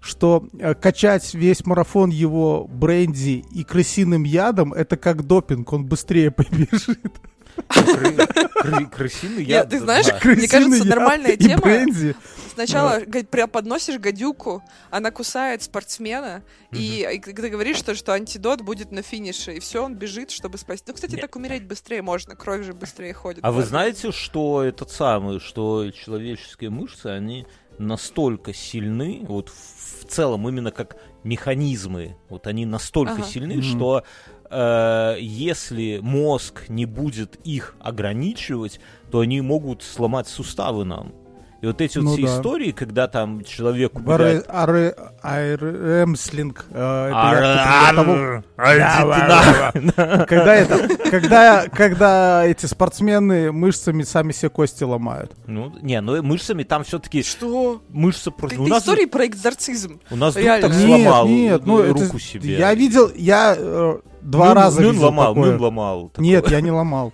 что 0.00 0.48
э, 0.58 0.74
качать 0.74 1.34
весь 1.34 1.64
марафон 1.66 2.10
его 2.10 2.66
бренди 2.68 3.44
и 3.52 3.64
крысиным 3.64 4.24
ядом 4.24 4.72
это 4.72 4.96
как 4.96 5.26
допинг, 5.26 5.72
он 5.72 5.84
быстрее 5.86 6.30
побежит. 6.30 7.00
Кры- 7.68 8.16
кры- 8.62 8.90
Крысиный 8.90 9.44
яд. 9.44 9.68
ты 9.68 9.80
знаешь. 9.80 10.06
Мне 10.24 10.48
кажется, 10.48 10.84
нормальная 10.86 11.36
тема. 11.36 11.84
Сначала 12.54 13.00
прям 13.30 13.48
подносишь 13.48 13.98
гадюку, 13.98 14.62
она 14.90 15.10
кусает 15.10 15.62
спортсмена, 15.62 16.42
и, 16.72 17.20
ты 17.24 17.32
говоришь, 17.32 17.76
что, 17.76 17.94
что 17.94 18.12
антидот 18.12 18.60
будет 18.62 18.92
на 18.92 19.02
финише, 19.02 19.54
и 19.54 19.60
все, 19.60 19.84
он 19.84 19.94
бежит, 19.94 20.30
чтобы 20.30 20.58
спасти. 20.58 20.84
Ну, 20.88 20.94
кстати, 20.94 21.16
так 21.16 21.34
умереть 21.36 21.64
быстрее 21.64 22.02
можно, 22.02 22.36
кровь 22.36 22.64
же 22.64 22.72
быстрее 22.72 23.14
ходит. 23.14 23.40
А 23.42 23.52
вы 23.52 23.62
знаете, 23.62 24.12
что 24.12 24.62
этот 24.62 24.90
самый, 24.90 25.40
что 25.40 25.90
человеческие 25.90 26.70
мышцы, 26.70 27.06
они 27.06 27.46
настолько 27.80 28.52
сильны, 28.52 29.24
вот 29.26 29.48
в, 29.48 30.04
целом 30.10 30.48
именно 30.48 30.70
как 30.70 30.96
механизмы, 31.22 32.16
вот 32.28 32.46
они 32.46 32.66
настолько 32.66 33.14
Ага. 33.14 33.22
сильны, 33.22 33.54
Мгм. 33.54 33.62
что 33.62 34.02
э, 34.50 35.16
если 35.20 36.00
мозг 36.02 36.68
не 36.68 36.84
будет 36.84 37.36
их 37.44 37.76
ограничивать, 37.78 38.80
то 39.10 39.20
они 39.20 39.40
могут 39.40 39.82
сломать 39.82 40.26
суставы 40.26 40.84
нам. 40.84 41.12
И 41.60 41.66
вот 41.66 41.78
эти 41.82 41.98
вот 41.98 42.04
Ну 42.04 42.12
все 42.14 42.22
да. 42.26 42.36
истории, 42.38 42.70
когда 42.72 43.06
там 43.06 43.44
человек 43.44 43.92
э, 46.70 47.10
для 47.56 47.92
того- 47.94 48.42
Когда 50.26 50.54
это, 50.54 50.88
когда, 51.10 51.68
когда 51.68 52.46
эти 52.46 52.64
спортсмены 52.64 53.52
мышцами 53.52 54.02
сами 54.04 54.32
себе 54.32 54.48
кости 54.48 54.84
ломают. 54.84 55.32
Ну, 55.46 55.70
не, 55.82 56.00
ну 56.00 56.22
мышцами 56.22 56.62
там 56.62 56.82
все-таки 56.84 57.22
Что? 57.22 57.82
мышцы 57.90 58.30
просто... 58.30 58.56
Какие-то 58.56 58.78
истории 58.78 59.04
про 59.04 59.26
экзорцизм. 59.26 60.00
у 60.10 60.16
нас 60.16 60.32
друг 60.34 60.46
так 60.46 60.72
сломал 60.72 61.28
нет, 61.28 61.66
ну 61.66 61.92
руку 61.92 62.18
себе. 62.18 62.56
я 62.56 62.72
видел, 62.74 63.10
я 63.14 63.54
э, 63.58 63.98
два 64.22 64.54
раза 64.54 64.82
видел 64.82 65.04
ломал, 65.04 65.34
такое. 65.34 65.58
Ломал. 65.58 66.10
Нет, 66.16 66.50
я 66.50 66.62
не 66.62 66.70
ломал. 66.70 67.12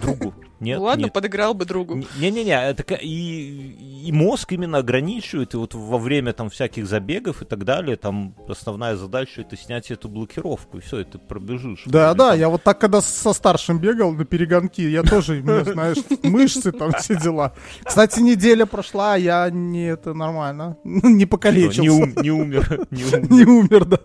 Другу. 0.00 0.32
Нет, 0.60 0.78
Ну 0.78 0.84
ладно, 0.86 1.04
нет. 1.04 1.12
подыграл 1.12 1.54
бы 1.54 1.64
другу. 1.64 2.02
Не-не-не, 2.18 2.50
это 2.70 2.82
ка- 2.82 2.96
и, 2.96 4.02
и 4.06 4.10
мозг 4.10 4.50
именно 4.52 4.78
ограничивает, 4.78 5.54
и 5.54 5.56
вот 5.56 5.72
во 5.74 5.98
время 5.98 6.32
там 6.32 6.50
всяких 6.50 6.86
забегов 6.88 7.42
и 7.42 7.44
так 7.44 7.64
далее, 7.64 7.96
там 7.96 8.34
основная 8.48 8.96
задача 8.96 9.42
это 9.42 9.56
снять 9.56 9.90
эту 9.92 10.08
блокировку, 10.08 10.78
и 10.78 10.80
все, 10.80 10.98
это 10.98 11.18
пробежишь. 11.20 11.82
Да, 11.86 12.12
да, 12.14 12.30
там- 12.30 12.38
я 12.40 12.48
вот 12.48 12.64
так, 12.64 12.80
когда 12.80 13.00
со 13.00 13.32
старшим 13.32 13.78
бегал 13.78 14.10
на 14.12 14.24
перегонки, 14.24 14.80
я 14.80 15.04
тоже, 15.04 15.40
знаешь, 15.42 15.98
мышцы 16.24 16.72
там 16.72 16.90
все 16.92 17.14
дела. 17.14 17.52
Кстати, 17.84 18.18
неделя 18.20 18.66
прошла, 18.66 19.14
а 19.14 19.16
я 19.16 19.50
не 19.50 19.86
это 19.88 20.12
нормально, 20.12 20.76
не 20.84 21.24
покалечился. 21.26 21.82
не, 21.82 21.88
ум- 21.90 22.14
не 22.20 22.30
умер, 22.32 22.86
не 22.90 23.04
умер. 23.04 23.30
Не 23.30 23.44
умер, 23.44 23.84
да. 23.84 23.98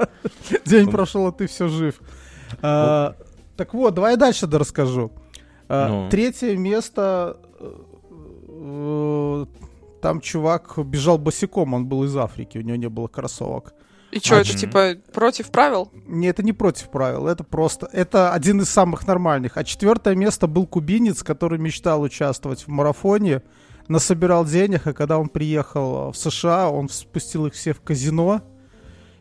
День 0.65 0.91
прошел, 0.91 1.25
а 1.27 1.31
ты 1.31 1.47
все 1.47 1.67
жив. 1.67 1.99
А, 2.61 3.15
Так 3.57 3.73
вот, 3.73 3.93
давай 3.95 4.17
дальше 4.17 4.45
да 4.45 4.59
расскажу. 4.59 5.11
А, 5.69 5.87
Ну. 5.87 6.09
Третье 6.09 6.55
место. 6.57 7.37
э, 7.59 7.73
э, 8.47 9.45
Там 10.01 10.19
чувак 10.19 10.73
бежал 10.85 11.17
босиком, 11.17 11.73
он 11.73 11.85
был 11.85 12.03
из 12.03 12.15
Африки, 12.17 12.57
у 12.57 12.61
него 12.61 12.75
не 12.75 12.89
было 12.89 13.07
кроссовок. 13.07 13.73
И 14.11 14.19
что, 14.19 14.35
это 14.35 14.49
Мгм. 14.51 14.57
типа 14.59 14.95
против 15.13 15.49
правил? 15.49 15.89
Не, 16.05 16.27
это 16.27 16.43
не 16.43 16.51
против 16.53 16.89
правил, 16.89 17.25
это 17.27 17.43
просто... 17.43 17.87
Это 17.93 18.33
один 18.33 18.61
из 18.61 18.69
самых 18.69 19.07
нормальных. 19.07 19.57
А 19.57 19.63
четвертое 19.63 20.13
место 20.15 20.45
был 20.47 20.67
кубинец, 20.67 21.23
который 21.23 21.57
мечтал 21.57 22.01
участвовать 22.01 22.61
в 22.63 22.67
марафоне, 22.67 23.41
насобирал 23.87 24.45
денег, 24.45 24.85
а 24.87 24.93
когда 24.93 25.17
он 25.17 25.29
приехал 25.29 26.11
в 26.11 26.17
США, 26.17 26.69
он 26.69 26.89
спустил 26.89 27.45
их 27.47 27.53
все 27.53 27.73
в 27.73 27.79
казино. 27.81 28.41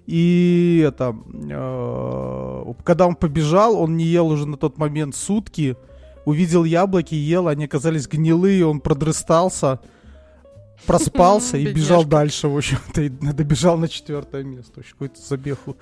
И 0.07 0.85
это... 0.87 1.15
э, 1.33 2.73
когда 2.85 3.07
он 3.07 3.15
побежал, 3.15 3.79
он 3.81 3.97
не 3.97 4.05
ел 4.05 4.27
уже 4.29 4.47
на 4.47 4.57
тот 4.57 4.79
момент 4.79 5.15
сутки, 5.15 5.77
увидел 6.25 6.65
яблоки, 6.65 7.15
ел, 7.15 7.49
они 7.49 7.65
оказались 7.65 8.07
гнилые, 8.09 8.67
он 8.67 8.81
продрыстался, 8.81 9.81
проспался 10.87 11.57
и 11.57 11.73
бежал 11.73 12.05
дальше, 12.05 12.49
в 12.49 12.57
общем-то, 12.57 13.03
и 13.03 13.09
добежал 13.09 13.79
на 13.79 13.89
четвертое 13.89 14.43
место. 14.43 14.73
Вообще, 14.77 14.93
Какой-то 14.93 15.21
забегу. 15.21 15.77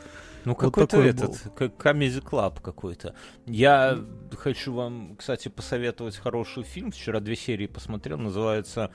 Ну, 0.45 0.53
Вот 0.53 0.59
какой-то 0.59 0.97
такой 0.97 1.11
этот, 1.11 1.39
как 1.55 1.73
Comedy 1.75 2.23
Club 2.23 2.61
какой-то. 2.63 3.15
Я 3.47 3.99
хочу 4.39 4.73
вам, 4.73 5.17
кстати, 5.17 5.49
посоветовать 5.49 6.17
хороший 6.17 6.63
фильм. 6.63 6.93
Вчера 6.93 7.21
две 7.21 7.37
серии 7.37 7.67
посмотрел, 7.67 8.17
называется 8.17 8.91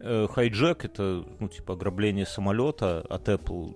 э, 0.00 0.26
«Хайджек». 0.26 0.86
Это, 0.86 1.24
ну, 1.38 1.48
типа, 1.48 1.74
ограбление 1.74 2.24
самолета 2.24 3.00
от 3.10 3.28
Apple. 3.28 3.74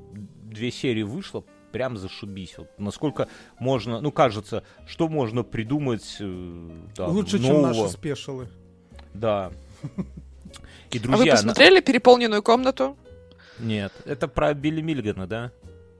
Две 0.48 0.70
серии 0.70 1.02
вышло, 1.02 1.44
прям 1.70 1.96
зашибись. 1.96 2.54
Вот 2.58 2.68
насколько 2.78 3.28
можно, 3.58 4.00
ну, 4.00 4.12
кажется, 4.12 4.62
что 4.86 5.08
можно 5.08 5.42
придумать 5.42 6.16
э, 6.20 6.70
там, 6.94 7.10
Лучше, 7.12 7.38
чем 7.38 7.54
нового. 7.62 7.66
наши 7.84 7.88
спешилы. 7.88 8.48
Да. 9.14 9.50
И, 10.90 10.98
а 10.98 11.00
вы 11.02 11.08
друзья, 11.08 11.32
на- 11.32 11.36
посмотрели 11.36 11.80
переполненную 11.80 12.42
комнату? 12.42 12.96
Нет, 13.58 13.92
это 14.04 14.26
про 14.26 14.54
Билли 14.54 14.80
Миллигана, 14.80 15.26
да? 15.26 15.52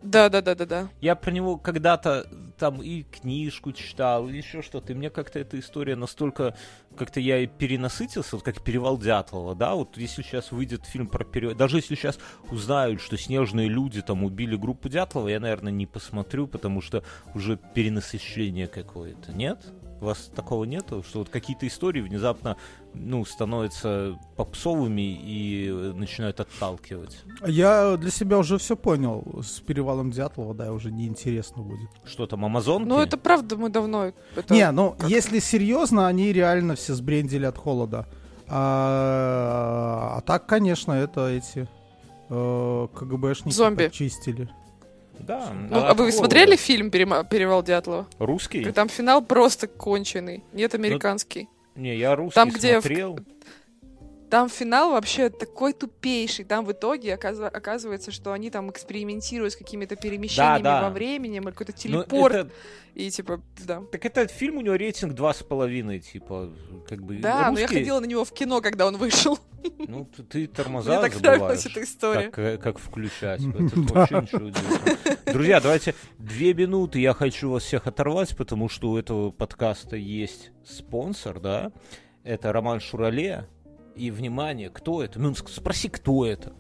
Да, 0.03 0.29
да, 0.29 0.41
да, 0.41 0.55
да, 0.55 0.67
да. 0.67 0.89
Я 1.01 1.15
про 1.15 1.31
него 1.31 1.59
когда-то 1.59 2.27
там 2.59 2.83
и 2.83 3.03
книжку 3.05 3.73
читал, 3.73 4.29
или 4.29 4.37
еще 4.37 4.63
что-то. 4.63 4.93
И 4.93 4.97
мне 4.97 5.11
как-то 5.11 5.39
эта 5.39 5.59
история 5.59 5.97
настолько... 5.97 6.57
Как-то 6.97 7.21
я 7.21 7.39
и 7.39 7.47
перенасытился, 7.47 8.37
вот 8.37 8.45
как 8.45 8.63
«Перевал 8.63 8.99
Дятлова», 8.99 9.55
да? 9.55 9.75
Вот 9.75 9.97
если 9.97 10.23
сейчас 10.23 10.53
выйдет 10.53 10.85
фильм 10.87 11.07
про 11.07 11.25
перевал... 11.25 11.55
Даже 11.55 11.79
если 11.79 11.95
сейчас 11.95 12.19
узнают, 12.51 13.01
что 13.01 13.17
снежные 13.17 13.69
люди 13.69 14.03
там 14.03 14.25
убили 14.25 14.57
группу 14.57 14.89
Дятлова, 14.89 15.29
я, 15.29 15.41
наверное, 15.41 15.73
не 15.73 15.87
посмотрю, 15.87 16.47
потому 16.47 16.81
что 16.81 17.05
уже 17.35 17.59
перенасыщение 17.75 18.67
какое-то. 18.67 19.33
Нет? 19.33 19.73
У 20.01 20.07
вас 20.07 20.31
такого 20.35 20.65
нету? 20.65 21.03
Что 21.07 21.19
вот 21.21 21.29
какие-то 21.29 21.67
истории 21.67 22.01
внезапно, 22.01 22.57
ну, 22.95 23.23
становятся 23.25 24.19
попсовыми 24.37 25.03
и 25.23 25.69
э, 25.69 25.93
начинают 25.95 26.41
отталкивать. 26.41 27.19
Я 27.47 27.97
для 27.99 28.11
себя 28.11 28.39
уже 28.39 28.57
все 28.57 28.77
понял. 28.77 29.23
С 29.43 29.61
перевалом 29.61 30.11
Дятлова, 30.11 30.55
да, 30.55 30.73
уже 30.73 30.91
неинтересно 30.91 31.63
будет. 31.63 31.91
Что 32.05 32.27
там, 32.27 32.45
Амазонки? 32.47 32.89
Ну, 32.89 32.99
это 32.99 33.19
правда, 33.19 33.57
мы 33.57 33.69
давно... 33.69 34.13
это- 34.35 34.55
Не, 34.55 34.71
ну, 34.71 34.95
как- 34.99 35.11
если 35.11 35.39
серьезно, 35.39 36.07
они 36.07 36.33
реально 36.33 36.77
все 36.77 36.95
сбрендили 36.95 37.45
от 37.45 37.59
холода. 37.59 38.07
А, 38.49 40.15
а 40.17 40.21
так, 40.23 40.47
конечно, 40.47 40.93
это 40.93 41.29
эти 41.29 41.69
э, 42.31 42.89
КГБшники 42.95 43.55
Зомби. 43.55 43.91
чистили. 43.93 44.49
Да. 45.27 45.53
Ну, 45.53 45.77
а 45.79 45.95
вы 45.95 46.11
смотрели 46.13 46.57
фильм 46.57 46.91
«Перема- 46.91 47.25
«Перевал 47.29 47.63
Дятлова»? 47.63 48.07
Русский? 48.19 48.65
Там 48.73 48.89
финал 48.89 49.23
просто 49.23 49.67
конченый. 49.69 50.43
Нет, 50.53 50.75
американский. 50.75 51.49
Не, 51.77 51.97
я 51.97 52.17
русский 52.17 52.35
Там, 52.35 52.51
где 52.51 52.79
в- 52.79 52.83
смотрел. 52.83 53.19
Там 54.31 54.49
финал 54.49 54.93
вообще 54.93 55.29
такой 55.29 55.73
тупейший. 55.73 56.45
Там 56.45 56.65
в 56.65 56.71
итоге 56.71 57.15
оказывается, 57.15 58.13
что 58.13 58.33
они 58.33 58.49
там 58.51 58.71
экспериментируют 58.71 59.55
с 59.55 59.57
какими-то 59.57 59.97
перемещениями 59.97 60.63
да. 60.63 60.83
во 60.83 60.91
времени, 60.91 61.39
или 61.39 61.45
какой-то 61.47 61.73
Ну, 61.73 61.79
телепорт. 61.79 62.35
это- 62.35 62.51
И 62.95 63.11
типа, 63.11 63.41
да. 63.67 63.83
так 63.91 64.05
этот 64.05 64.31
фильм 64.31 64.59
у 64.59 64.61
него 64.61 64.77
рейтинг 64.77 65.15
два 65.15 65.35
с 65.35 65.43
половиной, 65.43 65.99
типа, 65.99 66.49
как 66.89 67.03
бы. 67.03 67.17
Да, 67.17 67.51
но 67.51 67.59
я 67.59 67.67
русский- 67.67 67.79
ходила 67.79 67.99
на 67.99 68.05
него 68.07 68.25
в 68.25 68.33
кино, 68.33 68.61
когда 68.61 68.87
он 68.87 68.97
вышел. 68.99 69.37
Ну, 69.89 70.05
ты, 70.05 70.23
ты 70.23 70.47
тормоза 70.47 70.93
Мне 70.93 71.01
так 71.01 71.13
забываешь, 71.13 71.41
нравилась 71.41 71.67
эта 71.67 71.83
история. 71.83 72.31
Как, 72.31 72.39
э, 72.39 72.59
как 72.59 72.79
включать. 72.79 73.41
Это 73.45 73.77
вообще 73.95 74.21
ничего 74.21 74.47
удивительного. 74.47 75.33
Друзья, 75.33 75.61
давайте 75.61 75.95
две 76.19 76.55
минуты. 76.55 77.01
Я 77.01 77.13
хочу 77.15 77.51
вас 77.51 77.65
всех 77.65 77.87
оторвать, 77.87 78.37
потому 78.37 78.69
что 78.69 78.91
у 78.91 78.97
этого 78.97 79.31
подкаста 79.31 79.97
есть 79.97 80.53
спонсор, 80.65 81.41
да? 81.41 81.73
Это 82.25 82.53
Роман 82.53 82.81
Шурале. 82.81 83.47
И, 83.97 84.11
внимание, 84.11 84.71
кто 84.71 85.03
это? 85.03 85.19
Ну, 85.19 85.35
спроси, 85.35 85.89
кто 85.89 86.25
это? 86.25 86.53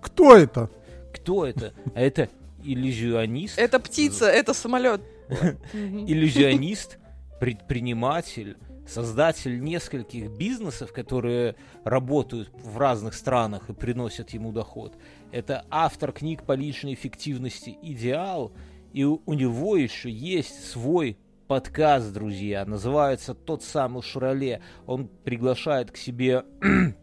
Кто 0.00 0.36
это? 0.36 0.70
Кто 1.12 1.46
это? 1.46 1.72
А 1.94 2.00
это 2.00 2.28
иллюзионист. 2.64 3.58
Это 3.58 3.78
птица, 3.78 4.26
это 4.26 4.54
самолет. 4.54 5.02
Иллюзионист, 5.72 6.98
предприниматель, 7.40 8.56
создатель 8.86 9.62
нескольких 9.62 10.30
бизнесов, 10.30 10.92
которые 10.92 11.56
работают 11.84 12.50
в 12.54 12.78
разных 12.78 13.14
странах 13.14 13.70
и 13.70 13.74
приносят 13.74 14.30
ему 14.30 14.52
доход. 14.52 14.94
Это 15.32 15.64
автор 15.70 16.12
книг 16.12 16.44
по 16.44 16.52
личной 16.52 16.94
эффективности 16.94 17.76
«Идеал», 17.82 18.52
и 18.92 19.02
у, 19.02 19.20
него 19.34 19.76
еще 19.76 20.08
есть 20.08 20.70
свой 20.70 21.18
подкаст, 21.48 22.12
друзья, 22.12 22.64
называется 22.64 23.34
«Тот 23.34 23.64
самый 23.64 24.02
Шурале». 24.02 24.62
Он 24.86 25.08
приглашает 25.08 25.90
к 25.90 25.96
себе 25.96 26.44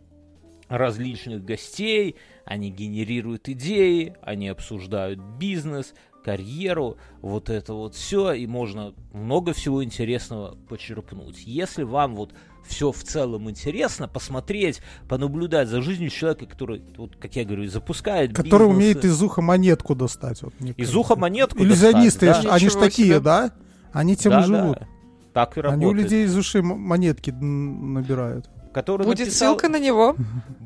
различных 0.70 1.44
гостей, 1.44 2.16
они 2.46 2.72
генерируют 2.72 3.50
идеи, 3.50 4.16
они 4.22 4.48
обсуждают 4.48 5.20
бизнес, 5.20 5.94
карьеру, 6.24 6.98
вот 7.22 7.50
это 7.50 7.74
вот 7.74 7.96
все, 7.96 8.34
и 8.34 8.48
можно 8.48 8.94
много 9.14 9.54
всего 9.54 9.84
интересного 9.84 10.58
почерпнуть. 10.70 11.44
Если 11.46 11.84
вам 11.84 12.16
вот 12.16 12.34
все 12.64 12.92
в 12.92 13.04
целом 13.04 13.50
интересно, 13.50 14.08
посмотреть, 14.08 14.82
понаблюдать 15.10 15.68
за 15.68 15.82
жизнью 15.82 16.10
человека, 16.10 16.46
который, 16.46 16.82
вот, 16.98 17.16
как 17.16 17.36
я 17.36 17.44
говорю, 17.44 17.68
запускает 17.68 18.34
Который 18.34 18.68
бизнесы. 18.68 18.76
умеет 18.76 19.06
из 19.06 19.22
уха 19.22 19.42
монетку 19.42 19.96
достать. 19.96 20.42
Вот, 20.42 20.54
из 20.78 20.96
уха 20.96 21.16
монетку 21.16 21.64
Иллюзионисты, 21.64 22.28
достать, 22.28 22.46
да. 22.46 22.56
они 22.56 22.70
же 22.70 22.78
такие, 22.78 23.20
да? 23.20 23.52
Они 23.92 24.16
тем 24.16 24.32
да, 24.32 24.42
и 24.42 24.44
живут. 24.44 24.80
Да. 24.80 24.88
Так 25.34 25.58
и 25.58 25.62
Они 25.62 25.68
работает. 25.68 25.92
у 25.92 25.94
людей 25.94 26.26
из 26.26 26.36
ушей 26.36 26.62
монетки 26.62 27.32
набирают. 27.32 28.50
Который 28.74 29.06
Будет 29.06 29.20
написал... 29.20 29.50
ссылка 29.50 29.70
на 29.70 29.80
него. 29.80 30.16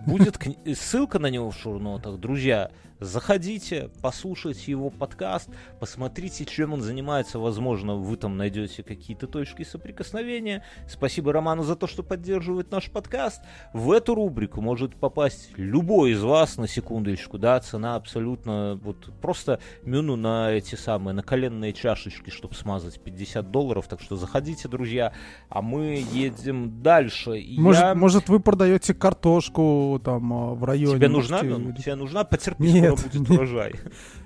Будет 0.06 0.38
кни... 0.38 0.58
ссылка 0.76 1.18
на 1.18 1.28
него 1.28 1.50
в 1.50 1.58
шурнотах. 1.58 2.20
Друзья, 2.20 2.72
заходите, 3.06 3.90
послушайте 4.02 4.72
его 4.72 4.90
подкаст, 4.90 5.50
посмотрите, 5.80 6.46
чем 6.46 6.74
он 6.74 6.82
занимается. 6.82 7.40
Возможно, 7.40 7.96
вы 7.96 8.18
там 8.18 8.38
найдете 8.38 8.84
какие-то 8.84 9.28
точки 9.28 9.64
соприкосновения. 9.64 10.64
Спасибо 10.90 11.32
Роману 11.32 11.64
за 11.64 11.76
то, 11.76 11.88
что 11.88 12.04
поддерживает 12.04 12.72
наш 12.72 12.90
подкаст. 12.90 13.42
В 13.74 13.92
эту 13.92 14.16
рубрику 14.16 14.62
может 14.62 14.96
попасть 14.96 15.52
любой 15.58 16.12
из 16.12 16.22
вас 16.22 16.58
на 16.58 16.68
секундочку. 16.68 17.38
Да, 17.38 17.60
цена 17.60 17.96
абсолютно 17.96 18.80
вот 18.82 19.12
просто 19.22 19.60
мюну 19.84 20.16
на 20.16 20.52
эти 20.52 20.76
самые 20.76 21.14
на 21.14 21.24
коленные 21.24 21.74
чашечки, 21.74 22.30
чтобы 22.30 22.56
смазать 22.56 23.00
50 23.00 23.52
долларов. 23.52 23.88
Так 23.88 24.02
что 24.02 24.16
заходите, 24.16 24.68
друзья, 24.68 25.14
а 25.50 25.62
мы 25.62 26.04
едем 26.12 26.82
дальше. 26.82 27.40
И 27.40 27.60
Может, 27.60 27.82
я... 27.82 27.96
может 27.96 28.30
вы 28.30 28.40
продаете 28.40 28.94
картошку 28.94 30.02
там 30.04 30.34
а, 30.34 30.54
в 30.54 30.64
районе? 30.64 30.96
Тебе 30.96 31.08
нужна, 31.10 31.44
можете-? 31.44 31.84
Тебе 31.84 31.96
нужна? 31.96 32.24
Потерпи, 32.24 32.64
Нет, 32.64 32.95
скоро 32.98 33.10
будет 33.10 33.30
нет. 33.30 33.40
урожай. 33.40 33.76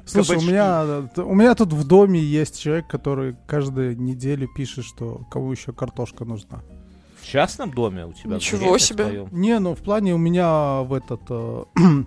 Слушай, 0.06 0.38
у 0.38 0.42
меня, 0.42 1.10
у 1.18 1.36
меня 1.36 1.56
тут 1.56 1.74
в 1.74 1.86
доме 1.86 2.20
есть 2.20 2.60
человек, 2.60 2.88
который 2.88 3.36
каждую 3.48 4.00
неделю 4.00 4.48
пишет, 4.56 4.86
что 4.86 5.22
кому 5.30 5.52
еще 5.52 5.72
картошка 5.72 6.26
нужна. 6.26 6.62
В 7.22 7.28
частном 7.28 7.72
доме 7.72 8.06
у 8.06 8.14
тебя? 8.14 8.36
Ничего 8.36 8.78
себе. 8.78 9.04
твоем? 9.04 9.28
Не, 9.32 9.60
ну 9.60 9.76
в 9.76 9.80
плане 9.80 10.16
у 10.16 10.18
меня 10.18 10.82
в 10.82 10.94
этот, 10.94 11.22
э, 11.30 11.64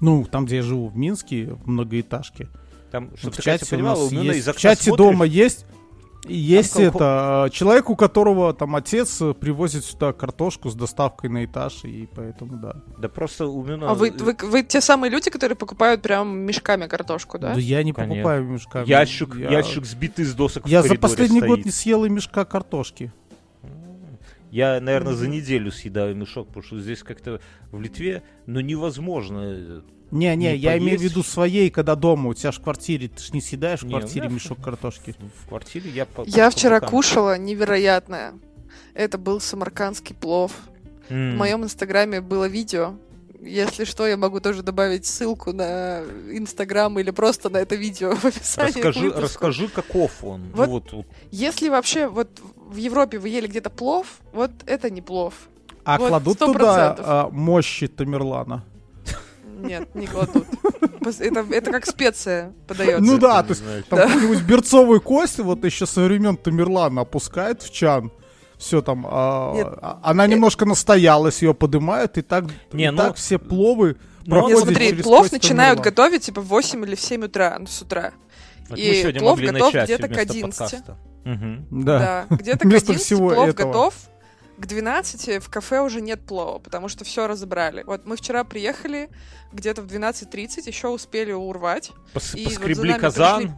ну 0.00 0.26
там, 0.30 0.46
где 0.46 0.56
я 0.56 0.62
живу 0.62 0.88
в 0.88 0.96
Минске, 0.96 1.46
в 1.46 1.68
многоэтажке. 1.68 2.48
Там, 2.90 3.16
чтобы 3.16 3.36
в 3.36 3.40
чате 3.40 3.76
у 3.76 3.80
нас 3.80 3.98
у 3.98 4.10
Мюна 4.10 4.30
из 4.32 4.46
есть, 4.46 4.48
в 4.48 4.60
чате 4.60 4.84
смотришь, 4.84 5.06
дома 5.06 5.24
есть 5.26 5.66
есть 6.28 6.76
это 6.78 7.44
э, 7.46 7.50
человек, 7.50 7.90
у 7.90 7.96
которого 7.96 8.52
там 8.54 8.76
отец 8.76 9.20
э, 9.20 9.34
привозит 9.34 9.84
сюда 9.84 10.12
картошку 10.12 10.70
с 10.70 10.74
доставкой 10.74 11.30
на 11.30 11.44
этаж, 11.44 11.84
и 11.84 12.08
поэтому 12.14 12.58
да. 12.58 12.76
Да 12.98 13.08
просто 13.08 13.46
у 13.46 13.62
Мюна... 13.64 13.90
А 13.90 13.94
вы, 13.94 14.10
вы, 14.10 14.36
вы 14.42 14.62
те 14.62 14.80
самые 14.80 15.10
люди, 15.10 15.30
которые 15.30 15.56
покупают 15.56 16.02
прям 16.02 16.38
мешками 16.40 16.86
картошку, 16.86 17.38
да? 17.38 17.54
Да 17.54 17.60
я 17.60 17.82
не 17.82 17.92
Конечно. 17.92 18.14
покупаю 18.16 18.44
мешками. 18.44 18.88
Ящик, 18.88 19.34
Я- 19.36 19.50
ящик 19.50 19.84
сбитый 19.84 20.24
с 20.24 20.34
досок 20.34 20.64
в 20.64 20.68
Я 20.68 20.82
за 20.82 20.94
последний 20.96 21.40
год 21.40 21.60
стоит. 21.60 21.64
не 21.66 21.72
съел 21.72 22.04
и 22.04 22.08
мешка 22.08 22.44
картошки. 22.44 23.12
Я, 24.50 24.80
наверное, 24.80 25.12
за 25.12 25.28
неделю 25.28 25.70
съедаю 25.70 26.16
мешок, 26.16 26.48
потому 26.48 26.64
что 26.64 26.80
здесь 26.80 27.02
как-то 27.02 27.40
в 27.70 27.80
Литве, 27.80 28.22
ну, 28.46 28.60
невозможно. 28.60 29.82
Э, 30.10 30.14
Не-не, 30.14 30.52
Не 30.52 30.56
я 30.56 30.78
имею 30.78 30.96
в 30.96 31.00
поесть. 31.00 31.14
виду 31.14 31.22
своей, 31.22 31.70
когда 31.70 31.94
дома, 31.94 32.30
у 32.30 32.34
тебя 32.34 32.52
же 32.52 32.58
в 32.60 32.62
квартире, 32.62 33.08
ты 33.08 33.22
ж 33.22 33.32
не 33.32 33.40
съедаешь 33.40 33.80
в 33.80 33.84
Не, 33.84 33.90
квартире 33.90 34.26
меня 34.26 34.34
мешок 34.36 34.60
картошки. 34.62 35.14
В, 35.18 35.44
в 35.44 35.48
квартире 35.48 35.90
я 35.90 36.06
по- 36.06 36.22
Я 36.26 36.46
по 36.46 36.50
вчера 36.56 36.76
бокам. 36.76 36.90
кушала 36.90 37.38
невероятное. 37.38 38.34
Это 38.94 39.18
был 39.18 39.40
самаркандский 39.40 40.14
плов. 40.14 40.52
М. 41.08 41.32
В 41.34 41.36
моем 41.36 41.64
инстаграме 41.64 42.20
было 42.20 42.46
видео. 42.46 42.94
Если 43.40 43.84
что, 43.84 44.04
я 44.06 44.16
могу 44.16 44.40
тоже 44.40 44.62
добавить 44.64 45.06
ссылку 45.06 45.52
на 45.52 46.00
инстаграм 46.32 46.98
или 46.98 47.12
просто 47.12 47.48
на 47.50 47.58
это 47.58 47.76
видео 47.76 48.14
в 48.16 48.24
описании. 48.24 48.72
Расскажи, 48.82 49.10
расскажи, 49.12 49.68
каков 49.68 50.24
он. 50.24 50.48
Ну, 50.50 50.56
Вот 50.56 50.68
вот, 50.68 50.92
вот. 50.92 51.06
Если 51.30 51.68
вообще 51.68 52.08
вот 52.08 52.28
в 52.56 52.74
Европе 52.76 53.18
вы 53.20 53.28
ели 53.28 53.46
где-то 53.46 53.70
плов, 53.70 54.06
вот 54.32 54.50
это 54.66 54.90
не 54.90 55.02
плов. 55.02 55.34
А 55.84 55.98
Вот, 55.98 56.08
кладут 56.08 56.34
сто 56.36 56.46
туда 56.52 56.58
процентов. 56.58 57.04
а, 57.08 57.28
мощи 57.30 57.86
Тамерлана. 57.86 58.64
Нет, 59.58 59.94
не 59.94 60.06
кладут. 60.06 60.46
Это, 61.20 61.46
это 61.50 61.70
как 61.70 61.86
специя 61.86 62.52
подается. 62.66 63.02
Ну 63.02 63.18
да, 63.18 63.42
то 63.42 63.50
есть 63.50 63.62
там 63.88 63.98
какую-нибудь 64.00 64.42
берцовую 64.42 65.00
кость 65.00 65.38
вот 65.38 65.64
еще 65.64 65.86
со 65.86 66.02
времен 66.02 66.36
Тамерлана 66.36 67.02
опускают 67.02 67.62
в 67.62 67.72
чан. 67.72 68.12
Все 68.58 68.82
там, 68.82 69.06
а, 69.08 69.54
Нет. 69.54 69.68
а- 69.80 70.00
она 70.02 70.26
немножко 70.26 70.64
настоялась, 70.66 71.42
ее 71.42 71.54
поднимают, 71.54 72.18
и 72.18 72.22
так, 72.22 72.44
Не, 72.72 72.86
и 72.86 72.90
ну- 72.90 72.96
так 72.96 73.16
все 73.16 73.38
пловы 73.38 73.96
Ну, 74.26 74.30
проходят 74.32 74.58
Нет, 74.58 74.68
смотри, 74.68 74.88
через 74.88 75.04
плов 75.04 75.30
начинают 75.32 75.78
Тамерлана. 75.78 75.84
готовить 75.84 76.22
типа 76.24 76.40
в 76.40 76.46
8 76.48 76.84
или 76.84 76.94
в 76.96 77.00
7 77.00 77.24
утра, 77.24 77.56
ну, 77.58 77.66
с 77.68 77.80
утра. 77.80 78.12
Вот 78.68 78.78
И 78.78 78.88
мы 78.88 78.94
сегодня 78.96 79.20
плов 79.20 79.36
могли 79.38 79.52
готов 79.52 79.74
где-то 79.74 80.02
к 80.02 80.06
вместо 80.08 80.20
11. 80.32 80.58
подкаста. 80.70 80.96
Мгм. 81.24 81.66
Да. 81.70 82.26
Да, 82.28 82.36
где-то 82.36 82.58
к 82.58 82.64
Вместо 82.64 82.92
11 82.92 83.06
всего 83.06 83.28
плов 83.30 83.48
этого. 83.48 83.66
готов. 83.68 83.94
К 84.60 84.66
12 84.66 85.42
в 85.42 85.48
кафе 85.50 85.80
уже 85.80 86.00
нет 86.00 86.26
плова, 86.26 86.58
потому 86.58 86.88
что 86.88 87.04
все 87.04 87.26
разобрали. 87.28 87.84
Вот 87.84 88.06
мы 88.06 88.16
вчера 88.16 88.42
приехали 88.44 89.08
где-то 89.52 89.82
в 89.82 89.86
12.30, 89.86 90.66
еще 90.66 90.88
успели 90.88 91.32
урвать. 91.32 91.92
Пос- 92.12 92.36
И 92.36 92.44
вот 92.44 92.54
Поскребли 92.54 92.90
нами 92.90 93.00
казан. 93.00 93.42
пришли- 93.42 93.52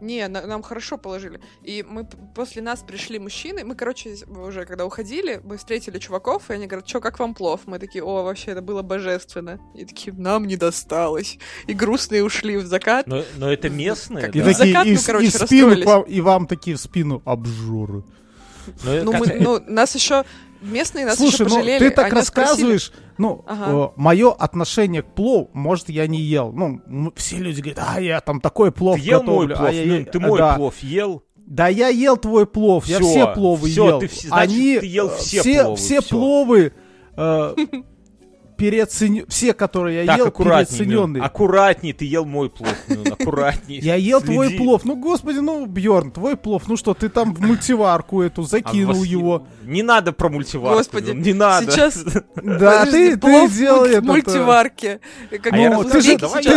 Не, 0.00 0.28
на- 0.28 0.46
нам 0.46 0.62
хорошо 0.62 0.96
положили. 0.96 1.40
И 1.64 1.82
мы 1.88 2.04
после 2.34 2.62
нас 2.62 2.82
пришли 2.86 3.18
мужчины. 3.18 3.64
Мы, 3.64 3.74
короче, 3.74 4.14
уже 4.28 4.64
когда 4.64 4.86
уходили, 4.86 5.40
мы 5.42 5.56
встретили 5.56 5.98
чуваков, 5.98 6.50
и 6.50 6.52
они 6.52 6.66
говорят, 6.68 6.88
что, 6.88 7.00
как 7.00 7.18
вам 7.18 7.34
плов? 7.34 7.62
Мы 7.66 7.80
такие, 7.80 8.04
о, 8.04 8.22
вообще, 8.22 8.52
это 8.52 8.62
было 8.62 8.82
божественно. 8.82 9.58
И 9.74 9.84
такие, 9.84 10.12
нам 10.16 10.46
не 10.46 10.56
досталось. 10.56 11.38
И 11.66 11.72
грустные 11.72 12.22
ушли 12.22 12.58
в 12.58 12.66
закат. 12.66 13.08
Но, 13.08 13.24
но 13.38 13.50
это 13.52 13.70
местные, 13.70 14.26
Как 14.26 14.36
И 14.36 14.40
да? 14.40 14.52
за- 14.52 14.58
такие, 14.58 14.72
закат, 14.74 14.86
и, 14.86 14.92
ну, 14.94 15.00
короче, 15.04 15.26
и 15.26 15.30
спину 15.30 15.82
к 15.82 15.84
вам- 15.86 16.02
и 16.04 16.20
вам 16.20 16.46
такие 16.46 16.76
в 16.76 16.80
спину 16.80 17.20
обжоры. 17.24 18.04
Ну, 18.84 19.12
как- 19.12 19.20
мы, 19.20 19.36
ну, 19.40 19.60
нас 19.66 19.94
еще 19.94 20.24
местные 20.60 21.06
нас 21.06 21.20
еще 21.20 21.30
Слушай, 21.30 21.48
ну 21.48 21.54
пожалели. 21.56 21.78
ты 21.78 21.90
так 21.90 22.06
Они 22.06 22.14
нас 22.16 22.26
спросили- 22.26 22.48
рассказываешь, 22.50 22.92
ну, 23.16 23.44
Ага. 23.46 23.92
мое 23.96 24.32
отношение 24.32 25.02
к 25.02 25.14
плову, 25.14 25.50
может, 25.52 25.88
я 25.88 26.06
не 26.06 26.20
ел. 26.20 26.52
Ну, 26.52 27.12
все 27.16 27.36
люди 27.36 27.60
говорят, 27.60 27.84
а 27.86 28.00
я 28.00 28.20
там 28.20 28.40
такой 28.40 28.72
плов 28.72 28.96
Ты 28.96 29.02
ел 29.02 29.22
мой 29.22 29.46
готовлю. 29.46 29.56
плов, 29.56 29.68
а 29.68 29.72
я- 29.72 29.84
Мюн, 29.84 30.04
ты 30.04 30.20
мой 30.20 30.38
да. 30.38 30.54
плов 30.56 30.74
ел? 30.82 31.22
Да 31.36 31.68
я 31.68 31.88
ел 31.88 32.16
твой 32.18 32.46
плов, 32.46 32.86
я 32.86 32.98
Всё, 32.98 33.08
все 33.08 33.26
пловы 33.34 33.68
всё, 33.70 33.86
ел. 33.88 34.00
ты 34.00 34.08
значит, 34.08 34.32
Они 34.32 34.78
ты 34.78 34.86
ел 34.86 35.06
э, 35.08 35.16
все 35.16 35.40
все, 35.40 35.62
пловы, 35.62 35.76
все 35.76 36.00
всё. 36.02 36.10
пловы 36.10 36.72
э, 37.16 37.54
переоценю- 38.58 39.24
все, 39.28 39.52
которые 39.52 40.00
я 40.04 40.06
Так, 40.06 40.18
ел, 40.18 40.26
аккуратней, 40.26 40.78
переоцененные. 40.78 41.22
аккуратней, 41.22 41.92
ты 41.92 42.04
ел 42.04 42.24
мой 42.24 42.50
плов, 42.50 42.74
Мюн, 42.88 43.06
аккуратней. 43.12 43.78
Я 43.80 43.94
ел 43.94 44.20
твой 44.20 44.50
плов. 44.50 44.84
Ну, 44.84 44.96
господи, 44.96 45.38
ну, 45.38 45.64
Бьорн, 45.66 46.10
твой 46.10 46.36
плов. 46.36 46.64
Ну 46.66 46.76
что, 46.76 46.94
ты 46.94 47.08
там 47.08 47.34
в 47.34 47.40
мультиварку 47.40 48.22
эту 48.22 48.42
А 48.42 48.46
закинул 48.46 48.94
вас- 48.98 49.06
его. 49.06 49.46
Не 49.64 49.82
надо 49.82 50.12
про 50.12 50.28
мультиварку, 50.28 50.78
Господи, 50.78 51.10
не 51.12 51.32
надо. 51.34 51.70
сейчас- 51.70 52.02
Да, 52.42 52.84
ты, 52.86 53.16
делал 53.16 53.80
в 53.84 53.90
это. 53.90 54.02
мультиварке. 54.02 55.00
Как 55.30 55.52
А 55.52 55.56
Ну, 55.56 55.84
ты 55.84 56.00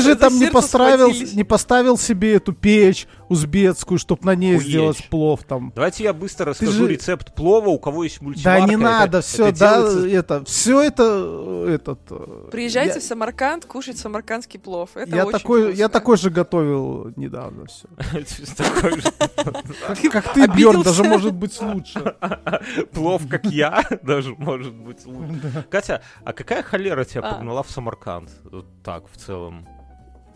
же, 0.01 0.15
там 0.15 0.37
не 0.39 1.43
поставил 1.43 1.97
себе 1.97 2.35
эту 2.35 2.53
печь, 2.53 3.07
узбекскую, 3.32 3.98
чтобы 3.98 4.26
на 4.26 4.36
ней 4.36 4.56
Хуечь. 4.56 4.67
сделать 4.67 5.10
плов 5.10 5.41
там. 5.48 5.72
Давайте 5.76 6.04
я 6.04 6.13
быстро 6.13 6.48
расскажу 6.48 6.72
же- 6.86 6.88
рецепт 6.88 7.34
плова, 7.34 7.70
у 7.70 7.80
кого 7.80 8.04
есть 8.04 8.22
мультиварка. 8.22 8.62
Да 8.62 8.67
не 8.67 8.74
это- 8.76 8.84
надо, 8.84 9.17
это 9.20 9.28
все, 9.28 9.52
да, 9.52 9.76
делается- 9.78 10.08
это, 10.10 10.46
все 10.46 10.82
это, 10.82 11.65
этот. 11.70 12.00
э, 12.10 12.50
Приезжайте 12.52 12.96
я- 12.96 13.00
в 13.00 13.04
Самарканд 13.04 13.65
кушать 13.65 13.98
самаркандский 13.98 14.60
плов. 14.60 14.92
Это 14.96 15.15
я 15.15 15.25
очень 15.25 15.40
такой, 15.40 15.62
я 15.62 15.67
вкусно. 15.71 15.90
такой 15.90 16.17
же 16.17 16.29
готовил 16.29 17.13
недавно 17.15 17.65
все. 17.67 17.88
Как 20.12 20.34
ты, 20.34 20.44
обиделся? 20.44 20.84
даже 20.84 21.04
может 21.04 21.34
быть 21.34 21.60
лучше. 21.62 22.15
Плов, 22.92 23.23
как 23.29 23.46
я, 23.46 23.84
даже 24.04 24.36
может 24.36 24.73
быть 24.73 25.06
лучше. 25.06 25.65
Катя, 25.69 26.02
а 26.23 26.34
какая 26.34 26.63
холера 26.63 27.04
тебя 27.06 27.21
А. 27.21 27.34
погнала 27.36 27.63
в 27.63 27.71
Самарканд? 27.71 28.29
Вот 28.44 28.65
так, 28.84 29.04
в 29.12 29.17
целом. 29.17 29.67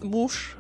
Муж. 0.02 0.58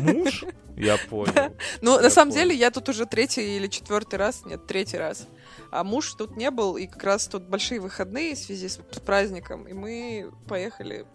Муж? 0.00 0.44
Я 0.76 0.96
понял. 0.96 1.54
Ну, 1.80 2.00
на 2.00 2.10
самом 2.10 2.32
деле, 2.32 2.54
я 2.54 2.70
тут 2.70 2.88
уже 2.88 3.06
третий 3.06 3.56
или 3.56 3.66
четвертый 3.66 4.16
раз, 4.16 4.44
нет, 4.44 4.66
третий 4.66 4.96
раз. 4.96 5.28
А 5.70 5.84
муж 5.84 6.14
тут 6.14 6.36
не 6.36 6.50
был, 6.50 6.76
и 6.76 6.86
как 6.86 7.04
раз 7.04 7.26
тут 7.26 7.44
большие 7.44 7.80
выходные 7.80 8.34
в 8.34 8.38
связи 8.38 8.68
с, 8.68 8.78
праздником, 9.04 9.66
и 9.66 9.72
мы 9.72 10.30
поехали 10.48 11.06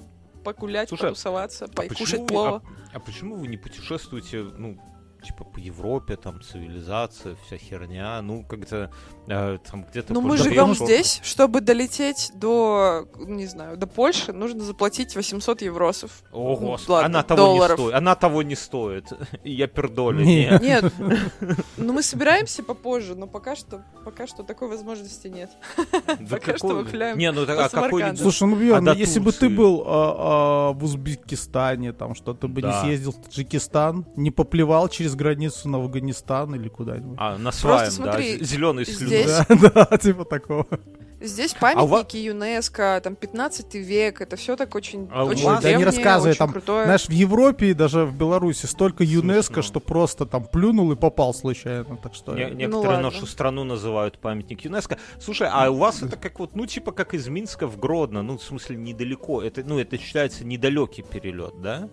погулять, 0.43 0.89
Слушай, 0.89 1.09
потусоваться, 1.09 1.65
А 1.65 1.67
покушать 1.67 2.21
почему 2.21 2.27
плова. 2.27 2.63
А, 2.93 2.97
а 2.97 2.99
почему 2.99 3.35
вы 3.35 3.47
не 3.47 3.57
путешествуете, 3.57 4.43
ну, 4.43 4.79
типа 5.23 5.43
по 5.43 5.57
Европе, 5.59 6.15
там 6.15 6.41
цивилизация, 6.41 7.35
вся 7.45 7.57
херня, 7.57 8.21
ну 8.21 8.43
как-то 8.43 8.91
э, 9.27 9.57
там 9.69 9.83
где-то. 9.89 10.13
Ну, 10.13 10.21
мы 10.21 10.37
живем 10.37 10.69
пешком. 10.69 10.87
здесь, 10.87 11.19
чтобы 11.23 11.61
долететь 11.61 12.31
до, 12.35 13.07
не 13.17 13.45
знаю, 13.45 13.77
до 13.77 13.87
Польши, 13.87 14.31
нужно 14.33 14.63
заплатить 14.63 15.15
800 15.15 15.61
евросов. 15.63 16.23
О, 16.31 16.51
Ну, 16.59 16.67
господи, 16.67 16.91
ладно, 16.91 17.05
она 17.19 17.23
того 17.23 17.37
долларов. 17.37 17.77
не 17.79 17.83
стоит. 17.85 17.95
Она 17.95 18.15
того 18.15 18.43
не 18.43 18.55
стоит. 18.55 19.05
Я 19.43 19.67
пердолю. 19.67 20.23
Не. 20.23 20.45
не. 20.49 20.59
Нет, 20.67 20.93
ну 21.77 21.93
мы 21.93 22.03
собираемся 22.03 22.63
попозже, 22.63 23.15
но 23.15 23.27
пока 23.27 23.55
что, 23.55 23.83
пока 24.05 24.27
что 24.27 24.43
такой 24.43 24.67
возможности 24.69 25.27
нет. 25.27 25.49
Да 26.19 26.37
Пока 26.37 26.57
что 26.57 26.67
какой- 26.69 26.83
выхваляем 26.83 27.17
Не, 27.17 27.31
ну 27.31 27.43
а 27.47 27.69
какой. 27.69 28.15
Слушай, 28.17 28.47
ну, 28.47 28.55
Бьорн, 28.55 28.87
А 28.89 28.93
до 28.93 28.99
если 28.99 29.19
бы 29.19 29.31
ты 29.31 29.49
был 29.49 29.83
а, 29.85 30.69
а, 30.69 30.73
в 30.73 30.83
Узбекистане, 30.83 31.93
там, 31.93 32.15
что 32.15 32.33
ты 32.33 32.47
бы 32.47 32.61
Да. 32.61 32.67
не 32.71 32.81
съездил 32.81 33.11
в 33.11 33.15
Таджикистан, 33.23 34.05
не 34.15 34.31
поплевал 34.31 34.87
через 34.89 35.06
границу 35.15 35.69
на 35.69 35.77
Афганистан 35.77 36.55
или 36.55 36.69
куда-нибудь. 36.69 37.17
А, 37.19 37.37
на 37.37 37.51
смотри, 37.51 38.37
да, 38.37 38.43
зеленый 38.45 38.85
слюной. 38.85 39.23
здесь- 39.23 39.45
Да, 39.73 39.87
да, 39.89 39.97
типа 39.97 40.25
такого. 40.25 40.65
Здесь 41.19 41.55
А 41.59 41.73
памятники 41.73 42.17
ЮНЕСКо, 42.17 43.01
там 43.03 43.15
15 43.15 43.79
век, 43.79 44.21
это 44.21 44.35
все 44.35 44.55
так 44.55 44.75
очень, 44.75 45.09
А 45.11 45.25
очень 45.25 45.45
вас- 45.45 45.63
Да 45.63 45.69
не 45.69 45.77
древнее, 45.77 45.85
рассказывай, 45.87 46.29
очень 46.31 46.37
там, 46.37 46.51
крутое. 46.51 46.85
Знаешь, 46.85 47.05
в 47.07 47.11
Европе 47.11 47.71
и 47.71 47.73
даже 47.73 48.05
в 48.05 48.15
Беларуси 48.15 48.67
столько 48.67 49.03
ЮНЕСКо, 49.03 49.55
Смешно. 49.55 49.61
что 49.63 49.79
просто 49.79 50.25
там 50.27 50.45
плюнул 50.45 50.91
и 50.91 50.95
попал 50.95 51.33
случайно. 51.33 51.97
Так 51.97 52.13
что... 52.13 52.35
Не- 52.35 52.51
некоторые 52.51 52.87
ладно. 52.87 53.01
нашу 53.09 53.25
страну 53.25 53.63
называют 53.63 54.19
памятник 54.19 54.61
ЮНЕСКо. 54.65 54.99
Слушай, 55.19 55.49
а 55.51 55.71
у 55.71 55.77
вас 55.77 56.03
это 56.03 56.17
как 56.17 56.37
вот, 56.39 56.55
ну, 56.55 56.67
типа 56.67 56.91
как 56.91 57.15
из 57.15 57.27
Минска 57.27 57.65
в 57.65 57.79
Гродно, 57.79 58.21
ну, 58.21 58.37
в 58.37 58.43
смысле, 58.43 58.75
недалеко. 58.75 59.41
Это, 59.41 59.63
ну, 59.63 59.79
это 59.79 59.97
считается 59.97 60.45
недалекий 60.45 61.03
перелет, 61.03 61.55
да? 61.61 61.89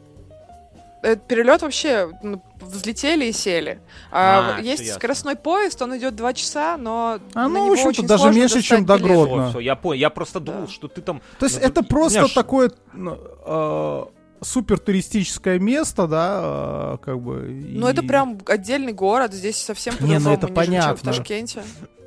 Этот 1.05 1.29
перелет 1.29 1.63
вообще 1.63 2.11
ну, 2.23 2.43
взлетели 2.61 3.27
и 3.27 3.33
сели. 3.33 3.81
А, 4.11 4.57
А, 4.57 4.61
есть 4.61 4.81
ясно. 4.83 4.95
скоростной 4.97 5.37
поезд, 5.37 5.81
он 5.83 5.97
идет 5.99 6.17
два 6.17 6.33
часа, 6.33 6.77
но 6.77 7.19
А, 7.35 7.43
на 7.43 7.49
ну, 7.49 7.55
него 7.67 7.69
в 7.69 7.73
общем-то, 7.73 7.89
очень 7.91 8.07
даже 8.07 8.31
меньше, 8.31 8.63
чем 8.63 8.87
до. 8.87 8.99
Гродно. 8.99 9.35
Ладно. 9.37 9.51
всё, 9.51 9.59
я 9.61 9.77
понял. 9.77 10.01
Я 10.01 10.11
просто 10.11 10.41
думал, 10.41 10.63
Да. 10.63 10.73
что 10.73 10.89
ты 10.89 11.03
там... 11.03 11.21
То 11.39 11.47
есть 11.47 11.61
Ну, 11.61 11.67
это 11.67 11.83
просто 11.83 12.21
меня 12.21 12.29
такое 12.35 12.71
ну, 12.95 13.19
э, 13.47 14.05
супер 14.41 14.79
туристическое 14.79 15.59
место, 15.59 16.07
да, 16.07 16.95
э, 16.95 17.05
как 17.05 17.21
бы. 17.21 17.41
Ну, 17.49 17.87
это 17.87 18.03
прям 18.03 18.39
отдельный 18.47 18.93
город, 18.93 19.33
здесь 19.35 19.57
совсем 19.57 19.95
Не, 20.01 20.19
ну, 20.19 20.35
по-другому, 20.35 20.35
это 20.35 20.47
нежели, 20.71 20.81
чем 20.83 20.97
в 20.97 21.01
понятно. 21.03 21.13
Ташкенте. 21.13 21.63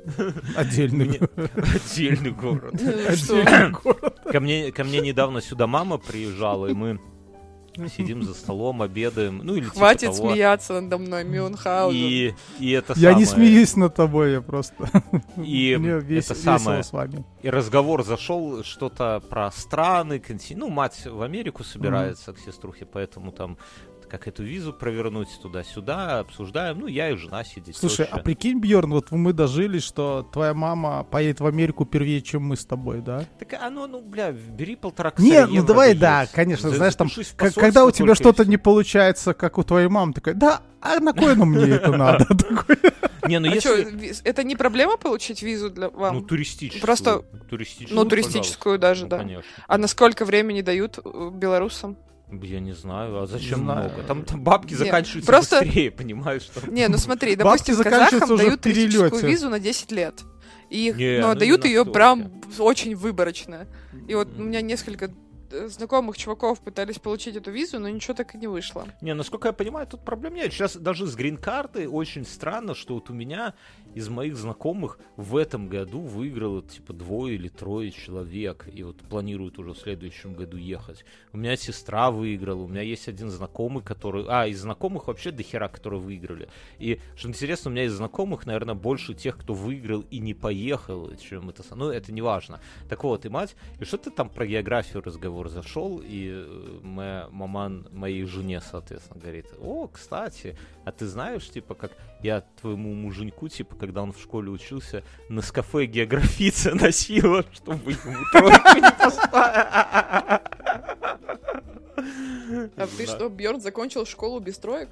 отдельный. 0.56 1.20
Город. 2.32 2.74
Отдельный 3.08 3.70
город. 3.70 4.18
Ко 4.30 4.40
мне, 4.40 4.72
ко 4.72 4.84
мне 4.84 5.00
недавно 5.00 5.40
сюда 5.40 5.66
мама 5.66 5.98
приезжала, 5.98 6.66
и 6.66 6.72
мы 6.74 6.98
сидим 7.86 8.22
за 8.24 8.34
столом, 8.34 8.82
обедаем, 8.82 9.38
ну 9.44 9.54
или 9.54 9.64
типа 9.66 9.76
Хватит 9.76 10.16
того. 10.16 10.30
смеяться 10.30 10.80
надо 10.80 10.98
мной, 10.98 11.22
Мюнхгаузен. 11.24 11.96
И, 11.96 12.34
и 12.58 12.70
это 12.72 12.94
Я 12.96 13.14
не 13.14 13.24
самое- 13.24 13.48
смеюсь 13.48 13.76
над 13.76 13.94
тобой, 13.94 14.32
я 14.32 14.40
просто. 14.40 14.90
И 15.36 15.76
Мне 15.78 16.00
вес- 16.00 16.30
это 16.30 16.34
самое. 16.34 16.82
с 16.82 16.92
вами. 16.92 17.24
И 17.42 17.50
разговор 17.50 18.02
зашел 18.02 18.64
что-то 18.64 19.22
про 19.28 19.50
страны, 19.52 20.14
конти- 20.18 20.56
ну, 20.56 20.68
мать 20.68 21.06
в 21.06 21.22
Америку 21.22 21.62
собирается 21.62 22.32
к 22.32 22.38
сеструхе, 22.40 22.84
поэтому 22.86 23.30
там 23.30 23.56
как 24.08 24.26
эту 24.26 24.42
визу 24.42 24.72
провернуть 24.72 25.28
туда-сюда, 25.40 26.20
обсуждаем. 26.20 26.80
Ну, 26.80 26.86
я 26.86 27.10
и 27.10 27.16
жена 27.16 27.44
сидит. 27.44 27.76
Слушай, 27.76 28.06
теща. 28.06 28.16
а 28.16 28.18
прикинь, 28.18 28.58
Бьорн, 28.58 28.90
вот 28.90 29.10
мы 29.12 29.32
дожили, 29.32 29.78
что 29.78 30.28
твоя 30.32 30.54
мама 30.54 31.04
поедет 31.04 31.40
в 31.40 31.46
Америку 31.46 31.84
первее, 31.84 32.20
чем 32.22 32.42
мы 32.42 32.56
с 32.56 32.64
тобой, 32.64 33.00
да? 33.00 33.24
Так, 33.38 33.54
а 33.60 33.70
ну, 33.70 33.86
ну, 33.86 34.00
бля, 34.00 34.32
бери 34.32 34.74
полтора 34.76 35.12
Не, 35.18 35.46
ну 35.46 35.64
давай, 35.64 35.94
да 35.94 36.00
да, 36.08 36.20
есть. 36.22 36.32
конечно, 36.32 36.70
За- 36.70 36.76
знаешь, 36.76 36.94
там, 36.96 37.08
когда 37.36 37.84
у 37.84 37.90
тебя 37.90 38.14
что-то 38.14 38.44
не 38.44 38.56
получается, 38.56 39.34
как 39.34 39.58
у 39.58 39.62
твоей 39.62 39.88
мамы, 39.88 40.12
такая, 40.12 40.34
да, 40.34 40.62
а 40.80 41.00
на 41.00 41.12
кой 41.12 41.32
оно 41.32 41.44
мне 41.44 41.74
это 41.74 41.92
надо? 41.92 42.26
Не, 43.26 43.40
ну 43.40 43.50
А 43.50 43.54
если... 43.54 44.22
это 44.24 44.42
не 44.42 44.56
проблема 44.56 44.96
получить 44.96 45.42
визу 45.42 45.68
для 45.70 45.90
вам? 45.90 46.14
Ну, 46.14 46.20
туристическую. 46.22 46.80
Просто- 46.82 47.22
туристическую. 47.50 47.94
Ну, 47.96 48.04
ну, 48.04 48.08
туристическую 48.08 48.78
даже, 48.78 49.04
пожалуйста. 49.06 49.16
да. 49.18 49.22
Ну, 49.22 49.28
конечно. 49.42 49.64
А 49.66 49.76
на 49.78 49.86
сколько 49.86 50.24
времени 50.24 50.62
дают 50.62 50.98
э, 51.04 51.30
белорусам? 51.34 51.98
Я 52.30 52.60
не 52.60 52.72
знаю, 52.72 53.22
а 53.22 53.26
зачем 53.26 53.60
знаю. 53.60 53.88
много? 53.90 54.02
Там, 54.02 54.24
там 54.24 54.42
бабки 54.42 54.72
Не, 54.72 54.76
заканчиваются 54.76 55.30
просто- 55.30 55.60
быстрее, 55.60 55.90
понимаешь? 55.96 56.44
Там... 56.44 56.74
Не, 56.74 56.88
ну 56.88 56.98
смотри, 56.98 57.36
Бабки 57.36 57.44
допустим, 57.44 57.74
заканчиваются 57.74 58.18
казахам 58.18 58.34
уже 58.34 58.44
дают 58.44 58.60
туристическую 58.60 59.26
визу 59.26 59.48
на 59.48 59.58
10 59.58 59.92
лет. 59.92 60.14
И, 60.70 60.92
Не, 60.94 61.20
но 61.20 61.32
ну 61.32 61.38
дают 61.38 61.64
ее 61.64 61.86
прям 61.86 62.30
очень 62.58 62.94
выборочно. 62.94 63.66
И 64.06 64.14
вот 64.14 64.28
у 64.36 64.42
меня 64.42 64.60
несколько 64.60 65.10
э, 65.50 65.68
знакомых 65.68 66.18
чуваков 66.18 66.60
пытались 66.60 66.98
получить 66.98 67.36
эту 67.36 67.50
визу, 67.50 67.78
но 67.78 67.88
ничего 67.88 68.12
так 68.12 68.34
и 68.34 68.38
не 68.38 68.46
вышло. 68.46 68.86
Не, 69.00 69.14
насколько 69.14 69.48
я 69.48 69.52
понимаю, 69.52 69.86
тут 69.86 70.04
проблем 70.04 70.34
нет. 70.34 70.52
Сейчас 70.52 70.76
даже 70.76 71.06
с 71.06 71.14
грин-картой 71.14 71.86
очень 71.86 72.26
странно, 72.26 72.74
что 72.74 72.94
вот 72.94 73.08
у 73.08 73.14
меня 73.14 73.54
из 73.94 74.08
моих 74.08 74.36
знакомых 74.36 74.98
в 75.16 75.36
этом 75.36 75.68
году 75.68 76.00
выиграло 76.00 76.62
типа 76.62 76.92
двое 76.92 77.34
или 77.34 77.48
трое 77.48 77.90
человек, 77.90 78.68
и 78.72 78.82
вот 78.82 78.98
планируют 78.98 79.58
уже 79.58 79.72
в 79.72 79.78
следующем 79.78 80.34
году 80.34 80.56
ехать. 80.56 81.04
У 81.32 81.38
меня 81.38 81.56
сестра 81.56 82.10
выиграла, 82.10 82.62
у 82.62 82.68
меня 82.68 82.82
есть 82.82 83.08
один 83.08 83.30
знакомый, 83.30 83.82
который... 83.82 84.24
А, 84.28 84.46
из 84.46 84.60
знакомых 84.60 85.08
вообще 85.08 85.30
дохера, 85.30 85.68
которые 85.68 86.00
выиграли. 86.00 86.48
И, 86.78 87.00
что 87.16 87.28
интересно, 87.28 87.70
у 87.70 87.74
меня 87.74 87.84
из 87.84 87.92
знакомых, 87.92 88.46
наверное, 88.46 88.74
больше 88.74 89.14
тех, 89.14 89.38
кто 89.38 89.54
выиграл 89.54 90.04
и 90.10 90.18
не 90.18 90.34
поехал, 90.34 91.14
чем 91.16 91.48
это... 91.50 91.62
Ну, 91.74 91.90
это 91.90 92.12
не 92.12 92.22
важно. 92.22 92.60
Так 92.88 93.04
вот, 93.04 93.26
и 93.26 93.28
мать... 93.28 93.56
И 93.80 93.84
что 93.84 93.98
ты 93.98 94.10
там 94.10 94.28
про 94.28 94.46
географию 94.46 95.02
разговор 95.02 95.48
зашел, 95.48 96.02
и 96.04 96.30
э, 96.30 96.80
моя 96.82 97.28
маман 97.30 97.88
моей 97.92 98.24
жене, 98.24 98.60
соответственно, 98.60 99.20
говорит, 99.20 99.46
о, 99.60 99.88
кстати, 99.88 100.56
а 100.84 100.92
ты 100.92 101.06
знаешь, 101.06 101.48
типа, 101.48 101.74
как 101.74 101.92
я 102.22 102.42
твоему 102.60 102.92
муженьку, 102.94 103.48
типа, 103.48 103.76
когда 103.76 104.02
он 104.02 104.12
в 104.12 104.20
школе 104.20 104.50
учился, 104.50 105.02
на 105.28 105.42
скафе 105.42 105.86
географица 105.86 106.74
носила, 106.80 107.44
чтобы 107.52 107.92
ему 107.92 108.24
тройку 108.32 108.78
не. 108.78 108.88
А 112.76 112.86
ты 112.96 113.06
что, 113.06 113.28
Бьорн 113.28 113.60
закончил 113.60 114.06
школу 114.06 114.40
без 114.40 114.56
троек? 114.56 114.88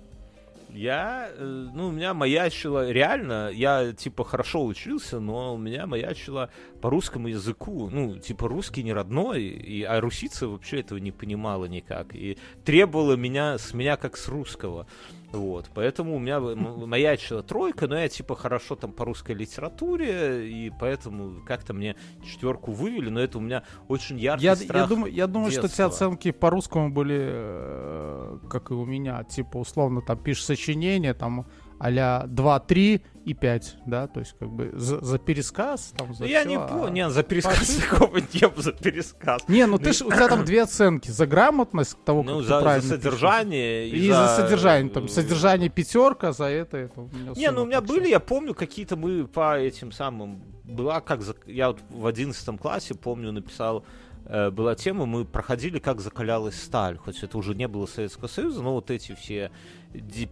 Я, 0.68 1.30
э, 1.32 1.68
ну, 1.72 1.88
у 1.88 1.90
меня 1.90 2.12
маячило, 2.12 2.90
реально, 2.90 3.50
я, 3.50 3.94
типа, 3.94 4.24
хорошо 4.24 4.66
учился, 4.66 5.20
но 5.20 5.54
у 5.54 5.56
меня 5.56 5.86
маячило 5.86 6.50
по 6.86 6.90
русскому 6.90 7.26
языку, 7.26 7.90
ну, 7.90 8.16
типа, 8.16 8.46
русский 8.46 8.84
не 8.84 8.92
родной, 8.92 9.42
и, 9.42 9.82
а 9.82 10.00
русица 10.00 10.46
вообще 10.46 10.78
этого 10.82 10.98
не 10.98 11.10
понимала 11.10 11.64
никак, 11.64 12.14
и 12.14 12.38
требовала 12.64 13.16
меня, 13.16 13.58
с 13.58 13.74
меня 13.74 13.96
как 13.96 14.16
с 14.16 14.28
русского, 14.28 14.86
вот, 15.32 15.68
поэтому 15.74 16.14
у 16.14 16.20
меня 16.20 16.38
маячила 16.38 17.42
тройка, 17.42 17.88
но 17.88 17.98
я, 17.98 18.08
типа, 18.08 18.36
хорошо 18.36 18.76
там 18.76 18.92
по 18.92 19.04
русской 19.04 19.32
литературе, 19.32 20.48
и 20.48 20.70
поэтому 20.78 21.42
как-то 21.44 21.74
мне 21.74 21.96
четверку 22.24 22.70
вывели, 22.70 23.10
но 23.10 23.18
это 23.18 23.38
у 23.38 23.40
меня 23.40 23.64
очень 23.88 24.20
яркий 24.20 24.44
Я, 24.44 24.54
страх. 24.54 24.82
я 24.82 24.86
думаю, 24.86 25.12
я 25.12 25.26
думаю, 25.26 25.50
что 25.50 25.62
детства. 25.62 25.86
оценки 25.86 26.30
по 26.30 26.50
русскому 26.50 26.90
были, 26.92 27.18
э, 27.20 28.38
как 28.48 28.70
и 28.70 28.74
у 28.74 28.84
меня, 28.84 29.24
типа, 29.24 29.56
условно, 29.56 30.02
там 30.02 30.18
пишешь 30.18 30.44
сочинение, 30.44 31.14
там, 31.14 31.46
а-ля 31.78 32.24
2, 32.26 32.60
3 32.60 33.02
и 33.24 33.34
5, 33.34 33.76
да, 33.86 34.06
то 34.06 34.20
есть, 34.20 34.36
как 34.38 34.48
бы, 34.50 34.70
за, 34.74 35.04
за 35.04 35.18
пересказ, 35.18 35.92
там, 35.96 36.14
за 36.14 36.22
Ну, 36.24 36.28
я 36.30 36.40
всё, 36.42 36.48
не 36.48 36.56
а- 36.56 36.60
понял, 36.60 36.88
не, 36.92 37.10
за 37.10 37.22
пересказ 37.24 37.60
ошибка? 37.60 37.90
такого 37.96 38.16
не 38.32 38.62
за 38.62 38.72
пересказ. 38.72 39.48
Не, 39.48 39.66
ну 39.66 39.78
ты 39.78 39.92
ж, 39.92 40.02
у 40.02 40.10
тебя 40.12 40.28
там 40.28 40.44
две 40.44 40.62
оценки, 40.62 41.10
за 41.10 41.26
грамотность 41.26 41.96
того, 42.04 42.22
как 42.22 42.30
Ну, 42.32 42.38
ты 42.40 42.46
за, 42.46 42.54
за 42.56 42.60
правильно 42.62 42.82
пишешь. 42.82 43.02
содержание 43.02 43.88
И, 43.88 44.10
за 44.10 44.28
содержание, 44.28 44.90
э, 44.90 44.94
там, 44.94 45.08
содержание 45.08 45.68
пятерка, 45.68 46.32
за 46.32 46.44
это, 46.44 46.76
это 46.76 47.08
Не, 47.36 47.50
ну 47.50 47.62
у 47.62 47.66
меня 47.66 47.80
были, 47.80 48.08
я 48.08 48.20
помню, 48.20 48.54
какие-то 48.54 48.96
мы 48.96 49.26
по 49.26 49.58
этим 49.58 49.90
самым... 49.92 50.42
Была 50.62 51.00
как... 51.00 51.22
за- 51.22 51.36
Я 51.46 51.68
вот 51.68 51.80
в 51.90 52.06
одиннадцатом 52.06 52.58
классе, 52.58 52.94
помню, 52.94 53.32
написал 53.32 53.78
э, 53.80 53.82
была 54.28 54.74
тема, 54.74 55.06
мы 55.06 55.24
проходили, 55.24 55.78
как 55.78 56.00
закалялась 56.00 56.60
сталь, 56.60 56.96
хоть 56.96 57.22
это 57.22 57.38
уже 57.38 57.54
не 57.54 57.68
было 57.68 57.86
Советского 57.86 58.28
Союза, 58.28 58.62
но 58.62 58.74
вот 58.74 58.90
эти 58.90 59.14
все 59.14 59.50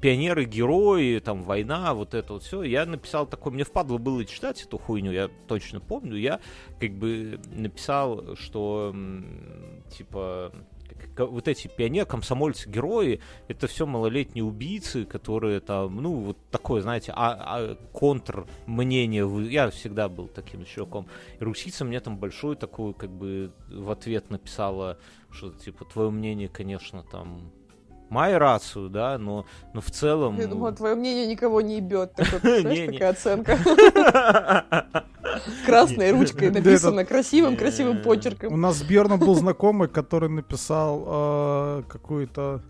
пионеры, 0.00 0.44
герои, 0.44 1.20
там, 1.20 1.42
война, 1.42 1.94
вот 1.94 2.14
это 2.14 2.34
вот 2.34 2.42
все. 2.42 2.62
Я 2.62 2.86
написал 2.86 3.26
такой, 3.26 3.52
мне 3.52 3.64
впадло 3.64 3.98
было 3.98 4.24
читать 4.24 4.62
эту 4.62 4.78
хуйню, 4.78 5.12
я 5.12 5.30
точно 5.46 5.80
помню. 5.80 6.16
Я 6.16 6.40
как 6.80 6.92
бы 6.92 7.40
написал, 7.52 8.36
что 8.36 8.94
типа 9.96 10.52
вот 11.18 11.48
эти 11.48 11.68
пионеры, 11.68 12.06
комсомольцы, 12.06 12.68
герои, 12.68 13.20
это 13.48 13.66
все 13.66 13.86
малолетние 13.86 14.44
убийцы, 14.44 15.04
которые 15.04 15.60
там, 15.60 15.96
ну, 15.96 16.14
вот 16.14 16.38
такое, 16.50 16.82
знаете, 16.82 17.12
а, 17.14 17.32
а 17.32 17.74
контр 17.92 18.46
мнение. 18.66 19.24
Я 19.50 19.70
всегда 19.70 20.08
был 20.08 20.28
таким 20.28 20.64
чуваком. 20.64 21.06
И 21.38 21.44
русица 21.44 21.84
мне 21.84 22.00
там 22.00 22.18
большой 22.18 22.56
такой, 22.56 22.94
как 22.94 23.10
бы, 23.10 23.52
в 23.68 23.90
ответ 23.90 24.30
написала, 24.30 24.98
что, 25.30 25.50
типа, 25.50 25.84
твое 25.84 26.10
мнение, 26.10 26.48
конечно, 26.48 27.02
там 27.02 27.52
мою 28.14 28.38
рацию, 28.38 28.88
да, 28.88 29.18
но, 29.18 29.44
но 29.74 29.80
в 29.80 29.90
целом... 29.90 30.38
Я 30.38 30.46
думала, 30.46 30.72
твое 30.72 30.94
мнение 30.94 31.26
никого 31.26 31.60
не 31.60 31.76
ебет. 31.76 32.14
Такая 32.16 33.10
оценка. 33.10 33.58
Красной 35.66 36.12
ручкой 36.12 36.50
написано 36.50 37.04
красивым, 37.04 37.56
красивым 37.56 38.02
почерком. 38.02 38.52
У 38.52 38.56
нас 38.56 38.76
с 38.76 38.82
Берном 38.82 39.18
был 39.18 39.34
знакомый, 39.34 39.88
который 39.88 40.28
написал 40.28 41.04
э, 41.06 41.82
какую-то 41.88 42.62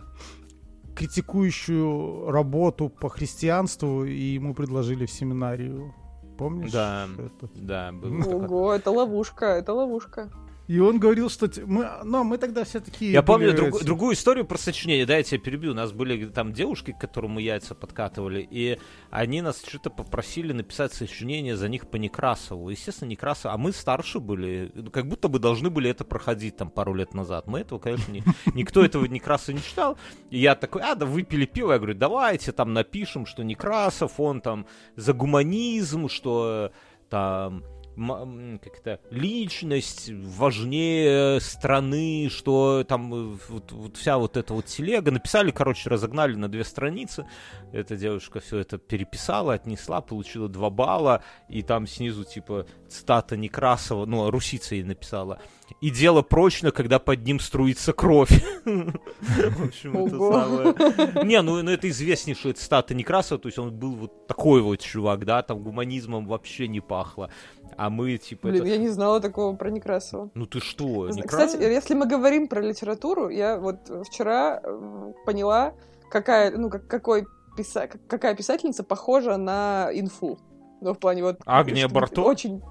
критикующую 0.96 2.30
работу 2.30 2.88
по 2.88 3.08
христианству, 3.08 4.04
и 4.04 4.34
ему 4.34 4.54
предложили 4.54 5.04
в 5.06 5.10
семинарию. 5.10 5.94
Помнишь? 6.38 6.72
Да, 6.72 7.06
это? 7.18 7.48
да. 7.54 7.92
Ого, 8.26 8.72
это 8.72 8.90
ловушка, 8.90 9.46
это 9.46 9.72
ловушка. 9.74 10.30
И 10.66 10.78
он 10.78 10.98
говорил, 10.98 11.28
что 11.28 11.50
мы, 11.66 11.90
но 12.04 12.24
мы 12.24 12.38
тогда 12.38 12.64
все 12.64 12.80
такие. 12.80 13.12
Я 13.12 13.22
помню 13.22 13.54
друг, 13.54 13.84
другую 13.84 14.14
историю 14.14 14.46
про 14.46 14.56
сочинение. 14.56 15.04
Да, 15.04 15.16
я 15.16 15.22
тебя 15.22 15.38
перебью. 15.38 15.72
У 15.72 15.74
нас 15.74 15.92
были 15.92 16.26
там 16.26 16.52
девушки, 16.52 16.92
к 16.92 16.98
которым 16.98 17.32
мы 17.32 17.42
яйца 17.42 17.74
подкатывали, 17.74 18.46
и 18.50 18.78
они 19.10 19.42
нас 19.42 19.62
что-то 19.66 19.90
попросили 19.90 20.52
написать 20.52 20.94
сочинение 20.94 21.56
за 21.56 21.68
них 21.68 21.88
по 21.90 21.96
Некрасову. 21.96 22.70
Естественно, 22.70 23.10
Некрасов, 23.10 23.52
а 23.52 23.58
мы 23.58 23.72
старше 23.72 24.20
были, 24.20 24.72
как 24.90 25.06
будто 25.06 25.28
бы 25.28 25.38
должны 25.38 25.68
были 25.68 25.90
это 25.90 26.04
проходить 26.04 26.56
там 26.56 26.70
пару 26.70 26.94
лет 26.94 27.12
назад. 27.12 27.46
Мы 27.46 27.60
этого, 27.60 27.78
конечно, 27.78 28.10
не, 28.10 28.22
никто 28.54 28.82
этого 28.82 29.04
Некрасова 29.04 29.56
не 29.56 29.62
читал. 29.62 29.98
И 30.30 30.38
я 30.38 30.54
такой, 30.54 30.80
а, 30.82 30.94
да 30.94 31.04
выпили 31.04 31.44
пиво. 31.44 31.72
Я 31.72 31.78
говорю, 31.78 31.94
давайте 31.94 32.52
там 32.52 32.72
напишем, 32.72 33.26
что 33.26 33.42
Некрасов, 33.44 34.18
он 34.18 34.40
там 34.40 34.66
за 34.96 35.12
гуманизм, 35.12 36.08
что 36.08 36.72
там 37.10 37.64
как 37.96 38.78
это, 38.78 39.00
личность 39.10 40.10
важнее 40.10 41.40
страны, 41.40 42.28
что 42.30 42.84
там 42.84 43.14
э, 43.14 43.36
вот, 43.48 43.72
вот 43.72 43.96
вся 43.96 44.18
вот 44.18 44.36
эта 44.36 44.54
вот 44.54 44.66
телега. 44.66 45.10
Написали, 45.10 45.50
короче, 45.50 45.88
разогнали 45.90 46.34
на 46.34 46.48
две 46.48 46.64
страницы. 46.64 47.26
Эта 47.72 47.96
девушка 47.96 48.40
все 48.40 48.58
это 48.58 48.78
переписала, 48.78 49.54
отнесла, 49.54 50.00
получила 50.00 50.48
два 50.48 50.70
балла, 50.70 51.22
и 51.48 51.62
там 51.62 51.86
снизу 51.86 52.24
типа 52.24 52.66
цитата 52.88 53.36
Некрасова, 53.36 54.06
ну, 54.06 54.30
русица 54.30 54.74
ей 54.74 54.84
написала. 54.84 55.38
И 55.80 55.90
дело 55.90 56.22
прочно, 56.22 56.70
когда 56.70 56.98
под 56.98 57.24
ним 57.24 57.40
струится 57.40 57.92
кровь. 57.92 58.30
В 58.64 59.64
общем, 59.64 59.96
это 59.96 60.18
самое... 60.18 61.24
Не, 61.26 61.42
ну, 61.42 61.62
ну 61.62 61.70
это 61.70 61.88
известнейшая 61.88 62.54
цитата 62.54 62.94
Некрасова, 62.94 63.40
то 63.40 63.48
есть 63.48 63.58
он 63.58 63.72
был 63.72 63.94
вот 63.94 64.26
такой 64.26 64.62
вот 64.62 64.80
чувак, 64.80 65.24
да, 65.24 65.42
там 65.42 65.62
гуманизмом 65.62 66.26
вообще 66.26 66.68
не 66.68 66.80
пахло. 66.80 67.30
А 67.76 67.83
мы, 67.90 68.16
типа... 68.18 68.48
Блин, 68.48 68.62
это... 68.62 68.70
я 68.70 68.76
не 68.76 68.88
знала 68.88 69.20
такого 69.20 69.54
про 69.56 69.70
Некрасова. 69.70 70.30
Ну 70.34 70.46
ты 70.46 70.60
что, 70.60 71.08
Некрасов? 71.08 71.52
Кстати, 71.52 71.62
если 71.62 71.94
мы 71.94 72.06
говорим 72.06 72.48
про 72.48 72.60
литературу, 72.60 73.28
я 73.28 73.58
вот 73.58 73.90
вчера 74.06 74.60
э, 74.62 75.12
поняла, 75.26 75.74
какая, 76.10 76.56
ну, 76.56 76.70
как, 76.70 76.86
какой 76.86 77.26
писа... 77.56 77.88
какая 78.08 78.34
писательница 78.34 78.84
похожа 78.84 79.36
на 79.36 79.90
инфу. 79.92 80.38
Ну, 80.80 80.94
в 80.94 80.98
плане 80.98 81.22
вот... 81.22 81.36
Агния 81.46 81.88
Барто? 81.88 82.22
Очень... 82.22 82.62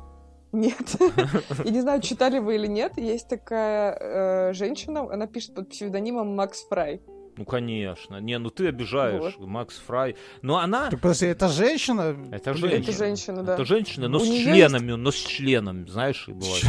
Нет. 0.51 0.95
Я 1.65 1.71
не 1.71 1.81
знаю, 1.81 1.99
читали 1.99 2.37
вы 2.37 2.55
или 2.55 2.67
нет. 2.67 2.95
Есть 2.97 3.27
такая 3.27 3.97
э, 3.99 4.53
женщина, 4.53 5.11
она 5.11 5.25
пишет 5.25 5.55
под 5.55 5.69
псевдонимом 5.69 6.35
Макс 6.35 6.63
Фрай. 6.69 7.01
Ну, 7.35 7.45
конечно. 7.45 8.17
Не, 8.17 8.37
ну 8.37 8.49
ты 8.49 8.67
обижаешь. 8.67 9.35
Вот. 9.37 9.47
Макс 9.47 9.81
Фрай. 9.87 10.15
Но 10.41 10.57
она... 10.57 10.89
Так, 10.89 11.01
подожди, 11.01 11.25
это 11.25 11.47
женщина? 11.47 12.15
Это 12.31 12.53
женщина. 12.53 12.81
Это 12.81 12.91
женщина, 12.91 13.43
да. 13.43 13.53
Это 13.53 13.65
женщина, 13.65 14.07
но 14.07 14.17
У 14.17 14.21
с 14.21 14.27
членами, 14.27 14.91
есть... 14.91 14.97
но 14.97 15.11
с 15.11 15.15
членом, 15.15 15.87
знаешь, 15.87 16.27
бывает. 16.27 16.63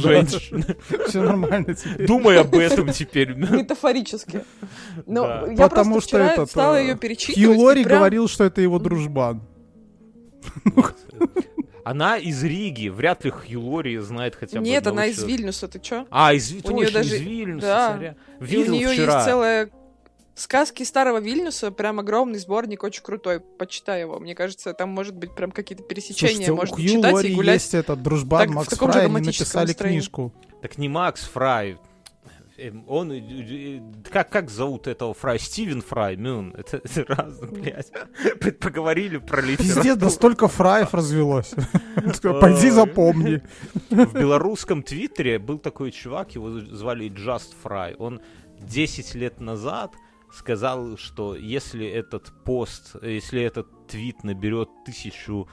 Женщина. 0.00 0.64
Все 1.06 1.22
нормально 1.22 1.74
теперь. 1.74 2.06
Думай 2.06 2.40
об 2.40 2.54
этом 2.54 2.92
теперь. 2.92 3.34
Метафорически. 3.34 4.44
Но 5.06 5.46
я 5.46 5.68
Потому 5.68 6.00
что 6.00 6.18
это 6.18 6.46
стала 6.46 6.80
ее 6.80 6.96
перечитывать. 6.96 7.56
Хью 7.56 7.60
Лори 7.60 7.84
говорил, 7.84 8.28
что 8.28 8.44
это 8.44 8.60
его 8.60 8.78
дружбан. 8.78 9.42
Она 11.84 12.18
из 12.18 12.42
Риги, 12.42 12.88
вряд 12.88 13.24
ли 13.24 13.30
Хьюлори 13.30 13.96
знает 13.98 14.34
хотя 14.34 14.58
бы 14.60 14.64
Нет, 14.64 14.86
она 14.86 15.06
из 15.06 15.22
Вильнюса, 15.22 15.68
ты 15.68 15.78
чё? 15.78 16.06
А, 16.10 16.32
из, 16.34 16.52
У 16.52 16.60
точно, 16.60 16.92
даже... 16.92 17.16
из 17.16 17.20
Вильнюса, 17.20 17.66
да. 17.66 17.92
царя. 17.94 18.16
Видел 18.40 18.74
у 18.74 18.76
нее 18.76 18.88
вчера. 18.88 19.14
есть 19.14 19.24
целая 19.26 19.70
Сказки 20.38 20.84
старого 20.84 21.18
Вильнюса, 21.18 21.72
прям 21.72 21.98
огромный 21.98 22.38
сборник, 22.38 22.84
очень 22.84 23.02
крутой. 23.02 23.40
Почитай 23.40 24.02
его. 24.02 24.20
Мне 24.20 24.36
кажется, 24.36 24.72
там 24.72 24.88
может 24.88 25.16
быть 25.16 25.34
прям 25.34 25.50
какие-то 25.50 25.82
пересечения. 25.82 26.46
Слушайте, 26.46 26.52
Можно 26.52 26.76
у 26.76 26.80
читать 26.80 27.12
Лори 27.12 27.32
и 27.32 27.34
гулять. 27.34 27.54
есть 27.54 27.74
этот 27.74 28.00
дружбан 28.04 28.46
так, 28.46 28.50
Макс 28.50 28.68
Фрай, 28.68 29.06
они 29.06 29.14
написали 29.14 29.66
настроении. 29.66 29.98
книжку. 29.98 30.32
Так 30.62 30.78
не 30.78 30.88
Макс 30.88 31.22
Фрай, 31.22 31.76
он, 32.86 33.12
как, 34.10 34.30
как 34.30 34.50
зовут 34.50 34.86
этого 34.86 35.14
Фрай? 35.14 35.38
Стивен 35.38 35.82
Фрай, 35.82 36.16
Мюн, 36.16 36.54
это, 36.58 36.78
это 36.78 37.04
разно, 37.04 37.46
блядь. 37.46 37.92
Поговорили 38.60 39.18
про 39.18 39.40
литературу. 39.40 39.74
Пиздец, 39.76 39.96
да 39.96 40.10
столько 40.10 40.48
фраев 40.48 40.94
развелось. 40.94 41.54
Пойди 42.40 42.70
запомни. 42.70 43.42
В 43.90 44.12
белорусском 44.14 44.82
твиттере 44.82 45.38
был 45.38 45.58
такой 45.58 45.92
чувак, 45.92 46.34
его 46.34 46.60
звали 46.60 47.10
Just 47.10 47.54
Fry. 47.62 47.94
Он 47.98 48.20
10 48.60 49.14
лет 49.14 49.40
назад 49.40 49.94
сказал, 50.32 50.96
что 50.96 51.34
если 51.34 51.86
этот 51.86 52.32
пост, 52.44 52.96
если 53.02 53.42
этот 53.42 53.86
твит 53.86 54.24
наберет 54.24 54.68
тысячу 54.84 55.48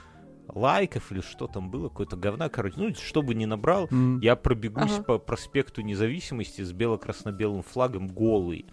лайков 0.56 1.12
или 1.12 1.22
что 1.22 1.48
там 1.48 1.70
было, 1.70 1.90
какое-то 1.90 2.16
говна, 2.16 2.50
короче, 2.50 2.76
ну, 2.78 2.94
чтобы 2.96 3.36
не 3.36 3.46
набрал, 3.46 3.86
mm. 3.88 4.20
я 4.22 4.36
пробегусь 4.36 4.94
ага. 4.94 5.04
по 5.04 5.18
проспекту 5.20 5.82
независимости 5.82 6.62
с 6.62 6.72
бело-красно-белым 6.72 7.62
флагом 7.62 8.08
голый. 8.08 8.66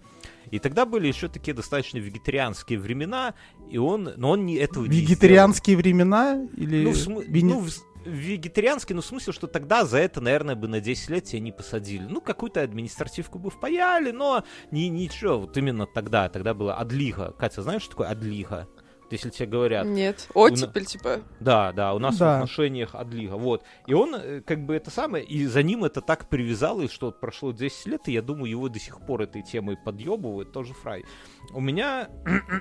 И 0.51 0.59
тогда 0.59 0.85
были 0.85 1.07
еще 1.07 1.27
такие 1.27 1.53
достаточно 1.53 1.97
вегетарианские 1.97 2.79
времена, 2.79 3.33
и 3.69 3.77
он, 3.77 4.13
но 4.17 4.31
он 4.31 4.45
не 4.45 4.55
этого 4.55 4.85
Вегетарианские 4.85 5.75
не 5.75 5.81
времена? 5.81 6.47
Или... 6.55 6.83
Ну, 6.83 6.91
в 6.91 6.97
см... 6.97 7.25
Вене... 7.27 7.53
ну, 7.53 7.59
в... 7.59 7.71
вегетарианский, 8.05 8.95
ну, 8.95 9.01
в 9.01 9.05
смысле, 9.05 9.33
что 9.33 9.47
тогда 9.47 9.85
за 9.85 9.97
это, 9.97 10.21
наверное, 10.21 10.55
бы 10.55 10.67
на 10.67 10.79
10 10.79 11.09
лет 11.09 11.23
тебя 11.25 11.39
не 11.39 11.51
посадили. 11.51 12.05
Ну, 12.07 12.21
какую-то 12.21 12.61
административку 12.61 13.39
бы 13.39 13.49
впаяли, 13.49 14.11
но 14.11 14.43
не, 14.71 14.89
ничего, 14.89 15.39
вот 15.39 15.57
именно 15.57 15.85
тогда, 15.85 16.29
тогда 16.29 16.53
было 16.53 16.75
адлиха. 16.75 17.33
Катя, 17.37 17.61
знаешь, 17.61 17.81
что 17.81 17.91
такое 17.91 18.09
адлиха? 18.09 18.67
Если 19.13 19.29
тебе 19.29 19.47
говорят. 19.47 19.85
Нет, 19.85 20.27
оттепель, 20.33 20.83
у... 20.83 20.85
типа. 20.85 21.19
Да, 21.39 21.71
да, 21.71 21.93
у 21.93 21.99
нас 21.99 22.17
да. 22.17 22.25
в 22.25 22.35
отношениях 22.35 22.95
Адлига, 22.95 23.35
вот. 23.35 23.63
И 23.87 23.93
он, 23.93 24.15
э, 24.15 24.41
как 24.41 24.65
бы, 24.65 24.75
это 24.75 24.91
самое, 24.91 25.23
и 25.23 25.45
за 25.45 25.63
ним 25.63 25.83
это 25.85 26.01
так 26.01 26.27
привязалось, 26.27 26.91
что 26.91 27.11
прошло 27.11 27.51
10 27.51 27.85
лет, 27.87 28.01
и 28.07 28.11
я 28.11 28.21
думаю, 28.21 28.49
его 28.49 28.69
до 28.69 28.79
сих 28.79 28.99
пор 29.05 29.21
этой 29.21 29.41
темой 29.41 29.77
подъебывают, 29.77 30.51
тоже 30.51 30.73
фрай. 30.73 31.05
У 31.51 31.61
меня 31.61 32.09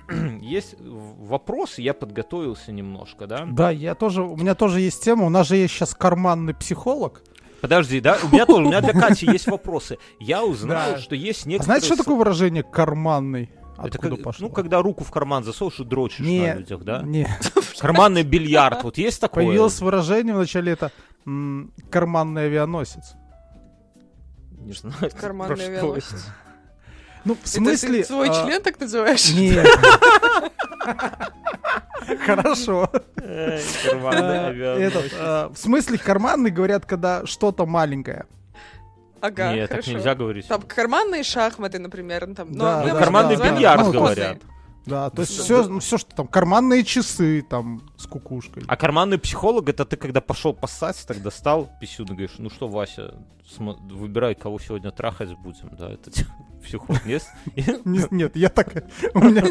есть 0.41 0.77
вопрос, 0.79 1.79
я 1.79 1.95
подготовился 1.95 2.73
немножко, 2.73 3.27
да? 3.27 3.47
Да, 3.51 3.71
я 3.71 3.95
тоже, 3.95 4.23
у 4.23 4.37
меня 4.37 4.55
тоже 4.55 4.81
есть 4.81 5.03
тема, 5.03 5.25
у 5.27 5.31
нас 5.31 5.49
же 5.49 5.57
есть 5.57 5.75
сейчас 5.75 5.95
карманный 5.95 6.55
психолог. 6.55 7.23
Подожди, 7.63 8.01
да? 8.01 8.19
У 8.25 8.35
меня 8.35 8.45
тоже, 8.45 8.65
у 8.65 8.67
меня 8.67 8.81
для 8.81 8.93
Кати 9.01 9.25
есть 9.27 9.47
вопросы. 9.47 9.99
Я 10.19 10.45
узнал, 10.45 10.99
что 10.99 11.15
есть 11.15 11.47
некоторые... 11.47 11.61
А 11.61 11.65
знаете, 11.65 11.87
что 11.87 11.97
такое 11.97 12.17
выражение 12.17 12.65
«карманный»? 12.65 13.51
Это 13.85 13.99
как, 13.99 14.23
пошло? 14.23 14.49
Ну, 14.49 14.55
когда 14.55 14.83
руку 14.83 15.05
в 15.05 15.11
карман 15.11 15.45
засовываешь 15.45 15.81
и 15.81 15.85
дрочишь 15.85 16.21
не, 16.21 16.41
на 16.47 16.55
людях, 16.55 16.83
да? 16.85 17.03
Нет. 17.03 17.29
Карманный 17.79 18.23
бильярд, 18.23 18.83
вот 18.85 18.99
есть 18.99 19.21
такое? 19.21 19.45
Появилось 19.45 19.81
выражение 19.81 20.35
вначале 20.35 20.73
это 20.73 20.91
карманный 21.91 22.47
авианосец. 22.47 23.15
Не 24.59 24.73
знаю. 24.73 25.11
Карманный 25.19 25.67
авианосец. 25.67 26.27
Ну, 27.25 27.37
в 27.41 27.49
смысле... 27.49 28.01
Это 28.01 28.09
ты 28.09 28.13
свой 28.13 28.29
а... 28.31 28.45
член 28.45 28.63
так 28.63 28.81
называешь? 28.81 29.33
Нет. 29.33 29.67
Хорошо. 32.27 32.91
А, 35.21 35.49
в 35.53 35.57
смысле 35.57 35.99
карманный 35.99 36.51
говорят, 36.51 36.85
когда 36.85 37.25
что-то 37.27 37.65
маленькое. 37.67 38.27
Ага, 39.23 39.55
Нет, 39.55 39.71
хорошо. 39.71 39.87
так 39.87 39.95
нельзя 39.95 40.15
говорить. 40.17 40.49
Там 40.49 40.63
карманные 40.63 41.23
шахматы, 41.23 41.79
например. 41.79 42.35
Там, 42.35 42.53
да, 42.53 42.83
ну, 42.83 42.89
да, 42.89 42.99
карманный 42.99 43.37
да, 43.37 43.51
бильярд 43.53 43.85
да, 43.85 43.91
говорят. 43.93 44.39
Да, 44.85 45.11
то 45.11 45.23
есть 45.23 45.39
все, 45.39 45.69
ну, 45.69 45.79
все, 45.79 45.97
что 45.97 46.13
там, 46.13 46.27
карманные 46.27 46.83
часы 46.83 47.47
там 47.49 47.83
с 47.97 48.07
кукушкой. 48.07 48.65
А 48.67 48.77
карманный 48.77 49.19
психолог, 49.19 49.69
это 49.69 49.85
ты 49.85 49.97
когда 49.97 50.21
пошел 50.21 50.53
поссать, 50.53 51.03
тогда 51.07 51.31
стал 51.31 51.71
писюн 51.81 52.07
и 52.07 52.11
говоришь, 52.11 52.35
ну 52.39 52.51
что, 52.51 52.67
Вася, 52.67 53.15
выбирай, 53.59 54.35
кого 54.35 54.59
сегодня 54.59 54.91
трахать 54.91 55.39
будем, 55.39 55.71
да, 55.79 55.89
это 55.89 56.11
психолог, 56.63 57.05
нет? 57.05 57.23
Нет, 57.85 58.37
я 58.37 58.49
так, 58.49 58.85
у 59.15 59.19
меня, 59.21 59.43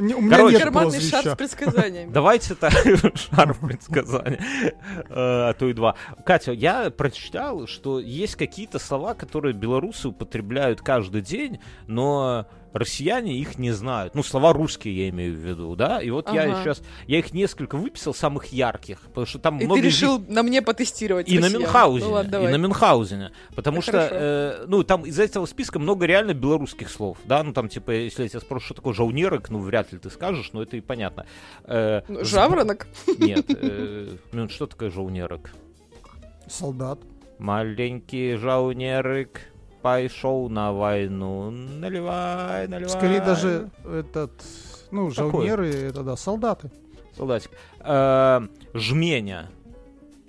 нет 0.00 0.58
Карманный 0.58 1.00
шар 1.00 1.24
с 1.24 1.36
предсказаниями. 1.36 2.10
Давайте 2.12 2.54
так, 2.54 2.72
шар 3.14 3.54
предсказания, 3.54 4.40
э, 4.40 5.04
а 5.08 5.52
то 5.54 5.68
и 5.68 5.72
два. 5.72 5.94
Катя, 6.24 6.52
я 6.52 6.90
прочитал, 6.90 7.66
что 7.66 8.00
есть 8.00 8.36
какие-то 8.36 8.78
слова, 8.78 9.14
которые 9.14 9.54
белорусы 9.54 10.08
употребляют 10.08 10.82
каждый 10.82 11.22
день, 11.22 11.60
но 11.86 12.46
россияне 12.72 13.38
их 13.38 13.58
не 13.58 13.72
знают. 13.72 14.14
Ну, 14.14 14.22
слова 14.22 14.52
русские 14.52 14.96
я 14.96 15.08
имею 15.10 15.34
в 15.34 15.38
виду, 15.38 15.74
да? 15.76 16.00
И 16.00 16.10
вот 16.10 16.28
ага. 16.28 16.44
я 16.44 16.62
сейчас, 16.62 16.82
я 17.06 17.18
их 17.18 17.32
несколько 17.32 17.76
выписал, 17.76 18.14
самых 18.14 18.46
ярких, 18.46 19.00
потому 19.00 19.26
что 19.26 19.38
там 19.38 19.58
и 19.58 19.64
много... 19.64 19.80
ты 19.80 19.86
решил 19.86 20.18
на 20.28 20.42
мне 20.42 20.62
потестировать 20.62 21.28
И 21.28 21.38
россиян. 21.38 21.52
на 21.52 21.58
Мюнхгаузене, 21.58 22.06
ну, 22.06 22.12
ладно, 22.12 22.36
и 22.36 22.48
на 22.48 22.56
Мюнхгаузене. 22.56 23.32
Потому 23.54 23.78
Это 23.78 23.82
что, 23.82 24.08
э, 24.10 24.64
ну, 24.66 24.82
там 24.82 25.04
из 25.04 25.18
этого 25.18 25.46
списка 25.46 25.78
много 25.78 26.06
реально 26.06 26.34
белорусских 26.48 26.90
слов, 26.90 27.18
да? 27.24 27.42
Ну, 27.42 27.52
там, 27.52 27.68
типа, 27.68 27.90
если 27.90 28.22
я 28.22 28.28
тебя 28.28 28.40
спрошу, 28.40 28.66
что 28.66 28.74
такое 28.74 28.94
жаунерок, 28.94 29.50
ну, 29.50 29.58
вряд 29.58 29.92
ли 29.92 29.98
ты 29.98 30.08
скажешь, 30.08 30.50
но 30.52 30.62
это 30.62 30.76
и 30.76 30.80
понятно. 30.80 31.26
Э, 31.64 32.00
ну, 32.08 32.24
жаворонок? 32.24 32.86
Нет. 33.18 33.44
Э, 33.50 34.16
ну, 34.32 34.48
что 34.48 34.66
такое 34.66 34.90
жаунерок? 34.90 35.50
Солдат. 36.46 37.00
Маленький 37.38 38.36
жаунерик 38.36 39.40
пошел 39.82 40.48
на 40.48 40.72
войну. 40.72 41.50
Наливай, 41.50 42.66
наливай. 42.66 42.88
Скорее 42.88 43.20
даже 43.20 43.70
этот, 43.84 44.32
ну, 44.90 45.10
жаунеры, 45.10 45.68
это 45.68 46.02
да, 46.02 46.16
солдаты. 46.16 46.70
Солдатик. 47.14 47.50
Э, 47.80 48.40
жменя. 48.72 49.48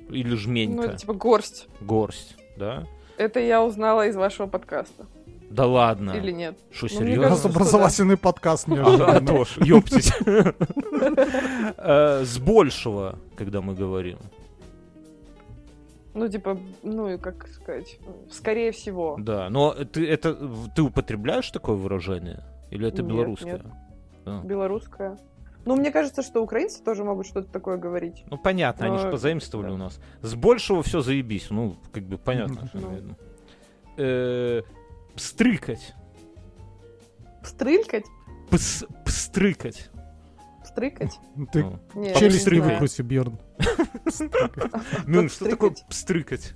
Или 0.09 0.35
жменька. 0.35 0.75
Ну, 0.75 0.83
это 0.83 0.97
типа 0.97 1.13
горсть. 1.13 1.67
Горсть, 1.79 2.35
да? 2.57 2.85
Это 3.17 3.39
я 3.39 3.63
узнала 3.63 4.07
из 4.07 4.15
вашего 4.15 4.47
подкаста. 4.47 5.05
Да 5.49 5.65
ладно. 5.65 6.11
Или 6.11 6.31
нет? 6.31 6.57
Что, 6.71 6.87
ну, 6.91 6.99
серьезно? 6.99 7.27
У 7.27 7.29
нас 7.29 7.45
образовательный 7.45 8.15
да. 8.15 8.21
подкаст 8.21 8.67
неожиданно. 8.67 9.25
Тоже, 9.25 9.51
ёптить. 9.61 10.13
Э, 11.77 12.23
с 12.23 12.37
большего, 12.37 13.17
когда 13.35 13.61
мы 13.61 13.73
говорим. 13.73 14.19
Ну, 16.13 16.27
типа, 16.27 16.59
ну, 16.83 17.09
и 17.09 17.17
как 17.17 17.47
сказать, 17.47 17.97
скорее 18.31 18.71
всего. 18.71 19.15
Да, 19.19 19.49
но 19.49 19.73
ты 19.73 20.07
это 20.07 20.35
ты 20.75 20.81
употребляешь 20.81 21.49
такое 21.49 21.75
выражение? 21.75 22.43
Или 22.71 22.87
это 22.87 23.01
нет, 23.01 23.11
белорусское? 23.11 23.53
Нет. 23.53 23.65
А. 24.25 24.41
Белорусское. 24.43 25.17
Ну, 25.65 25.75
мне 25.75 25.91
кажется, 25.91 26.21
что 26.23 26.41
украинцы 26.41 26.83
тоже 26.83 27.03
могут 27.03 27.27
что-то 27.27 27.51
такое 27.51 27.77
говорить. 27.77 28.23
Ну, 28.29 28.37
понятно, 28.37 28.87
но... 28.87 28.93
они 28.93 29.01
же 29.01 29.11
позаимствовали 29.11 29.67
да. 29.67 29.73
у 29.73 29.77
нас. 29.77 29.99
С 30.21 30.35
большего 30.35 30.83
все 30.83 31.01
заебись. 31.01 31.47
Ну, 31.49 31.75
как 31.91 32.03
бы 32.03 32.17
понятно. 32.17 32.69
Ну. 32.73 33.15
Э, 33.97 34.61
пстрыкать. 35.19 35.93
Пстрылькать? 37.43 38.05
Пстрыкать 39.05 39.89
стрыкать? 40.69 41.19
Ты 41.51 41.63
ну. 41.63 41.79
челюсти 42.15 42.59
выкруси, 42.59 43.01
Бьерн. 43.01 43.37
Ну, 45.05 45.29
что 45.29 45.49
такое 45.49 45.75
пстрыкать? 45.89 46.53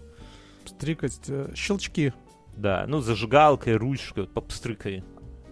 Пстрыкать, 0.65 1.19
э, 1.27 1.51
щелчки. 1.55 2.13
Да, 2.55 2.85
ну, 2.87 3.01
зажигалкой, 3.01 3.75
ручкой, 3.75 4.27
попстрыкай. 4.27 5.03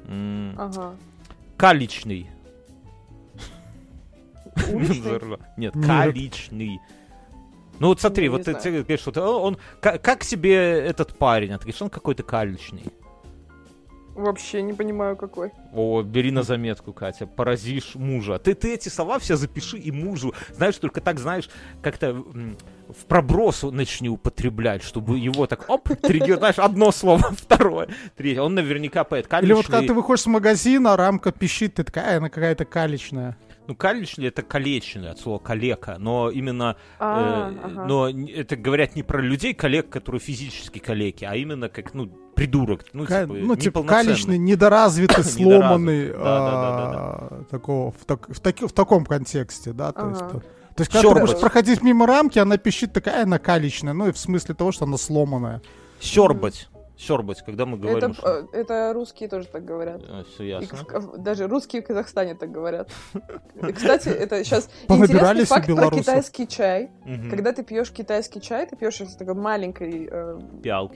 Ага. 0.07 0.95
Каличный. 1.57 2.29
Нет, 5.57 5.73
каличный. 5.73 6.79
Ну 7.79 7.87
вот 7.87 7.99
смотри, 7.99 8.29
вот 8.29 8.43
ты 8.43 8.53
говоришь, 8.53 8.99
что 8.99 9.41
он, 9.41 9.57
как 9.81 10.23
себе 10.23 10.55
этот 10.55 11.17
парень? 11.17 11.51
А 11.51 11.57
ты 11.57 11.63
говоришь, 11.63 11.81
он 11.81 11.89
какой-то 11.89 12.23
каличный. 12.23 12.83
Вообще 14.15 14.61
не 14.61 14.73
понимаю, 14.73 15.15
какой. 15.15 15.51
О, 15.73 16.01
бери 16.01 16.31
на 16.31 16.43
заметку, 16.43 16.93
Катя. 16.93 17.25
Поразишь 17.25 17.95
мужа. 17.95 18.39
Ты, 18.39 18.53
ты 18.53 18.73
эти 18.73 18.89
слова 18.89 19.19
все 19.19 19.37
запиши 19.37 19.77
и 19.77 19.91
мужу. 19.91 20.33
Знаешь, 20.49 20.77
только 20.77 21.01
так, 21.01 21.19
знаешь, 21.19 21.49
как-то 21.81 22.13
в 22.13 23.05
проброс 23.07 23.63
начни 23.63 24.09
употреблять, 24.09 24.83
чтобы 24.83 25.17
его 25.17 25.47
так, 25.47 25.69
оп, 25.69 25.89
триггер, 26.01 26.37
знаешь, 26.37 26.59
одно 26.59 26.91
слово, 26.91 27.31
второе, 27.37 27.87
третье. 28.17 28.41
Он 28.41 28.53
наверняка 28.53 29.03
поэт. 29.03 29.27
Каличный... 29.27 29.47
Или 29.47 29.53
вот 29.53 29.65
когда 29.67 29.87
ты 29.87 29.93
выходишь 29.93 30.23
с 30.23 30.27
магазина, 30.27 30.97
рамка 30.97 31.31
пищит, 31.31 31.75
ты 31.75 31.83
такая, 31.83 32.17
она 32.17 32.29
какая-то 32.29 32.65
каличная. 32.65 33.37
Ну, 33.67 33.75
калечный 33.75 34.27
это 34.27 34.41
калечный 34.41 35.11
от 35.11 35.19
слова 35.19 35.39
калека, 35.39 35.97
но 35.99 36.29
именно, 36.29 36.77
а, 36.99 37.51
э, 37.51 37.57
ага. 37.63 37.85
но 37.85 38.09
это 38.09 38.55
говорят 38.55 38.95
не 38.95 39.03
про 39.03 39.21
людей 39.21 39.53
коллег, 39.53 39.89
которые 39.89 40.19
физически 40.19 40.79
калеки, 40.79 41.25
а 41.25 41.35
именно 41.35 41.69
как, 41.69 41.93
ну, 41.93 42.07
придурок, 42.35 42.85
ну, 42.93 43.05
Ка- 43.05 43.21
типа, 43.21 43.33
ну, 43.33 43.55
типа 43.55 43.83
калечный, 43.83 44.37
недоразвитый, 44.39 45.23
сломанный, 45.23 46.11
а, 46.13 47.43
такого, 47.49 47.91
в, 47.91 48.05
так, 48.05 48.27
в, 48.29 48.39
таки, 48.39 48.67
в 48.67 48.73
таком 48.73 49.05
контексте, 49.05 49.73
да, 49.73 49.91
то 49.91 50.09
есть... 50.09 50.43
То 50.73 50.83
есть, 50.83 50.91
когда 50.93 51.09
Щербать. 51.09 51.23
ты 51.23 51.27
будешь 51.27 51.41
проходить 51.41 51.81
мимо 51.83 52.07
рамки, 52.07 52.39
она 52.39 52.57
пищит 52.57 52.93
такая, 52.93 53.23
она 53.23 53.39
калечная, 53.39 53.91
ну 53.91 54.07
и 54.07 54.13
в 54.13 54.17
смысле 54.17 54.55
того, 54.55 54.71
что 54.71 54.85
она 54.85 54.97
сломанная. 54.97 55.61
Щербать 55.99 56.69
щербать, 57.01 57.41
когда 57.41 57.65
мы 57.65 57.77
говорим... 57.77 58.11
Это, 58.11 58.13
что... 58.13 58.27
Э, 58.27 58.45
это 58.53 58.93
русские 58.93 59.27
тоже 59.29 59.47
так 59.47 59.65
говорят. 59.65 60.01
А, 60.07 60.23
все 60.23 60.43
ясно. 60.43 60.77
И, 60.77 61.17
даже 61.19 61.47
русские 61.47 61.81
в 61.81 61.87
Казахстане 61.87 62.35
так 62.35 62.51
говорят. 62.51 62.89
И, 63.67 63.71
кстати, 63.71 64.09
это 64.09 64.43
сейчас 64.43 64.69
интересный 64.87 65.45
факт 65.45 65.67
про 65.67 65.89
китайский 65.89 66.47
чай. 66.47 66.91
Когда 67.29 67.53
ты 67.53 67.63
пьешь 67.63 67.91
китайский 67.91 68.41
чай, 68.41 68.67
ты 68.67 68.75
пьешь 68.75 69.01
из 69.01 69.15
такой 69.15 69.35
маленькой 69.35 70.07
э, 70.11 70.39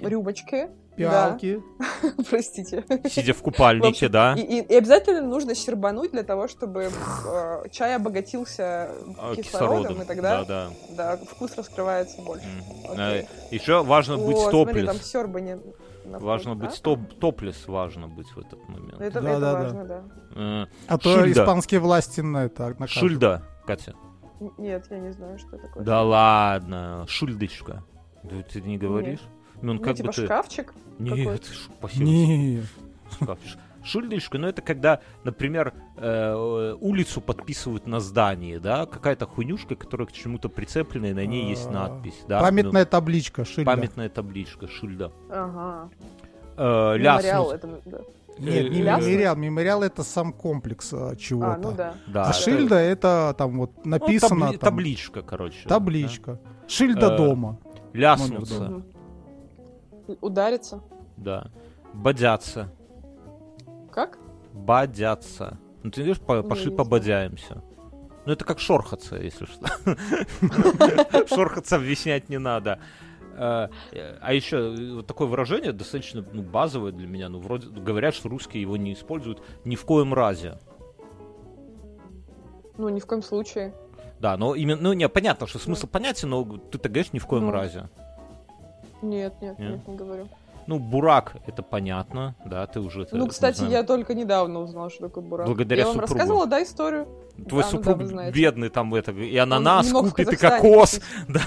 рюмочки. 0.01 0.69
Пиалки. 0.95 1.61
Да. 1.77 2.23
Простите. 2.29 2.85
Сидя 3.09 3.33
в 3.33 3.41
купальнике, 3.41 4.07
да. 4.07 4.33
И, 4.35 4.41
и, 4.41 4.61
и 4.61 4.75
обязательно 4.77 5.21
нужно 5.21 5.53
щербануть 5.53 6.11
для 6.11 6.23
того, 6.23 6.47
чтобы 6.47 6.89
э, 7.27 7.63
чай 7.71 7.95
обогатился 7.95 8.91
а, 9.17 9.35
кислородом, 9.35 9.43
кислородом, 9.43 10.01
и 10.01 10.05
тогда 10.05 10.43
да, 10.43 10.69
да. 10.89 11.17
Да, 11.17 11.25
вкус 11.25 11.55
раскрывается 11.57 12.21
больше. 12.21 12.45
Mm. 12.45 12.95
Okay. 12.95 13.27
Еще 13.51 13.83
важно 13.83 14.17
быть 14.17 14.37
О, 14.37 14.51
топлес. 14.51 14.83
Смотри, 14.83 14.85
там 14.85 14.95
серба 14.97 15.41
не... 16.05 16.17
Важно 16.17 16.55
быть 16.55 16.81
топ, 16.81 16.99
топлес, 17.19 17.67
важно 17.67 18.07
быть 18.07 18.27
в 18.27 18.39
этот 18.39 18.67
момент. 18.69 19.01
Это, 19.01 19.21
да, 19.21 19.31
это 19.31 19.39
да, 19.39 19.53
важно, 19.53 19.85
да. 19.85 20.03
да. 20.35 20.69
А 20.87 20.97
то 20.97 21.31
испанские 21.31 21.79
власти 21.79 22.21
на 22.21 22.45
это 22.45 22.69
накажут. 22.69 22.97
Шильда, 22.97 23.43
Катя. 23.65 23.93
Нет, 24.57 24.85
я 24.89 24.99
не 24.99 25.11
знаю, 25.11 25.39
что 25.39 25.57
такое. 25.57 25.83
Да 25.83 26.03
ладно, 26.03 27.05
шильдочка. 27.07 27.83
Ты 28.51 28.61
не 28.61 28.77
говоришь? 28.77 29.21
Нет. 29.21 29.29
Ну, 29.61 29.73
ну 29.73 29.79
как 29.79 29.95
типа 29.95 30.07
бы 30.07 30.13
ты... 30.13 30.25
шкафчик? 30.25 30.73
Нет, 30.99 31.43
спасибо. 31.77 32.03
Нет. 32.05 32.65
Шкафчик. 33.11 33.59
Шильдочка, 33.85 34.37
ну 34.39 34.47
это 34.47 34.61
когда, 34.61 34.99
например, 35.23 35.73
э, 35.97 36.75
улицу 36.79 37.21
подписывают 37.21 37.85
на 37.85 37.99
здании, 37.99 38.57
да, 38.57 38.85
какая-то 38.87 39.27
хуйнюшка, 39.27 39.75
которая 39.75 40.07
к 40.07 40.11
чему-то 40.11 40.49
прицеплена, 40.49 41.09
и 41.09 41.13
на 41.13 41.25
ней 41.25 41.49
есть 41.49 41.67
а, 41.67 41.71
надпись. 41.71 42.25
Да? 42.27 42.41
Памятная 42.41 42.83
ну, 42.83 42.89
табличка, 42.89 43.45
шильда. 43.45 43.71
Памятная 43.71 44.09
табличка, 44.09 44.67
шильда. 44.67 45.11
Ага. 45.29 45.89
Э, 46.57 46.97
Мемориал 46.97 47.51
это, 47.51 47.79
да. 47.85 47.99
Нет, 48.37 48.71
не 48.71 48.81
мемориал. 48.81 49.35
Мемориал 49.35 49.83
это 49.83 50.03
сам 50.03 50.33
комплекс 50.33 50.91
а, 50.91 51.15
чего-то. 51.15 51.53
А, 51.53 51.57
ну 51.57 51.71
да. 51.71 51.93
да 52.07 52.23
а 52.25 52.29
это... 52.31 52.39
шильда 52.39 52.75
это 52.75 53.35
там 53.37 53.57
вот 53.59 53.85
написано. 53.85 54.35
Ну, 54.35 54.41
табли... 54.41 54.57
там, 54.57 54.69
табличка, 54.69 55.21
короче. 55.21 55.69
Табличка. 55.69 56.33
Да? 56.33 56.39
Шильда 56.67 57.13
э, 57.13 57.17
дома. 57.17 57.59
Ляснуться. 57.93 58.83
Удариться. 60.21 60.81
Да. 61.17 61.49
Бодяться. 61.93 62.69
Как? 63.95 64.19
Бодяться. 64.51 65.57
Ну, 65.81 65.89
ты 65.89 66.01
видишь, 66.01 66.19
по, 66.19 66.43
пошли 66.43 66.69
пободяемся. 66.69 67.63
Ну, 68.25 68.33
это 68.33 68.43
как 68.43 68.59
шорхаться, 68.59 69.15
если 69.15 69.45
что. 69.45 71.27
Шорхаться 71.33 71.77
объяснять 71.77 72.27
не 72.27 72.37
надо. 72.37 72.79
А, 73.37 73.69
а 74.19 74.33
еще 74.33 74.95
вот 74.95 75.07
такое 75.07 75.27
выражение 75.27 75.71
достаточно 75.71 76.25
ну, 76.33 76.41
базовое 76.41 76.91
для 76.91 77.07
меня. 77.07 77.29
Ну, 77.29 77.39
вроде 77.39 77.69
говорят, 77.69 78.13
что 78.15 78.27
русские 78.27 78.61
его 78.63 78.75
не 78.75 78.93
используют 78.93 79.41
ни 79.63 79.75
в 79.77 79.85
коем 79.85 80.13
разе. 80.13 80.59
Ну, 82.77 82.89
ни 82.89 82.99
в 82.99 83.05
коем 83.05 83.21
случае. 83.21 83.73
Да, 84.19 84.35
но 84.35 84.55
именно, 84.55 84.81
ну, 84.81 84.93
не, 84.93 85.07
понятно, 85.07 85.47
что 85.47 85.57
смысл 85.59 85.87
понятен, 85.87 86.29
но 86.29 86.43
ты-то 86.43 86.89
говоришь 86.89 87.13
ни 87.13 87.19
в 87.19 87.27
коем 87.27 87.45
ну. 87.45 87.51
разе. 87.51 87.89
Нет, 89.01 89.35
нет, 89.41 89.57
нет, 89.57 89.71
нет, 89.71 89.87
не 89.87 89.95
говорю. 89.95 90.27
Ну, 90.67 90.79
Бурак, 90.79 91.35
это 91.45 91.61
понятно, 91.61 92.35
да, 92.45 92.65
ты 92.65 92.79
уже... 92.79 93.07
Ну, 93.11 93.27
кстати, 93.27 93.63
я 93.63 93.83
только 93.83 94.15
недавно 94.15 94.61
узнал, 94.61 94.89
что 94.89 95.07
такое 95.07 95.23
Бурак. 95.23 95.47
Благодаря 95.47 95.81
я 95.81 95.85
вам 95.87 95.93
супругу. 95.95 96.13
рассказывала, 96.13 96.47
да, 96.47 96.63
историю? 96.63 97.07
Твой 97.47 97.63
Да, 97.63 97.69
ну 97.71 97.77
супруг 97.77 97.97
да, 97.97 98.03
вы 98.03 98.09
знаете. 98.09 98.39
бедный 98.39 98.69
там 98.69 98.95
это, 98.95 99.11
и 99.11 99.35
ананас 99.37 99.91
купит, 99.91 100.33
и 100.33 100.35
кокос, 100.35 101.01
да. 101.27 101.41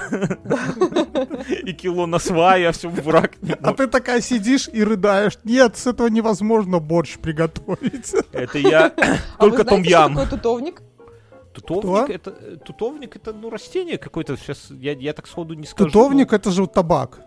И 1.65 1.73
кило 1.73 2.07
на 2.07 2.19
свай, 2.19 2.67
а 2.67 2.73
все 2.73 2.91
Бурак 2.91 3.33
А 3.63 3.73
ты 3.73 3.87
такая 3.87 4.21
сидишь 4.21 4.69
и 4.69 4.85
рыдаешь. 4.85 5.39
Нет, 5.45 5.77
с 5.77 5.87
этого 5.87 6.09
невозможно 6.09 6.79
борщ 6.79 7.19
приготовить. 7.19 8.15
Это 8.33 8.59
я 8.59 8.93
А 9.39 9.45
вы 9.45 9.51
только 9.51 9.63
знаете, 9.63 9.69
том 9.71 9.85
что 9.85 9.91
ям. 9.91 10.15
такое 10.15 10.31
тутовник? 10.31 10.83
Тутовник 11.55 12.05
Кто? 12.05 12.13
это, 12.13 12.31
э, 12.39 12.57
тутовник 12.65 13.17
это, 13.17 13.33
ну, 13.33 13.51
растение 13.51 13.99
какое-то, 13.99 14.37
сейчас 14.37 14.71
я, 14.71 14.93
я 14.93 15.13
так 15.13 15.27
сходу 15.27 15.55
не 15.55 15.67
скажу. 15.67 15.91
Тутовник 15.91 16.33
это 16.33 16.51
же 16.51 16.63
вот 16.63 16.73
табак. 16.73 17.21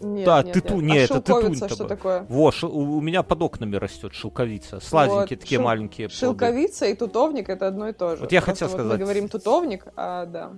Нет, 0.00 0.26
Да, 0.26 0.42
нет, 0.42 0.56
тыту- 0.56 0.74
нет. 0.76 0.82
не, 0.84 0.98
а 0.98 1.02
это 1.02 1.20
тытунь 1.20 1.56
что 1.56 1.86
такое? 1.86 2.26
Во, 2.28 2.50
шел- 2.50 2.70
у 2.76 3.00
меня 3.00 3.22
под 3.22 3.42
окнами 3.42 3.76
растет 3.76 4.12
шелковица. 4.14 4.80
Сладенькие 4.80 5.20
Вот, 5.36 5.40
такие 5.40 5.58
шел- 5.58 5.64
маленькие. 5.64 6.08
плоды. 6.08 6.18
Шелковица 6.18 6.86
и 6.86 6.94
тутовник 6.94 7.48
это 7.48 7.68
одно 7.68 7.88
и 7.88 7.92
то 7.92 8.16
же. 8.16 8.22
Вот 8.22 8.32
я 8.32 8.40
Просто 8.42 8.64
хотел 8.64 8.68
вот 8.68 8.74
сказать. 8.82 8.98
Мы 8.98 9.04
говорим 9.04 9.28
тутовник, 9.28 9.86
а 9.96 10.26
да. 10.26 10.52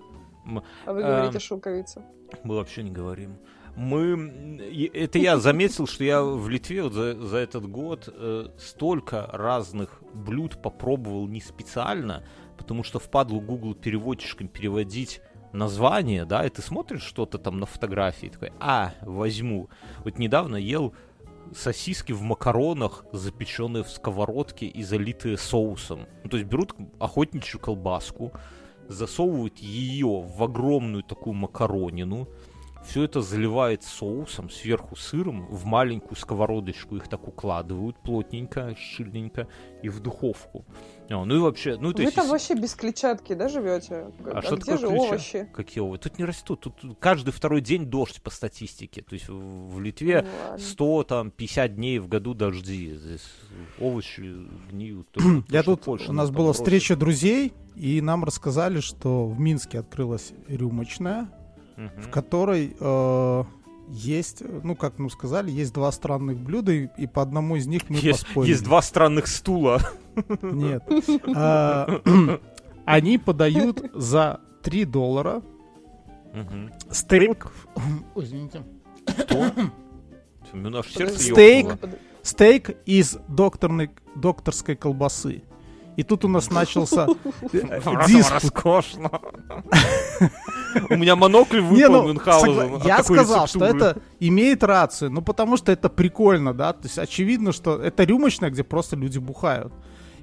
М, 0.47 0.62
А 0.84 0.93
вы 0.93 1.03
говорите 1.03 1.39
шелковица. 1.39 2.03
Мы 2.45 2.57
вообще 2.57 2.82
не 2.82 2.91
говорим. 2.91 3.37
Мы, 3.76 4.89
это 4.95 5.18
я 5.18 5.37
заметил, 5.39 5.87
что 5.87 6.03
я 6.03 6.22
в 6.22 6.49
Литве 6.49 6.82
вот 6.82 6.95
за, 6.95 7.14
за 7.20 7.37
этот 7.37 7.68
год 7.70 8.09
э, 8.11 8.47
столько 8.59 9.28
разных 9.32 10.01
блюд 10.14 10.62
попробовал 10.62 11.28
не 11.28 11.43
специально, 11.43 12.24
потому 12.57 12.82
что 12.84 12.99
впадлу 12.99 13.39
Google 13.41 13.74
переводчиком 13.74 14.49
переводить 14.49 15.20
название, 15.53 16.24
да, 16.24 16.44
и 16.44 16.51
ты 16.51 16.62
смотришь 16.62 17.03
что-то 17.03 17.38
там 17.38 17.59
на 17.59 17.66
фотографии, 17.66 18.28
такой, 18.28 18.53
а, 18.61 18.92
возьму. 19.03 19.68
Вот 20.05 20.18
недавно 20.18 20.57
ел 20.57 20.94
сосиски 21.55 22.12
в 22.12 22.22
макаронах, 22.22 23.05
запеченные 23.12 23.84
в 23.84 23.90
сковородке 23.90 24.66
и 24.66 24.82
залитые 24.82 25.38
соусом. 25.38 26.07
Ну, 26.24 26.30
то 26.30 26.36
есть 26.36 26.49
берут 26.49 26.74
охотничью 26.99 27.61
колбаску, 27.61 28.32
засовывают 28.88 29.59
ее 29.59 30.20
в 30.20 30.42
огромную 30.42 31.03
такую 31.03 31.34
макаронину, 31.34 32.28
все 32.86 33.03
это 33.03 33.20
заливает 33.20 33.82
соусом, 33.82 34.49
сверху 34.49 34.94
сыром, 34.94 35.47
в 35.47 35.64
маленькую 35.64 36.16
сковородочку 36.16 36.97
их 36.97 37.09
так 37.09 37.26
укладывают 37.26 37.97
плотненько, 37.99 38.76
шильненько 38.76 39.49
и 39.82 39.88
в 39.88 40.01
духовку. 40.01 40.64
А, 41.09 41.24
ну 41.24 41.36
и 41.36 41.38
вообще, 41.38 41.76
ну 41.78 41.92
то 41.92 41.98
Вы 41.98 42.04
есть... 42.04 42.16
там 42.16 42.28
вообще 42.28 42.54
без 42.54 42.74
клетчатки, 42.74 43.34
да, 43.34 43.48
живете? 43.48 44.07
А, 44.24 44.38
А, 44.38 44.42
что 44.42 44.57
где 44.57 44.72
такое 44.72 44.78
же 44.78 44.86
клетчатка? 44.88 45.14
овощи? 45.14 45.48
Какие 45.54 45.82
овощи? 45.82 46.00
Тут 46.02 46.18
не 46.18 46.24
растут. 46.24 46.61
Тут 46.61 46.96
каждый 46.98 47.30
второй 47.30 47.61
день 47.61 47.86
дождь 47.86 48.20
по 48.22 48.30
статистике. 48.30 49.02
То 49.02 49.14
есть 49.14 49.28
в 49.28 49.80
Литве 49.80 50.22
Ну 50.22 50.50
ладно. 50.50 50.59
100, 50.66 51.02
там, 51.04 51.30
50 51.30 51.74
дней 51.76 51.98
в 52.00 52.09
году 52.09 52.34
дожди. 52.34 52.94
Здесь 52.96 53.24
овощи 53.78 54.34
гниют. 54.70 55.09
только- 55.12 55.44
Я 55.48 55.62
тут, 55.62 55.82
Польша 55.82 56.11
у 56.11 56.12
нас 56.14 56.30
была 56.30 56.46
бросит. 56.46 56.62
встреча 56.62 56.96
друзей, 56.96 57.52
и 57.76 58.00
нам 58.00 58.24
рассказали, 58.24 58.80
что 58.80 59.26
в 59.28 59.38
Минске 59.38 59.78
открылась 59.78 60.32
рюмочная, 60.48 61.28
Мгм. 61.76 61.90
в 62.00 62.11
которой 62.11 62.74
э, 62.80 63.44
есть, 63.89 64.43
ну, 64.62 64.74
как 64.74 64.99
нам 64.99 65.11
сказали, 65.11 65.51
есть 65.51 65.72
два 65.72 65.93
странных 65.93 66.39
блюда, 66.39 66.72
и, 66.72 66.89
и 66.99 67.07
по 67.07 67.22
одному 67.22 67.57
из 67.57 67.66
них 67.66 67.89
мы 67.89 67.97
Есть, 67.97 68.26
поспорили. 68.26 68.53
есть 68.53 68.64
два 68.64 68.82
странных 68.82 69.26
стула. 69.26 69.80
Нет. 70.43 70.82
А, 71.34 72.01
Они 72.87 73.18
подают 73.18 73.91
за 73.95 74.41
3 74.62 74.84
доллара 74.84 75.43
стейк... 76.91 77.49
Извините. 78.14 78.62
Что? 79.07 79.53
Стейк. 81.18 81.78
Стейк 82.22 82.70
из 82.87 83.18
докторной, 83.28 83.91
докторской 84.14 84.76
колбасы. 84.76 85.43
И 85.97 86.03
тут 86.03 86.24
у 86.24 86.28
нас 86.28 86.51
начался 86.51 87.07
э, 87.53 87.80
диспут. 88.07 88.43
Роскошно. 88.43 89.20
У 90.90 90.96
меня 90.96 91.16
монокль 91.16 91.60
Не, 91.60 91.86
выпал 91.88 92.02
ну, 92.02 92.08
Мюнхгаузен 92.08 92.82
Я 92.84 93.02
сказал, 93.02 93.46
что 93.46 93.64
это 93.64 93.98
имеет 94.20 94.62
рацию, 94.64 95.10
ну 95.10 95.22
потому 95.22 95.56
что 95.56 95.72
это 95.72 95.88
прикольно, 95.88 96.52
да, 96.54 96.72
то 96.72 96.84
есть 96.84 96.98
очевидно, 96.98 97.52
что 97.52 97.76
это 97.80 98.04
рюмочная, 98.04 98.50
где 98.50 98.62
просто 98.64 98.96
люди 98.96 99.18
бухают. 99.18 99.72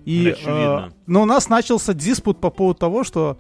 И, 0.06 0.30
Очевидно. 0.30 0.90
э, 0.90 0.94
но 1.08 1.22
у 1.22 1.26
нас 1.26 1.48
начался 1.50 1.94
диспут 1.94 2.40
по 2.42 2.50
поводу 2.50 2.80
того, 2.80 3.04
что 3.06 3.38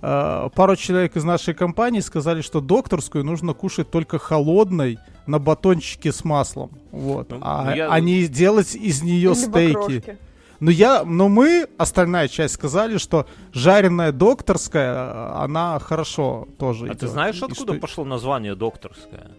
э, 0.00 0.48
пару 0.54 0.74
человек 0.76 1.16
из 1.16 1.24
нашей 1.24 1.52
компании 1.54 2.00
сказали, 2.00 2.40
что 2.40 2.60
докторскую 2.60 3.24
нужно 3.24 3.52
кушать 3.52 3.90
только 3.90 4.18
холодной 4.18 4.98
на 5.26 5.38
батончике 5.38 6.10
с 6.12 6.24
маслом, 6.24 6.70
вот, 6.92 7.30
Ну, 7.30 7.38
а, 7.42 7.64
ну, 7.64 7.76
я- 7.76 7.90
а 7.90 8.00
не 8.00 8.26
делать 8.26 8.74
из 8.74 9.02
нее 9.02 9.32
Или 9.32 9.34
стейки. 9.34 9.76
макрошки. 9.76 10.18
Но 10.60 10.70
я, 10.70 11.04
но 11.04 11.28
мы, 11.28 11.68
остальная 11.78 12.26
часть, 12.28 12.54
сказали, 12.54 12.98
что 12.98 13.26
жареная 13.52 14.10
докторская, 14.12 14.92
э, 14.94 15.30
она 15.44 15.78
хорошо 15.78 16.48
тоже 16.58 16.86
А 16.86 16.88
ты 16.90 16.98
идет. 17.06 17.10
знаешь, 17.10 17.36
И 17.40 17.44
откуда 17.44 17.72
что- 17.74 17.80
пошло 17.80 18.04
название 18.04 18.54
докторская? 18.54 19.30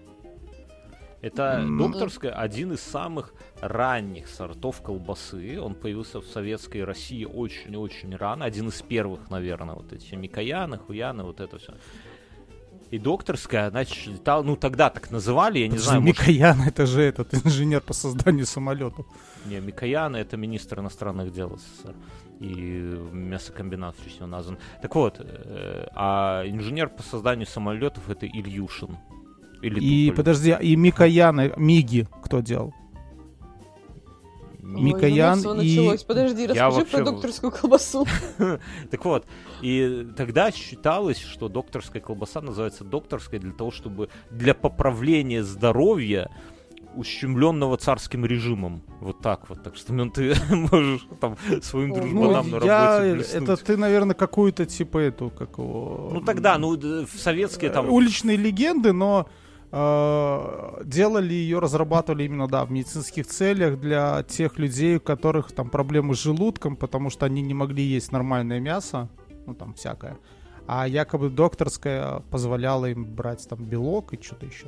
Это 1.22 1.66
докторская 1.78 2.32
один 2.32 2.72
из 2.72 2.80
самых 2.82 3.34
ранних 3.60 4.30
сортов 4.30 4.82
колбасы. 4.82 5.60
Он 5.60 5.76
появился 5.76 6.22
в 6.22 6.26
советской 6.26 6.86
России 6.86 7.26
очень-очень 7.26 8.16
рано. 8.16 8.46
Один 8.46 8.70
из 8.70 8.82
первых, 8.82 9.30
наверное, 9.30 9.76
вот 9.76 9.92
эти 9.92 10.16
Микояны, 10.16 10.78
Хуяны, 10.78 11.24
вот 11.24 11.42
это 11.42 11.58
все. 11.58 11.74
И 12.92 12.98
докторская, 12.98 13.68
она 13.68 13.86
считала, 13.86 14.42
ну 14.44 14.56
тогда 14.56 14.90
так 14.90 15.12
называли, 15.12 15.60
я 15.60 15.66
не 15.66 15.72
Подожди, 15.72 15.86
знаю, 15.88 16.02
может, 16.02 16.20
Микоян, 16.20 16.62
это 16.62 16.86
же 16.88 17.02
этот 17.04 17.34
инженер 17.46 17.82
по 17.82 17.94
созданию 17.94 18.46
самолетов. 18.46 19.06
не, 19.46 19.60
Микояны 19.60 20.18
это 20.18 20.38
министр 20.38 20.80
иностранных 20.80 21.32
дел 21.32 21.58
СССР. 21.58 21.96
И 22.40 22.46
мясокомбинат 23.12 23.96
в 24.00 24.04
честь 24.04 24.20
него 24.20 24.28
назван. 24.28 24.58
Так 24.82 24.96
вот, 24.96 25.18
э, 25.20 25.88
а 25.94 26.44
инженер 26.48 26.90
по 26.90 27.04
созданию 27.04 27.46
самолетов 27.46 28.10
это 28.10 28.26
Ильюшин. 28.26 28.98
Или 29.62 29.80
И 29.80 30.08
Туполев. 30.08 30.16
подожди, 30.16 30.56
и 30.62 30.76
Микоян, 30.76 31.54
Миги 31.58 32.08
кто 32.24 32.40
делал? 32.40 32.74
Ой, 34.76 34.82
Микоян 34.82 35.36
ну, 35.38 35.42
всё 35.42 35.54
и- 35.54 35.58
началось. 35.70 36.04
Подожди, 36.04 36.42
Я 36.44 36.48
расскажи 36.50 36.78
вообще- 36.78 36.98
про 36.98 37.06
докторскую 37.06 37.52
колбасу. 37.52 38.06
Так 38.92 39.06
вот, 39.06 39.26
и 39.62 40.08
тогда 40.16 40.52
считалось, 40.52 41.20
что 41.20 41.50
докторская 41.50 42.02
колбаса 42.02 42.42
называется 42.42 42.84
докторской 42.84 43.40
для 43.40 43.52
того, 43.54 43.72
чтобы 43.72 44.10
для 44.30 44.54
поправления 44.54 45.44
здоровья 45.44 46.30
ущемленного 46.96 47.78
царским 47.78 48.26
режимом. 48.26 48.82
Вот 49.00 49.22
так 49.22 49.48
вот. 49.50 49.62
Так 49.64 49.76
что 49.76 49.94
ну, 49.94 50.10
ты 50.10 50.34
можешь 50.50 51.08
там 51.22 51.38
своим 51.62 51.90
Ну, 51.90 51.96
дружбанам 51.96 52.50
на 52.50 52.66
я, 52.66 52.98
работе 53.00 53.14
блеснуть. 53.16 53.44
это 53.44 53.58
ты, 53.58 53.78
наверное, 53.78 54.16
какую-то 54.16 54.66
типа 54.66 54.98
эту, 54.98 55.30
как 55.30 55.58
его... 55.60 56.10
Ну 56.12 56.22
тогда, 56.22 56.58
ну 56.58 56.76
в 56.78 57.08
советские 57.16 57.70
там... 57.72 57.86
Э, 57.86 57.90
Уличные 57.90 58.38
легенды, 58.38 58.92
но 58.92 59.30
делали 59.72 61.34
ее, 61.34 61.60
разрабатывали 61.60 62.24
именно, 62.24 62.48
да, 62.48 62.66
в 62.66 62.72
медицинских 62.72 63.28
целях 63.28 63.80
для 63.80 64.24
тех 64.24 64.58
людей, 64.58 64.98
у 64.98 65.00
которых 65.00 65.52
там 65.52 65.70
проблемы 65.70 66.16
с 66.16 66.18
желудком, 66.24 66.76
потому 66.76 67.10
что 67.10 67.26
они 67.26 67.42
не 67.42 67.54
могли 67.54 67.84
есть 67.84 68.12
нормальное 68.12 68.60
мясо, 68.60 69.10
ну 69.46 69.54
там 69.54 69.74
всякое. 69.74 70.18
А 70.68 70.88
якобы 70.88 71.30
докторская 71.30 72.22
позволяла 72.30 72.88
им 72.88 73.06
брать 73.06 73.48
там 73.50 73.64
белок 73.64 74.14
и 74.14 74.22
что-то 74.22 74.46
еще. 74.46 74.68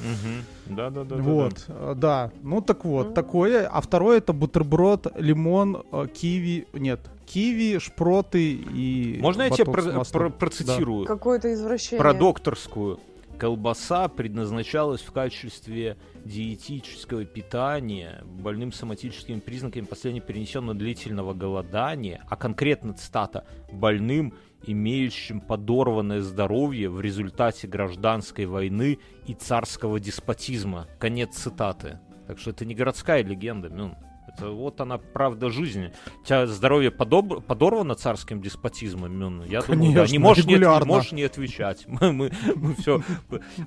Мгм. 0.00 0.76
Да-да-да. 0.76 1.16
вот, 1.16 1.64
э, 1.68 1.94
да. 1.96 2.30
Ну 2.42 2.60
так 2.62 2.84
вот, 2.84 3.14
такое. 3.14 3.66
А 3.66 3.80
второе 3.80 4.18
это 4.18 4.32
бутерброд, 4.32 5.08
лимон, 5.16 5.82
э, 5.92 6.06
киви, 6.06 6.66
нет, 6.72 7.00
киви, 7.26 7.78
шпроты 7.78 8.52
и 8.52 9.18
Можно 9.20 9.42
я 9.42 9.50
тебе 9.50 9.64
про- 9.66 10.04
про- 10.04 10.30
процитирую? 10.30 11.06
Какое-то 11.06 11.52
извращение. 11.52 12.00
Про 12.00 12.14
докторскую. 12.14 12.98
Колбаса 13.40 14.06
предназначалась 14.08 15.00
в 15.00 15.12
качестве 15.12 15.96
диетического 16.26 17.24
питания 17.24 18.22
больным 18.22 18.70
соматическими 18.70 19.40
признаками 19.40 19.86
последнего 19.86 20.26
перенесенного 20.26 20.74
длительного 20.74 21.32
голодания, 21.32 22.22
а 22.28 22.36
конкретно 22.36 22.92
цитата 22.92 23.46
«больным, 23.72 24.34
имеющим 24.66 25.40
подорванное 25.40 26.20
здоровье 26.20 26.90
в 26.90 27.00
результате 27.00 27.66
гражданской 27.66 28.44
войны 28.44 28.98
и 29.26 29.32
царского 29.32 29.98
деспотизма». 29.98 30.86
Конец 30.98 31.34
цитаты. 31.36 31.98
Так 32.26 32.38
что 32.38 32.50
это 32.50 32.66
не 32.66 32.74
городская 32.74 33.24
легенда, 33.24 33.70
Мюн. 33.70 33.96
Это 34.40 34.50
вот 34.50 34.80
она 34.80 34.98
правда 34.98 35.50
жизни. 35.50 35.92
У 36.22 36.24
тебя 36.24 36.46
здоровье 36.46 36.90
подоб- 36.90 37.40
подорвано 37.42 37.94
царским 37.94 38.40
деспотизмом? 38.40 39.44
Я 39.44 39.60
думаю, 39.62 39.68
да. 39.68 39.76
Не 39.76 39.94
Конечно, 39.94 40.20
можешь 40.20 40.46
не, 40.46 40.54
регулярно. 40.54 40.86
можешь 40.86 41.12
не 41.12 41.22
отвечать. 41.22 41.84
Мы, 41.86 42.12
мы, 42.12 42.30
все. 42.78 43.02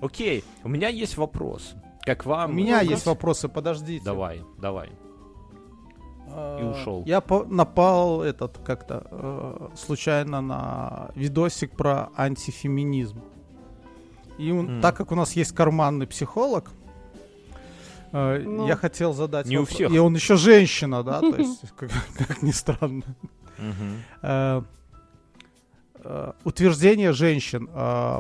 Окей, 0.02 0.44
у 0.64 0.70
меня 0.70 0.88
есть 0.90 1.18
вопрос. 1.18 1.74
Как 2.06 2.26
У 2.26 2.30
вам? 2.30 2.56
меня 2.56 2.80
Ну-ка. 2.82 2.92
есть 2.92 3.06
вопросы, 3.06 3.48
подождите. 3.50 4.04
Давай, 4.04 4.42
давай. 4.60 4.90
А, 6.30 6.60
И 6.60 6.64
ушел. 6.64 7.04
Я 7.06 7.22
по- 7.22 7.46
напал 7.46 8.24
этот 8.24 8.58
как-то 8.60 9.06
э, 9.12 9.68
случайно 9.76 10.42
на 10.42 11.12
видосик 11.16 11.76
про 11.78 12.10
антифеминизм. 12.18 13.22
И 14.40 14.52
он- 14.52 14.82
так 14.82 14.98
как 14.98 15.12
у 15.12 15.16
нас 15.16 15.34
есть 15.36 15.52
карманный 15.54 16.08
психолог, 16.08 16.72
Э, 16.72 16.83
ну, 18.14 18.68
я 18.68 18.76
хотел 18.76 19.14
задать 19.14 19.48
не 19.48 19.58
вопрос. 19.58 19.72
у 19.72 19.76
всех. 19.76 19.92
И 19.92 19.98
он 19.98 20.16
еще 20.16 20.38
женщина, 20.38 21.04
да, 21.04 21.20
то 21.20 21.36
есть, 21.36 21.62
как, 21.76 21.90
как 22.18 22.42
ни 22.42 22.52
странно. 22.52 23.04
Э, 24.22 24.62
э, 25.96 26.32
утверждение 26.44 27.12
женщин. 27.14 27.70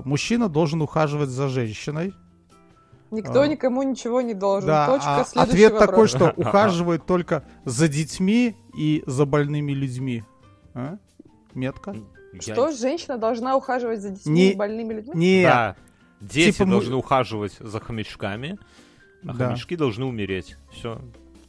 Мужчина 0.03 0.49
должен 0.49 0.81
ухаживать 0.81 1.29
за 1.29 1.47
женщиной. 1.47 2.13
Никто 3.11 3.45
никому 3.45 3.83
ничего 3.83 4.21
не 4.21 4.33
должен. 4.33 4.67
Да, 4.67 4.87
Точка, 4.87 5.25
а 5.35 5.43
ответ 5.43 5.73
вопрос. 5.73 5.87
такой, 5.87 6.07
что 6.07 6.33
ухаживает 6.41 7.05
только 7.05 7.43
за 7.63 7.87
детьми 7.87 8.55
и 8.75 9.03
за 9.05 9.25
больными 9.25 9.71
людьми. 9.71 10.23
А? 10.73 10.97
Метка? 11.53 11.95
Что, 12.39 12.71
женщина 12.71 13.17
должна 13.17 13.55
ухаживать 13.55 14.01
за 14.01 14.09
детьми 14.09 14.33
не, 14.33 14.51
и 14.51 14.55
больными 14.55 14.95
людьми? 14.95 15.13
Нет. 15.15 15.51
Да. 15.51 15.75
Дети 16.19 16.57
типа 16.57 16.69
должны 16.69 16.93
мы... 16.93 16.97
ухаживать 16.97 17.53
за 17.59 17.79
хомячками, 17.79 18.57
а 19.25 19.33
да. 19.33 19.47
хомячки 19.47 19.75
должны 19.75 20.05
умереть. 20.05 20.57
Все. 20.71 21.01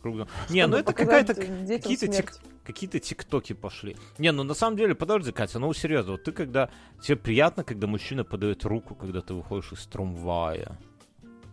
Круто. 0.02 0.28
Не, 0.50 0.66
ну 0.66 0.76
это 0.76 0.92
какая-то... 0.92 1.34
Какие-то 1.34 2.08
тик, 2.08 2.32
какие-то 2.64 3.00
тиктоки 3.00 3.54
пошли. 3.54 3.96
Не, 4.18 4.32
ну 4.32 4.42
на 4.42 4.54
самом 4.54 4.76
деле, 4.76 4.94
подожди, 4.94 5.32
Катя, 5.32 5.58
ну 5.58 5.72
серьезно, 5.72 6.12
вот 6.12 6.24
ты 6.24 6.32
когда... 6.32 6.68
Тебе 7.02 7.16
приятно, 7.16 7.64
когда 7.64 7.86
мужчина 7.86 8.24
подает 8.24 8.64
руку, 8.64 8.94
когда 8.94 9.20
ты 9.20 9.34
выходишь 9.34 9.72
из 9.72 9.86
трамвая? 9.86 10.78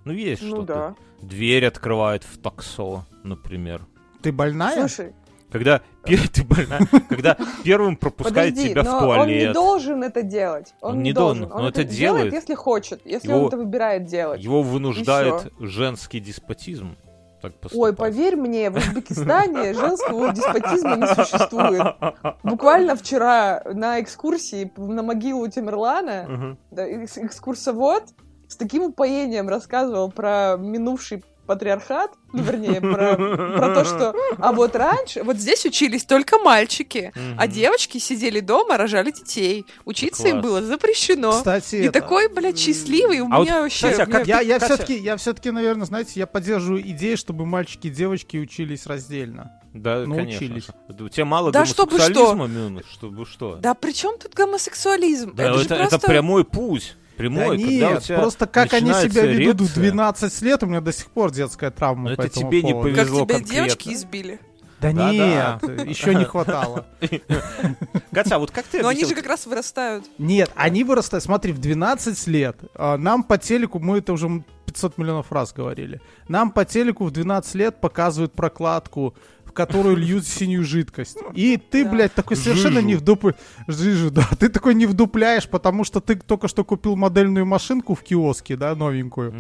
Ну 0.04 0.14
есть 0.14 0.42
ну, 0.42 0.50
что-то. 0.50 0.74
Да. 0.74 0.96
Дверь 1.26 1.66
открывает 1.66 2.24
в 2.24 2.38
таксо, 2.40 3.06
например. 3.24 3.86
Ты 4.22 4.32
больная? 4.32 4.88
Слушай, 4.88 5.14
когда, 5.52 5.82
пер, 6.04 6.28
ты 6.34 6.44
больна, 6.44 6.80
когда 7.10 7.38
первым 7.64 7.98
пропускает 7.98 8.56
Подожди, 8.56 8.70
тебя 8.70 8.84
в 8.84 9.00
туалет. 9.00 9.22
он 9.22 9.28
не 9.28 9.54
должен 9.54 10.04
это 10.04 10.22
делать. 10.22 10.74
Он, 10.82 10.92
он 10.94 11.04
не 11.04 11.14
должен. 11.14 11.44
должен. 11.44 11.58
Он, 11.58 11.64
он 11.66 11.70
это, 11.70 11.84
делает, 11.84 12.34
если 12.34 12.56
хочет, 12.56 13.02
если 13.06 13.30
его, 13.30 13.42
он 13.42 13.48
это 13.48 13.58
выбирает 13.58 14.06
делать. 14.06 14.42
Его 14.42 14.64
вынуждает 14.64 15.52
женский 15.60 16.20
деспотизм. 16.20 16.96
Так 17.42 17.54
Ой, 17.74 17.96
поверь 17.96 18.36
мне, 18.36 18.70
в 18.70 18.78
Узбекистане 18.78 19.74
женского 19.74 20.32
деспотизма 20.32 20.96
не 20.96 21.08
существует. 21.08 21.96
Буквально 22.44 22.96
вчера 22.96 23.64
на 23.66 24.00
экскурсии 24.00 24.72
на 24.78 25.02
могилу 25.02 25.48
Тимерлана 25.48 26.56
экскурсовод 26.72 28.04
с 28.48 28.56
таким 28.56 28.84
упоением 28.84 29.50
рассказывал 29.50 30.12
про 30.12 30.56
минувший 30.60 31.24
патриархат, 31.52 32.14
ну, 32.32 32.44
вернее, 32.44 32.80
про, 32.80 33.18
про 33.18 33.76
то, 33.76 33.84
что... 33.84 34.16
А 34.38 34.54
вот 34.54 34.74
раньше, 34.74 35.22
вот 35.22 35.36
здесь 35.36 35.66
учились 35.66 36.06
только 36.06 36.38
мальчики, 36.38 37.12
а 37.38 37.46
девочки 37.46 37.98
сидели 37.98 38.40
дома, 38.40 38.78
рожали 38.78 39.12
детей. 39.12 39.66
Учиться 39.84 40.30
им 40.30 40.40
было 40.40 40.62
запрещено. 40.62 41.34
Кстати, 41.34 41.76
И 41.76 41.90
такой, 41.90 42.30
блядь, 42.30 42.58
счастливый 42.58 43.20
у 43.20 43.26
а 43.26 43.42
меня 43.42 43.56
вот, 43.56 43.64
вообще... 43.64 43.92
Кстати, 43.92 44.10
а 44.10 44.12
как, 44.12 44.28
я, 44.28 44.40
я 44.40 44.60
все-таки, 44.60 44.98
я 44.98 45.18
все-таки, 45.18 45.52
наверное, 45.52 45.86
знаете, 45.86 46.14
я 46.16 46.26
поддерживаю 46.26 46.82
идею, 46.92 47.18
чтобы 47.18 47.46
мальчики 47.46 47.88
и 47.88 47.90
девочки 47.90 48.38
учились 48.38 48.86
раздельно. 48.86 49.52
Да, 49.74 50.06
научились. 50.06 50.68
конечно. 50.68 50.74
У 50.88 51.10
тебя 51.10 51.26
мало 51.26 51.52
да 51.52 51.60
гомосексуализма, 51.60 52.48
чтобы 52.48 52.86
что? 52.86 52.92
чтобы 52.92 53.26
что? 53.26 53.56
Да 53.56 53.74
при 53.74 53.92
чем 53.92 54.18
тут 54.18 54.34
гомосексуализм? 54.34 55.34
Да, 55.36 55.50
это, 55.50 55.62
это, 55.62 55.76
просто... 55.76 55.96
это 55.98 56.08
прямой 56.08 56.46
путь 56.46 56.96
прямой. 57.22 57.58
Да 57.58 57.64
нет, 57.64 58.08
просто 58.08 58.48
как 58.48 58.74
они 58.74 58.92
себя 58.94 59.26
ведут 59.26 59.70
в 59.70 59.74
12 59.74 60.42
лет, 60.42 60.64
у 60.64 60.66
меня 60.66 60.82
до 60.82 60.92
сих 60.92 61.08
пор 61.08 61.32
детская 61.32 61.72
травма 61.72 62.10
Но 62.12 62.16
по 62.16 62.22
это 62.22 62.30
тебе 62.30 62.62
поводу. 62.62 62.68
не 62.68 62.74
повезло 62.74 63.26
Как 63.26 63.38
тебя 63.38 63.56
девочки 63.56 63.94
избили? 63.94 64.40
Да, 64.82 64.92
да 64.94 65.12
нет, 65.12 65.60
да. 65.62 65.84
еще 65.84 66.16
не 66.16 66.26
хватало. 66.26 66.88
Катя, 68.12 68.40
вот 68.40 68.50
как 68.50 68.66
ты 68.66 68.82
Но 68.82 68.88
они 68.88 69.06
же 69.06 69.14
как 69.14 69.28
раз 69.28 69.46
вырастают. 69.46 70.06
Нет, 70.18 70.52
они 70.56 70.84
вырастают. 70.84 71.24
Смотри, 71.24 71.54
в 71.54 71.60
12 71.60 72.28
лет 72.28 72.58
а, 72.74 72.98
нам 72.98 73.24
по 73.24 73.38
телеку, 73.38 73.78
мы 73.78 74.00
это 74.00 74.12
уже 74.14 74.44
500 74.66 74.98
миллионов 74.98 75.32
раз 75.32 75.54
говорили, 75.54 76.02
нам 76.28 76.52
по 76.52 76.66
телеку 76.66 77.06
в 77.06 77.12
12 77.12 77.56
лет 77.56 77.80
показывают 77.80 78.34
прокладку 78.34 79.14
в 79.52 79.54
которую 79.54 79.98
льют 79.98 80.26
синюю 80.26 80.64
жидкость. 80.64 81.18
И 81.36 81.58
ты, 81.58 81.84
да. 81.84 81.92
блядь, 81.92 82.14
такой 82.14 82.38
совершенно 82.38 82.76
Жижу. 82.76 82.88
не 82.88 82.96
вдупляешь. 82.96 83.38
Жижу, 83.68 84.10
да. 84.10 84.28
Ты 84.40 84.48
такой 84.48 84.74
не 84.74 84.86
вдупляешь, 84.86 85.48
потому 85.48 85.84
что 85.84 86.00
ты 86.00 86.16
только 86.16 86.48
что 86.48 86.64
купил 86.64 86.96
модельную 86.96 87.46
машинку 87.46 87.94
в 87.94 88.02
киоске, 88.02 88.56
да, 88.56 88.76
новенькую. 88.76 89.34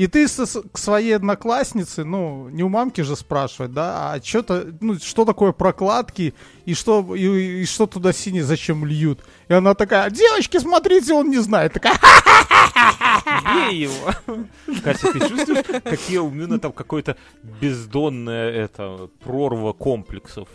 И 0.00 0.06
ты 0.06 0.28
со, 0.28 0.46
к 0.46 0.78
своей 0.78 1.14
однокласснице, 1.16 2.04
ну, 2.04 2.48
не 2.48 2.62
у 2.62 2.70
мамки 2.70 3.02
же 3.02 3.16
спрашивать, 3.16 3.74
да, 3.74 4.14
а 4.14 4.22
что-то, 4.22 4.74
ну, 4.80 4.98
что 4.98 5.26
такое 5.26 5.52
прокладки, 5.52 6.32
и 6.64 6.72
что, 6.72 7.14
и, 7.14 7.60
и 7.60 7.66
что 7.66 7.86
туда 7.86 8.14
синие 8.14 8.42
зачем 8.42 8.86
льют. 8.86 9.20
И 9.48 9.52
она 9.52 9.74
такая, 9.74 10.08
девочки, 10.08 10.56
смотрите, 10.56 11.12
он 11.12 11.28
не 11.28 11.36
знает. 11.36 11.74
Такая, 11.74 11.98
Бей 13.54 13.82
его. 13.82 14.14
Катя, 14.82 15.12
ты 15.12 15.20
чувствуешь, 15.20 15.66
какие 15.84 16.16
у 16.16 16.30
Мюна 16.30 16.58
там 16.58 16.72
какое-то 16.72 17.18
бездонное 17.60 18.50
это, 18.50 19.10
прорва 19.22 19.74
комплексов? 19.74 20.48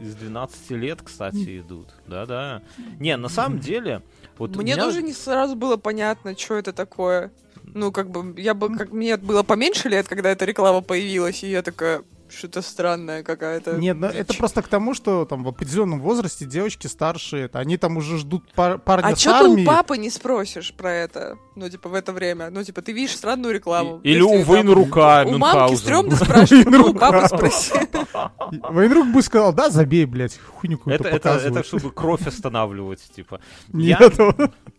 Из 0.00 0.14
12 0.14 0.70
лет, 0.70 1.02
кстати, 1.02 1.58
идут. 1.58 1.88
Да-да. 2.06 2.62
Не, 2.98 3.18
на 3.18 3.28
самом 3.28 3.58
деле... 3.58 4.00
Вот 4.38 4.56
Мне 4.56 4.72
меня... 4.72 4.84
тоже 4.84 5.02
не 5.02 5.12
сразу 5.12 5.54
было 5.54 5.76
понятно, 5.76 6.34
что 6.36 6.54
это 6.54 6.72
такое. 6.72 7.30
Ну, 7.74 7.92
как 7.92 8.10
бы, 8.10 8.40
я 8.40 8.54
бы, 8.54 8.74
как 8.76 8.92
мне 8.92 9.16
было 9.16 9.42
поменьше 9.42 9.88
лет, 9.88 10.08
когда 10.08 10.30
эта 10.30 10.44
реклама 10.44 10.80
появилась, 10.80 11.42
и 11.42 11.50
я 11.50 11.62
такая, 11.62 12.02
что-то 12.28 12.62
странное 12.62 13.22
какая-то. 13.22 13.76
Нет, 13.76 13.96
ну, 13.98 14.06
это 14.06 14.34
просто 14.34 14.62
к 14.62 14.68
тому, 14.68 14.94
что 14.94 15.24
там 15.24 15.44
в 15.44 15.48
определенном 15.48 16.00
возрасте 16.00 16.44
девочки 16.44 16.86
старшие, 16.86 17.48
они 17.52 17.76
там 17.76 17.96
уже 17.96 18.18
ждут 18.18 18.52
пар 18.54 18.78
парня 18.78 19.08
а 19.08 19.16
с 19.16 19.26
А 19.26 19.30
что 19.30 19.44
ты 19.44 19.62
у 19.62 19.64
папы 19.64 19.96
не 19.98 20.10
спросишь 20.10 20.72
про 20.72 20.92
это? 20.92 21.38
Ну, 21.54 21.68
типа, 21.68 21.88
в 21.88 21.94
это 21.94 22.12
время. 22.12 22.50
Ну, 22.50 22.62
типа, 22.64 22.82
ты 22.82 22.92
видишь 22.92 23.16
странную 23.16 23.54
рекламу. 23.54 24.00
Или 24.02 24.20
у 24.20 24.42
Вейнрука 24.42 25.24
У 25.26 25.38
мамки 25.38 25.74
стрёмно 25.76 26.16
спрашивать, 26.16 26.66
ну, 26.66 26.90
у 26.90 26.94
папы 26.94 27.28
спроси. 27.28 27.72
Вейнрук 28.70 29.12
бы 29.12 29.22
сказал, 29.22 29.52
да, 29.52 29.70
забей, 29.70 30.04
блядь, 30.04 30.38
хуйню 30.38 30.78
какую-то 30.78 31.08
это, 31.08 31.30
это, 31.30 31.64
чтобы 31.64 31.90
кровь 31.90 32.26
останавливать, 32.26 33.02
типа. 33.14 33.40
Нет. 33.72 34.14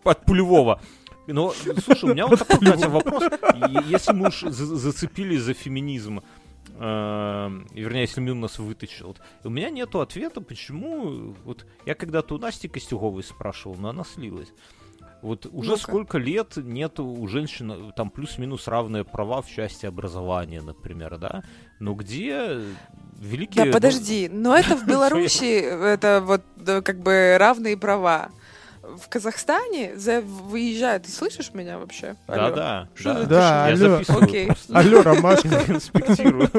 От 0.04 0.26
пулевого. 0.26 0.82
Ну, 1.28 1.54
слушай, 1.84 2.06
у 2.10 2.14
меня 2.14 2.28
вот 2.28 2.40
такой, 2.40 2.66
Катя, 2.66 2.90
вопрос. 2.90 3.24
Если 3.86 4.14
мы 4.14 4.30
уж 4.30 4.42
зацепились 4.42 5.42
за 5.42 5.54
феминизм, 5.54 6.22
э, 6.76 7.62
вернее, 7.74 8.02
если 8.02 8.22
Мил 8.22 8.36
нас 8.36 8.60
вытащил. 8.60 9.08
Вот, 9.08 9.22
у 9.44 9.50
меня 9.50 9.70
нету 9.70 10.00
ответа, 10.00 10.42
почему... 10.42 11.36
Вот 11.44 11.66
я 11.86 11.96
когда-то 11.96 12.36
у 12.36 12.38
Насти 12.38 12.68
Костюговой 12.68 13.24
спрашивал, 13.24 13.76
но 13.76 13.90
она 13.90 14.04
слилась. 14.04 14.54
Вот 15.22 15.48
уже 15.52 15.72
ну 15.72 15.78
сколько 15.78 16.20
лет 16.20 16.58
нет 16.58 17.00
у 17.00 17.28
женщин 17.28 17.92
там 17.96 18.12
плюс-минус 18.12 18.68
равные 18.68 19.04
права 19.04 19.42
в 19.42 19.50
части 19.50 19.88
образования, 19.88 20.62
например, 20.62 21.18
да? 21.18 21.44
Но 21.80 21.96
где 21.96 22.62
великие... 23.20 23.66
Да, 23.66 23.72
подожди, 23.72 24.30
но 24.32 24.56
это 24.56 24.76
в 24.76 24.86
Беларуси, 24.88 25.60
это 25.60 26.22
вот 26.24 26.44
как 26.84 27.00
бы 27.00 27.36
равные 27.40 27.78
права 27.78 28.30
в 28.96 29.10
Казахстане 29.10 29.96
за 29.98 30.22
выезжают. 30.22 31.04
Ты 31.04 31.12
слышишь 31.12 31.54
меня 31.54 31.78
вообще? 31.78 32.16
Да, 32.28 32.52
да. 32.52 32.90
Что 32.96 33.14
да, 33.14 33.26
да 33.26 33.66
алло. 33.66 34.02
Окей. 34.22 34.50
Алло, 34.74 35.02
Ромашка. 35.04 35.50
Инспектирую. 35.68 36.50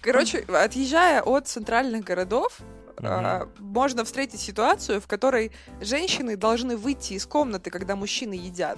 Короче, 0.00 0.38
отъезжая 0.48 1.22
от 1.22 1.46
центральных 1.48 2.04
городов, 2.04 2.58
Uh-huh. 2.96 3.48
можно 3.58 4.04
встретить 4.04 4.40
ситуацию, 4.40 5.00
в 5.00 5.06
которой 5.06 5.52
женщины 5.80 6.36
должны 6.36 6.76
выйти 6.76 7.14
из 7.14 7.24
комнаты, 7.24 7.70
когда 7.70 7.96
мужчины 7.96 8.34
едят. 8.34 8.76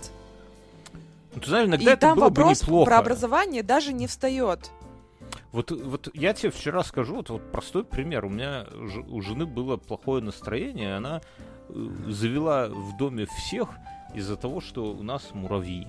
Ну, 1.34 1.40
ты 1.40 1.48
знаешь, 1.48 1.66
иногда 1.66 1.90
И 1.90 1.92
это 1.94 2.00
там 2.02 2.14
было 2.14 2.26
вопрос 2.26 2.60
бы 2.60 2.66
неплохо. 2.66 2.88
про 2.88 2.98
образование 2.98 3.64
даже 3.64 3.92
не 3.92 4.06
встает. 4.06 4.70
Вот, 5.50 5.72
вот 5.72 6.08
я 6.14 6.34
тебе 6.34 6.52
вчера 6.52 6.84
скажу, 6.84 7.16
вот, 7.16 7.30
вот 7.30 7.50
простой 7.50 7.82
пример. 7.82 8.24
У 8.24 8.28
меня 8.28 8.64
у 9.08 9.20
жены 9.22 9.44
было 9.44 9.76
плохое 9.76 10.22
настроение, 10.22 10.94
она 10.94 11.20
завела 12.08 12.68
в 12.68 12.96
доме 12.96 13.26
всех 13.26 13.68
из-за 14.14 14.36
того, 14.36 14.60
что 14.60 14.92
у 14.92 15.02
нас 15.02 15.30
муравьи. 15.32 15.88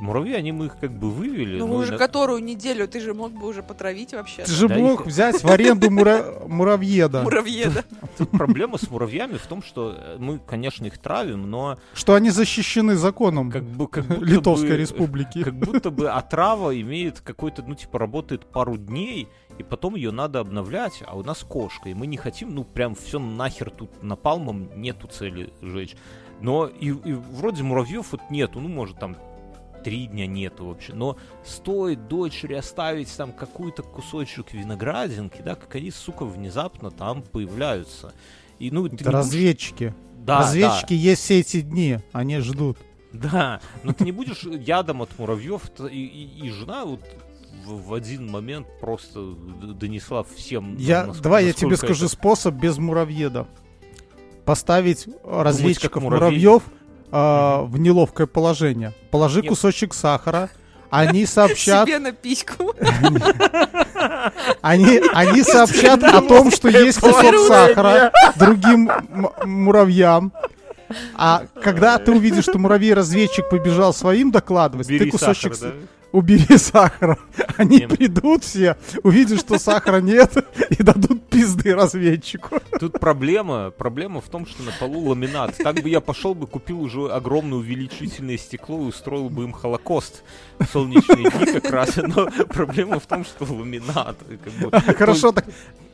Муравьи, 0.00 0.34
они 0.34 0.52
мы 0.52 0.66
их 0.66 0.78
как 0.78 0.92
бы 0.92 1.10
вывели. 1.10 1.58
Ну, 1.58 1.72
уже 1.72 1.92
на... 1.92 1.98
которую 1.98 2.42
неделю 2.42 2.88
ты 2.88 3.00
же 3.00 3.14
мог 3.14 3.32
бы 3.32 3.46
уже 3.46 3.62
потравить 3.62 4.12
вообще. 4.12 4.42
Ты 4.44 4.50
же 4.50 4.68
да 4.68 4.76
мог 4.76 5.02
их... 5.02 5.06
взять 5.06 5.42
в 5.42 5.48
аренду 5.48 5.90
мура... 5.90 6.24
муравьеда. 6.46 7.22
Муравьеда. 7.22 7.84
Тут 8.18 8.30
проблема 8.30 8.78
с 8.78 8.90
муравьями 8.90 9.36
в 9.36 9.46
том, 9.46 9.62
что 9.62 9.94
э, 9.96 10.16
мы, 10.18 10.38
конечно, 10.38 10.84
их 10.86 10.98
травим, 10.98 11.48
но... 11.50 11.78
Что 11.94 12.14
они 12.14 12.30
защищены 12.30 12.96
законом 12.96 13.50
как 13.50 13.64
бы, 13.64 13.86
как 13.86 14.06
будто 14.06 14.24
Литовской 14.24 14.70
бы, 14.70 14.76
республики. 14.76 15.42
Как 15.44 15.54
будто 15.54 15.90
бы 15.90 16.10
отрава 16.10 16.78
имеет 16.80 17.20
какой-то, 17.20 17.62
ну, 17.62 17.74
типа, 17.74 17.98
работает 17.98 18.46
пару 18.46 18.76
дней, 18.76 19.28
и 19.58 19.62
потом 19.62 19.94
ее 19.94 20.10
надо 20.10 20.40
обновлять, 20.40 21.02
а 21.06 21.16
у 21.16 21.22
нас 21.22 21.44
кошка, 21.48 21.88
и 21.88 21.94
мы 21.94 22.06
не 22.08 22.16
хотим, 22.16 22.54
ну, 22.54 22.64
прям 22.64 22.94
все 22.96 23.18
нахер 23.18 23.70
тут 23.70 24.02
напалмом 24.02 24.68
нету 24.74 25.06
цели 25.06 25.52
жечь. 25.62 25.94
Но 26.40 26.66
и, 26.66 26.88
и 26.88 27.12
вроде 27.12 27.62
муравьев 27.62 28.10
вот 28.10 28.22
нету, 28.30 28.60
ну, 28.60 28.68
может, 28.68 28.98
там 28.98 29.16
три 29.84 30.06
дня 30.06 30.26
нету 30.26 30.66
вообще. 30.66 30.94
Но 30.94 31.16
стоит 31.44 32.08
дочери 32.08 32.54
оставить 32.54 33.14
там 33.16 33.32
какой-то 33.32 33.82
кусочек 33.82 34.52
виноградинки, 34.52 35.42
да, 35.42 35.54
как 35.54 35.74
они, 35.76 35.90
сука, 35.90 36.24
внезапно 36.24 36.90
там 36.90 37.22
появляются. 37.22 38.12
И, 38.58 38.70
ну, 38.70 38.86
Это 38.86 39.10
разведчики. 39.10 39.84
Будешь... 39.84 40.26
Да, 40.26 40.38
разведчики 40.38 40.94
да. 40.94 41.00
есть 41.00 41.22
все 41.22 41.40
эти 41.40 41.60
дни, 41.60 41.98
они 42.12 42.38
ждут. 42.38 42.78
Да, 43.12 43.60
но 43.84 43.92
ты 43.92 44.04
не 44.04 44.12
будешь 44.12 44.42
ядом 44.42 45.02
от 45.02 45.16
муравьев, 45.18 45.62
и, 45.90 46.04
и, 46.04 46.46
и 46.46 46.50
жена 46.50 46.84
вот 46.84 47.00
в, 47.64 47.88
в 47.88 47.94
один 47.94 48.28
момент 48.28 48.66
просто 48.80 49.20
донесла 49.22 50.24
всем. 50.24 50.76
Я, 50.76 51.00
насколько, 51.06 51.22
давай 51.22 51.46
я 51.46 51.52
тебе 51.52 51.76
скажу 51.76 52.06
это... 52.06 52.14
способ 52.14 52.54
без 52.54 52.78
муравьеда. 52.78 53.46
Поставить 54.44 55.06
разведчиков 55.24 56.02
муравьев 56.02 56.64
э, 57.10 57.62
в 57.62 57.78
неловкое 57.78 58.26
положение. 58.26 58.92
Положи 59.10 59.40
Нет. 59.40 59.48
кусочек 59.48 59.94
сахара, 59.94 60.50
они 60.90 61.26
сообщат... 61.26 61.88
Себе 61.88 61.98
на 61.98 62.12
письку. 62.12 62.74
Они, 64.60 65.00
они 65.12 65.42
сообщат 65.42 66.02
о 66.02 66.20
том, 66.20 66.50
что 66.50 66.68
есть 66.68 67.00
кусок 67.00 67.34
сахара 67.48 68.12
другим 68.36 68.90
муравьям. 69.44 70.32
А 71.14 71.44
когда 71.62 71.98
ты 71.98 72.12
увидишь, 72.12 72.44
что 72.44 72.58
муравей-разведчик 72.58 73.48
побежал 73.48 73.94
своим 73.94 74.30
докладывать, 74.30 74.88
Бери 74.88 75.06
ты 75.06 75.10
кусочек... 75.10 75.54
Сахар, 75.54 75.74
да? 75.74 75.86
Убери 76.14 76.56
сахара. 76.58 77.18
Они 77.56 77.80
не, 77.80 77.88
придут 77.88 78.44
все, 78.44 78.76
увидят, 79.02 79.40
что 79.40 79.58
сахара 79.58 80.00
нет, 80.00 80.32
и 80.70 80.82
дадут 80.82 81.28
пизды 81.28 81.74
разведчику. 81.74 82.60
Тут 82.78 83.00
проблема, 83.00 83.70
проблема 83.70 84.20
в 84.20 84.28
том, 84.28 84.46
что 84.46 84.62
на 84.62 84.70
полу 84.78 85.08
ламинат. 85.08 85.56
Так 85.58 85.82
бы 85.82 85.88
я 85.88 86.00
пошел 86.00 86.34
бы, 86.34 86.46
купил 86.46 86.80
уже 86.80 87.10
огромное 87.10 87.58
увеличительное 87.58 88.38
стекло 88.38 88.82
и 88.82 88.86
устроил 88.86 89.28
бы 89.28 89.42
им 89.42 89.52
холокост 89.52 90.22
в 90.60 90.66
солнечные 90.66 91.30
дни 91.30 91.60
как 91.60 91.70
раз. 91.70 91.96
Но 91.96 92.28
проблема 92.48 93.00
в 93.00 93.06
том, 93.06 93.24
что 93.24 93.44
ламинат. 93.52 94.16
Как 94.44 94.52
бы, 94.52 94.94
Хорошо, 94.94 95.32
так 95.32 95.46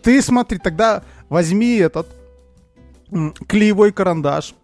ты 0.02 0.20
смотри, 0.20 0.58
тогда 0.58 1.02
возьми 1.30 1.76
этот 1.76 2.06
клеевой 3.48 3.92
карандаш, 3.92 4.54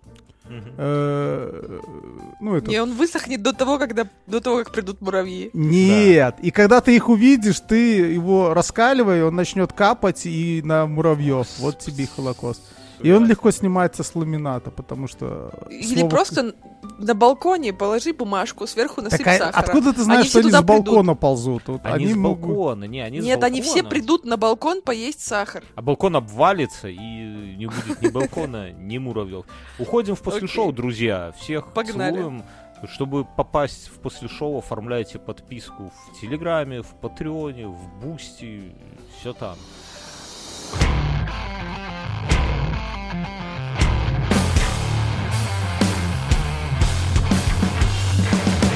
ну, 2.40 2.54
это... 2.56 2.70
Не, 2.70 2.82
он 2.82 2.92
высохнет 2.94 3.42
до 3.42 3.52
того, 3.52 3.78
когда, 3.78 4.08
до 4.26 4.40
того, 4.40 4.58
как 4.58 4.72
придут 4.72 5.00
муравьи. 5.00 5.50
Нет, 5.52 6.36
да. 6.38 6.46
и 6.46 6.50
когда 6.50 6.80
ты 6.80 6.94
их 6.94 7.08
увидишь, 7.08 7.60
ты 7.60 7.98
его 7.98 8.54
раскаливай, 8.54 9.22
он 9.22 9.34
начнет 9.34 9.72
капать 9.72 10.26
и 10.26 10.62
на 10.64 10.86
муравьев. 10.86 11.46
Вот 11.58 11.78
тебе 11.78 12.04
и 12.04 12.06
холокост. 12.06 12.62
И 13.02 13.12
он 13.12 13.26
легко 13.26 13.50
снимается 13.50 14.02
с 14.02 14.14
ламината, 14.14 14.70
потому 14.70 15.06
что... 15.06 15.52
Или 15.70 15.98
слово... 15.98 16.08
просто 16.08 16.54
на 16.98 17.14
балконе 17.14 17.72
положи 17.72 18.12
бумажку, 18.12 18.66
сверху 18.66 19.02
насыпь 19.02 19.24
так, 19.24 19.40
а 19.40 19.46
сахара. 19.46 19.64
Откуда 19.66 19.92
ты 19.92 20.02
знаешь, 20.02 20.20
они 20.22 20.28
что 20.30 20.38
они 20.40 20.50
с 20.50 20.62
балкона 20.62 21.02
придут? 21.02 21.20
ползут? 21.20 21.62
Вот 21.66 21.80
они, 21.84 22.04
они 22.04 22.14
с 22.14 22.16
балкона, 22.16 22.84
не, 22.84 23.00
они 23.00 23.18
Нет, 23.18 23.24
с 23.24 23.28
балкона. 23.28 23.46
они 23.46 23.62
все 23.62 23.82
придут 23.82 24.24
на 24.24 24.36
балкон 24.36 24.82
поесть 24.82 25.20
сахар. 25.20 25.62
А 25.74 25.82
балкон 25.82 26.16
обвалится, 26.16 26.88
и 26.88 26.96
не 26.96 27.66
будет 27.66 28.00
ни 28.02 28.08
балкона, 28.08 28.72
ни 28.72 28.98
муравьев. 28.98 29.44
Уходим 29.78 30.14
в 30.14 30.22
после 30.22 30.46
шоу, 30.48 30.72
друзья. 30.72 31.32
Всех 31.38 31.72
целуем. 31.72 32.44
Чтобы 32.84 33.24
попасть 33.24 33.88
в 33.88 34.00
после 34.00 34.28
шоу, 34.28 34.58
оформляйте 34.58 35.18
подписку 35.18 35.90
в 35.90 36.20
Телеграме, 36.20 36.82
в 36.82 36.88
Патреоне, 37.00 37.66
в 37.68 37.88
Бусти, 38.00 38.74
все 39.18 39.32
там. 39.32 39.56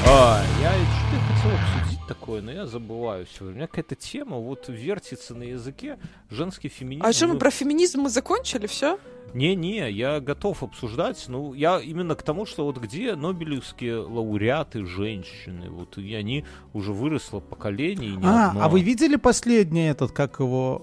А, 0.07 0.43
я 0.61 0.71
что-то 0.71 1.33
хотел 1.33 1.51
обсудить 1.51 2.07
такое, 2.07 2.41
но 2.41 2.51
я 2.51 2.65
забываю 2.65 3.25
все. 3.25 3.45
У 3.45 3.49
меня 3.49 3.67
какая-то 3.67 3.95
тема 3.95 4.37
вот 4.37 4.65
вертится 4.67 5.35
на 5.35 5.43
языке 5.43 5.99
женский 6.29 6.69
феминизм. 6.69 7.05
А 7.05 7.13
что, 7.13 7.27
мы 7.27 7.33
ну, 7.33 7.39
про 7.39 7.51
феминизм 7.51 8.01
мы 8.01 8.09
закончили, 8.09 8.67
все? 8.67 8.99
Не-не, 9.33 9.89
я 9.91 10.19
готов 10.19 10.63
обсуждать. 10.63 11.23
Ну, 11.27 11.53
я 11.53 11.79
именно 11.79 12.15
к 12.15 12.23
тому, 12.23 12.45
что 12.45 12.65
вот 12.65 12.79
где 12.79 13.15
нобелевские 13.15 13.97
лауреаты 13.97 14.85
женщины, 14.85 15.69
вот 15.69 15.97
и 15.97 16.13
они 16.15 16.45
уже 16.73 16.91
выросло 16.91 17.39
поколение. 17.39 18.15
Не 18.15 18.25
а, 18.25 18.49
одно. 18.49 18.63
а 18.63 18.69
вы 18.69 18.81
видели 18.81 19.15
последний 19.15 19.87
этот, 19.87 20.11
как 20.11 20.39
его 20.39 20.81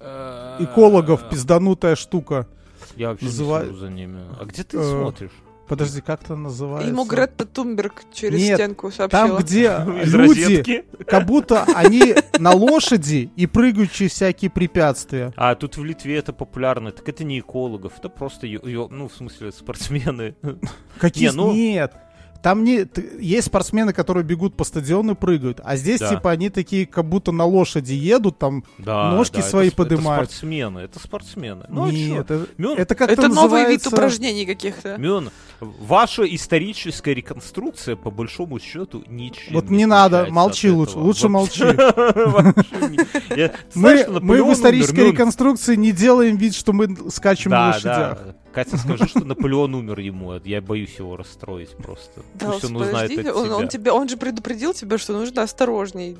э, 0.00 0.64
экологов 0.64 1.28
пизданутая 1.28 1.96
штука? 1.96 2.48
Я 2.96 3.10
вообще 3.10 3.26
Называ... 3.26 3.66
не 3.66 3.76
за 3.76 3.88
ними. 3.88 4.20
А 4.40 4.44
где 4.44 4.64
ты 4.64 4.78
э, 4.78 4.82
смотришь? 4.82 5.30
Подожди, 5.68 6.00
как 6.00 6.22
это 6.22 6.34
называется? 6.34 6.88
Ему 6.88 7.04
Гретта 7.04 7.44
Тумберг 7.44 8.04
через 8.12 8.40
Нет, 8.40 8.58
стенку 8.58 8.90
сообщила. 8.90 9.28
там, 9.28 9.36
где 9.38 9.78
люди, 10.04 10.84
как 11.06 11.26
будто 11.26 11.64
они 11.74 12.14
на 12.38 12.52
лошади 12.52 13.30
и 13.36 13.46
прыгают 13.46 13.92
через 13.92 14.12
всякие 14.12 14.50
препятствия. 14.50 15.32
А 15.36 15.54
тут 15.54 15.76
в 15.76 15.84
Литве 15.84 16.16
это 16.16 16.32
популярно. 16.32 16.90
Так 16.90 17.08
это 17.08 17.24
не 17.24 17.40
экологов, 17.40 17.98
это 17.98 18.08
просто, 18.08 18.46
ну, 18.46 19.08
в 19.08 19.14
смысле, 19.14 19.52
спортсмены. 19.52 20.34
Какие? 20.98 21.28
Ну 21.28 21.52
Нет. 21.52 21.92
Там 22.42 22.62
не 22.62 22.86
есть 23.18 23.48
спортсмены, 23.48 23.92
которые 23.92 24.22
бегут 24.22 24.56
по 24.56 24.64
стадиону 24.64 25.12
и 25.12 25.14
прыгают, 25.14 25.60
а 25.64 25.76
здесь 25.76 25.98
да. 25.98 26.10
типа 26.10 26.30
они 26.30 26.50
такие, 26.50 26.86
как 26.86 27.04
будто 27.04 27.32
на 27.32 27.44
лошади 27.44 27.94
едут, 27.94 28.38
там 28.38 28.64
да, 28.78 29.10
ножки 29.10 29.36
да, 29.36 29.42
свои 29.42 29.68
это, 29.68 29.76
поднимают. 29.76 30.24
Это 30.24 30.32
спортсмены, 30.32 30.78
это 30.78 31.00
спортсмены. 31.00 31.66
Ну, 31.68 31.84
а 31.84 31.90
Нет, 31.90 32.30
это, 32.30 32.46
Мюн, 32.56 32.78
это 32.78 32.94
как-то 32.94 33.12
Это 33.12 33.28
называется... 33.28 33.56
новый 33.56 33.72
вид 33.72 33.86
упражнений 33.86 34.46
каких-то. 34.46 34.96
Мюн, 34.98 35.30
ваша 35.60 36.22
историческая 36.22 37.14
реконструкция 37.14 37.96
по 37.96 38.10
большому 38.10 38.60
счету 38.60 39.02
ничего. 39.08 39.60
Вот 39.60 39.70
не, 39.70 39.86
надо, 39.86 40.28
молчи 40.30 40.70
лучше, 40.70 40.98
лучше 40.98 41.28
молчи. 41.28 41.64
Мы 43.74 44.44
в 44.44 44.52
исторической 44.52 45.10
реконструкции 45.10 45.74
не 45.74 45.92
делаем 45.92 46.36
вид, 46.36 46.54
что 46.54 46.72
мы 46.72 47.10
скачем 47.10 47.50
на 47.50 47.68
лошадях. 47.68 48.18
Катя, 48.52 48.76
скажи, 48.76 49.06
что 49.06 49.20
Наполеон 49.20 49.74
умер 49.74 50.00
ему. 50.00 50.34
Я 50.44 50.60
боюсь 50.60 50.96
его 50.98 51.16
расстроить 51.16 51.76
просто. 51.76 52.22
Да, 52.34 52.52
Пусть 52.52 52.64
он 52.64 52.76
узнает 52.76 53.10
от 53.10 53.36
он, 53.36 53.44
тебя. 53.44 53.56
Он, 53.56 53.68
тебе, 53.68 53.92
он 53.92 54.08
же 54.08 54.16
предупредил 54.16 54.74
тебя, 54.74 54.98
что 54.98 55.12
нужно 55.12 55.42
осторожней. 55.42 56.16